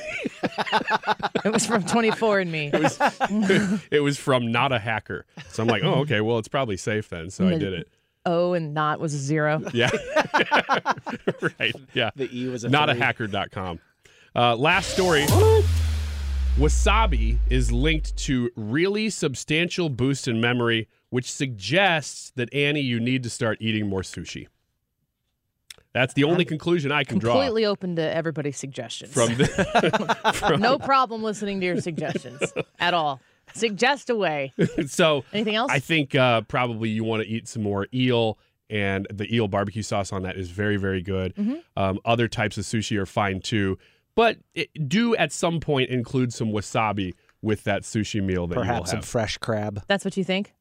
it 1.46 1.52
was 1.52 1.66
from 1.66 1.84
24andMe. 1.84 2.74
It 2.74 2.82
was, 2.82 3.82
it 3.92 4.00
was 4.02 4.18
from 4.18 4.52
not 4.52 4.72
a 4.72 4.78
hacker. 4.78 5.26
So 5.50 5.64
I'm 5.64 5.70
like, 5.70 5.84
oh, 5.84 5.96
okay, 6.02 6.22
well, 6.22 6.38
it's 6.38 6.48
probably 6.48 6.78
safe 6.78 7.10
then. 7.10 7.32
So 7.32 7.48
I 7.48 7.58
did 7.58 7.74
it. 7.74 7.90
O 8.28 8.54
and 8.54 8.74
not 8.74 9.00
was 9.00 9.14
a 9.14 9.18
zero. 9.18 9.64
Yeah. 9.74 9.90
right. 11.60 11.74
Yeah. 11.94 12.12
The 12.16 12.30
E 12.32 12.48
was 12.50 12.64
a 12.66 12.70
not 12.70 12.90
a 12.90 12.94
hacker.com. 12.94 13.80
Uh, 14.36 14.56
last 14.56 14.90
story. 14.90 15.26
Wasabi 16.58 17.38
is 17.50 17.72
linked 17.72 18.18
to 18.18 18.52
really 18.56 19.10
substantial 19.10 19.90
boost 19.90 20.28
in 20.28 20.42
memory, 20.42 20.88
which 21.10 21.32
suggests 21.32 22.32
that 22.36 22.54
Annie, 22.54 22.82
you 22.82 23.00
need 23.00 23.24
to 23.24 23.30
start 23.30 23.58
eating 23.62 23.88
more 23.88 24.02
sushi. 24.02 24.48
That's 25.98 26.14
the 26.14 26.26
only 26.26 26.46
conclusion 26.46 26.92
I 26.92 27.04
can 27.04 27.18
draw 27.18 27.34
Completely 27.34 27.66
open 27.66 27.96
to 27.96 28.02
everybody's 28.04 28.58
suggestions. 28.58 29.12
from, 29.12 29.30
the, 29.36 30.32
from 30.36 30.62
no 30.62 30.78
problem 30.78 31.24
listening 31.24 31.60
to 31.60 31.66
your 31.66 31.82
suggestions 31.82 32.54
at 32.80 32.94
all. 32.94 33.20
Suggest 33.56 34.12
away. 34.12 34.54
so 34.88 35.24
Anything 35.34 35.56
else? 35.56 35.72
I 35.72 35.80
think 35.80 36.14
uh, 36.14 36.42
probably 36.42 36.90
you 36.90 37.04
want 37.04 37.24
to 37.24 37.28
eat 37.28 37.48
some 37.48 37.64
more 37.64 37.88
eel, 37.94 38.38
and 38.70 39.08
the 39.12 39.34
eel 39.34 39.48
barbecue 39.48 39.82
sauce 39.82 40.14
on 40.14 40.22
that 40.22 40.38
is 40.38 40.52
very, 40.52 40.78
very 40.78 41.02
good. 41.02 41.34
Mhm. 41.36 41.64
Um, 41.76 42.00
other 42.06 42.28
types 42.28 42.58
of 42.60 42.66
sushi 42.66 42.96
are 42.98 43.06
fine 43.08 43.40
too, 43.40 43.80
but 44.16 44.38
it, 44.54 44.70
do 44.88 45.16
at 45.16 45.32
some 45.32 45.60
point 45.60 45.90
include 45.90 46.32
some 46.32 46.50
wasabi 46.50 47.14
with 47.42 47.64
that 47.64 47.82
sushi 47.84 48.22
meal 48.22 48.46
that 48.48 48.56
you 48.56 48.60
will 48.60 48.68
Perhaps 48.68 48.92
some 48.92 49.02
fresh 49.02 49.38
crab. 49.40 49.84
That's 49.88 50.06
what 50.06 50.16
you 50.18 50.24
think? 50.24 50.54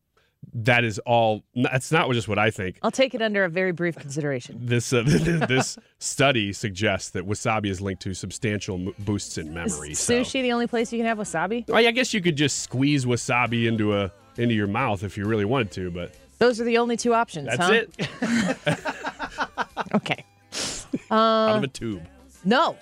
That 0.55 0.84
is 0.84 0.99
all. 1.01 1.42
That's 1.55 1.92
not 1.92 2.11
just 2.12 2.28
what 2.28 2.38
I 2.38 2.51
think. 2.51 2.78
I'll 2.82 2.90
take 2.90 3.14
it 3.14 3.22
under 3.22 3.44
a 3.44 3.49
very 3.49 3.72
brief 3.72 3.97
consideration. 3.97 4.59
This 4.64 4.92
uh, 4.92 5.03
this 5.07 5.78
study 5.99 6.53
suggests 6.53 7.11
that 7.11 7.26
wasabi 7.26 7.66
is 7.66 7.80
linked 7.80 8.03
to 8.03 8.14
substantial 8.14 8.76
m- 8.76 8.94
boosts 9.01 9.38
in 9.38 9.53
memory. 9.53 9.92
Is 9.92 9.99
so- 9.99 10.20
sushi 10.22 10.42
the 10.42 10.53
only 10.53 10.66
place 10.66 10.92
you 10.92 10.99
can 10.99 11.07
have 11.07 11.18
wasabi? 11.18 11.68
Well, 11.68 11.76
I 11.86 11.90
guess 11.90 12.14
you 12.14 12.20
could 12.22 12.36
just 12.36 12.61
squeeze 12.61 13.05
wasabi 13.05 13.66
into 13.66 13.94
a 13.97 14.11
into 14.38 14.55
your 14.55 14.66
mouth 14.68 15.03
if 15.03 15.16
you 15.18 15.24
really 15.26 15.44
wanted 15.44 15.70
to, 15.72 15.90
but 15.90 16.14
Those 16.38 16.61
are 16.61 16.64
the 16.64 16.78
only 16.78 16.97
two 16.97 17.14
options, 17.14 17.49
that's 17.49 17.62
huh? 17.62 17.72
it. 17.72 18.86
Okay. 19.94 20.24
Out 21.11 21.53
Uh, 21.55 21.57
of 21.59 21.62
a 21.64 21.68
tube. 21.68 22.03
no. 22.44 22.76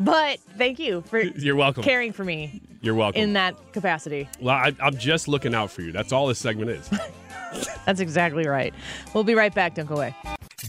but 0.00 0.38
thank 0.56 0.78
you 0.78 1.02
for 1.02 1.20
You're 1.20 1.56
welcome. 1.56 1.82
caring 1.82 2.12
for 2.12 2.24
me 2.24 2.62
You're 2.80 2.94
welcome. 2.94 3.20
in 3.20 3.34
that 3.34 3.72
capacity. 3.72 4.28
well, 4.40 4.56
I, 4.56 4.74
I'm 4.80 4.96
just 4.96 5.28
looking 5.28 5.54
out 5.54 5.70
for 5.70 5.82
you. 5.82 5.92
That's 5.92 6.12
all 6.12 6.26
this 6.26 6.38
segment 6.38 6.70
is. 6.70 6.88
That's 7.86 8.00
exactly 8.00 8.46
right. 8.46 8.72
We'll 9.14 9.24
be 9.24 9.34
right 9.34 9.54
back. 9.54 9.74
Don't 9.74 9.86
go 9.86 9.96
away. 9.96 10.14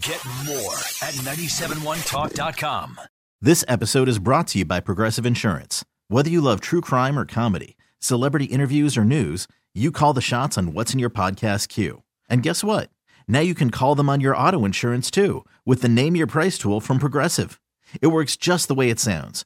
Get 0.02 0.24
more 0.46 0.74
at 1.02 1.14
971talk.com. 1.24 3.00
This 3.42 3.64
episode 3.68 4.08
is 4.10 4.20
brought 4.20 4.48
to 4.48 4.60
you 4.60 4.66
by 4.66 4.80
Progressive 4.80 5.26
Insurance. 5.26 5.86
Whether 6.10 6.30
you 6.30 6.42
love 6.42 6.60
true 6.60 6.82
crime 6.82 7.18
or 7.18 7.26
comedy, 7.26 7.78
celebrity 8.00 8.46
interviews 8.46 8.98
or 8.98 9.04
news, 9.06 9.48
you 9.74 9.92
call 9.92 10.14
the 10.14 10.22
shots 10.22 10.58
on 10.58 10.74
what's 10.74 10.94
in 10.94 11.00
your 11.00 11.10
podcast 11.10 11.70
queue. 11.70 12.04
And 12.30 12.44
guess 12.44 12.64
what? 12.64 12.90
Now 13.28 13.40
you 13.40 13.56
can 13.56 13.70
call 13.70 13.96
them 13.96 14.10
on 14.10 14.20
your 14.22 14.36
auto 14.36 14.66
insurance 14.66 15.10
too 15.12 15.46
with 15.66 15.82
the 15.82 15.90
Name 15.90 16.16
Your 16.16 16.28
Price 16.28 16.58
tool 16.58 16.82
from 16.82 17.00
Progressive. 17.00 17.60
It 18.02 18.08
works 18.08 18.36
just 18.36 18.68
the 18.68 18.76
way 18.76 18.90
it 18.90 19.00
sounds. 19.00 19.46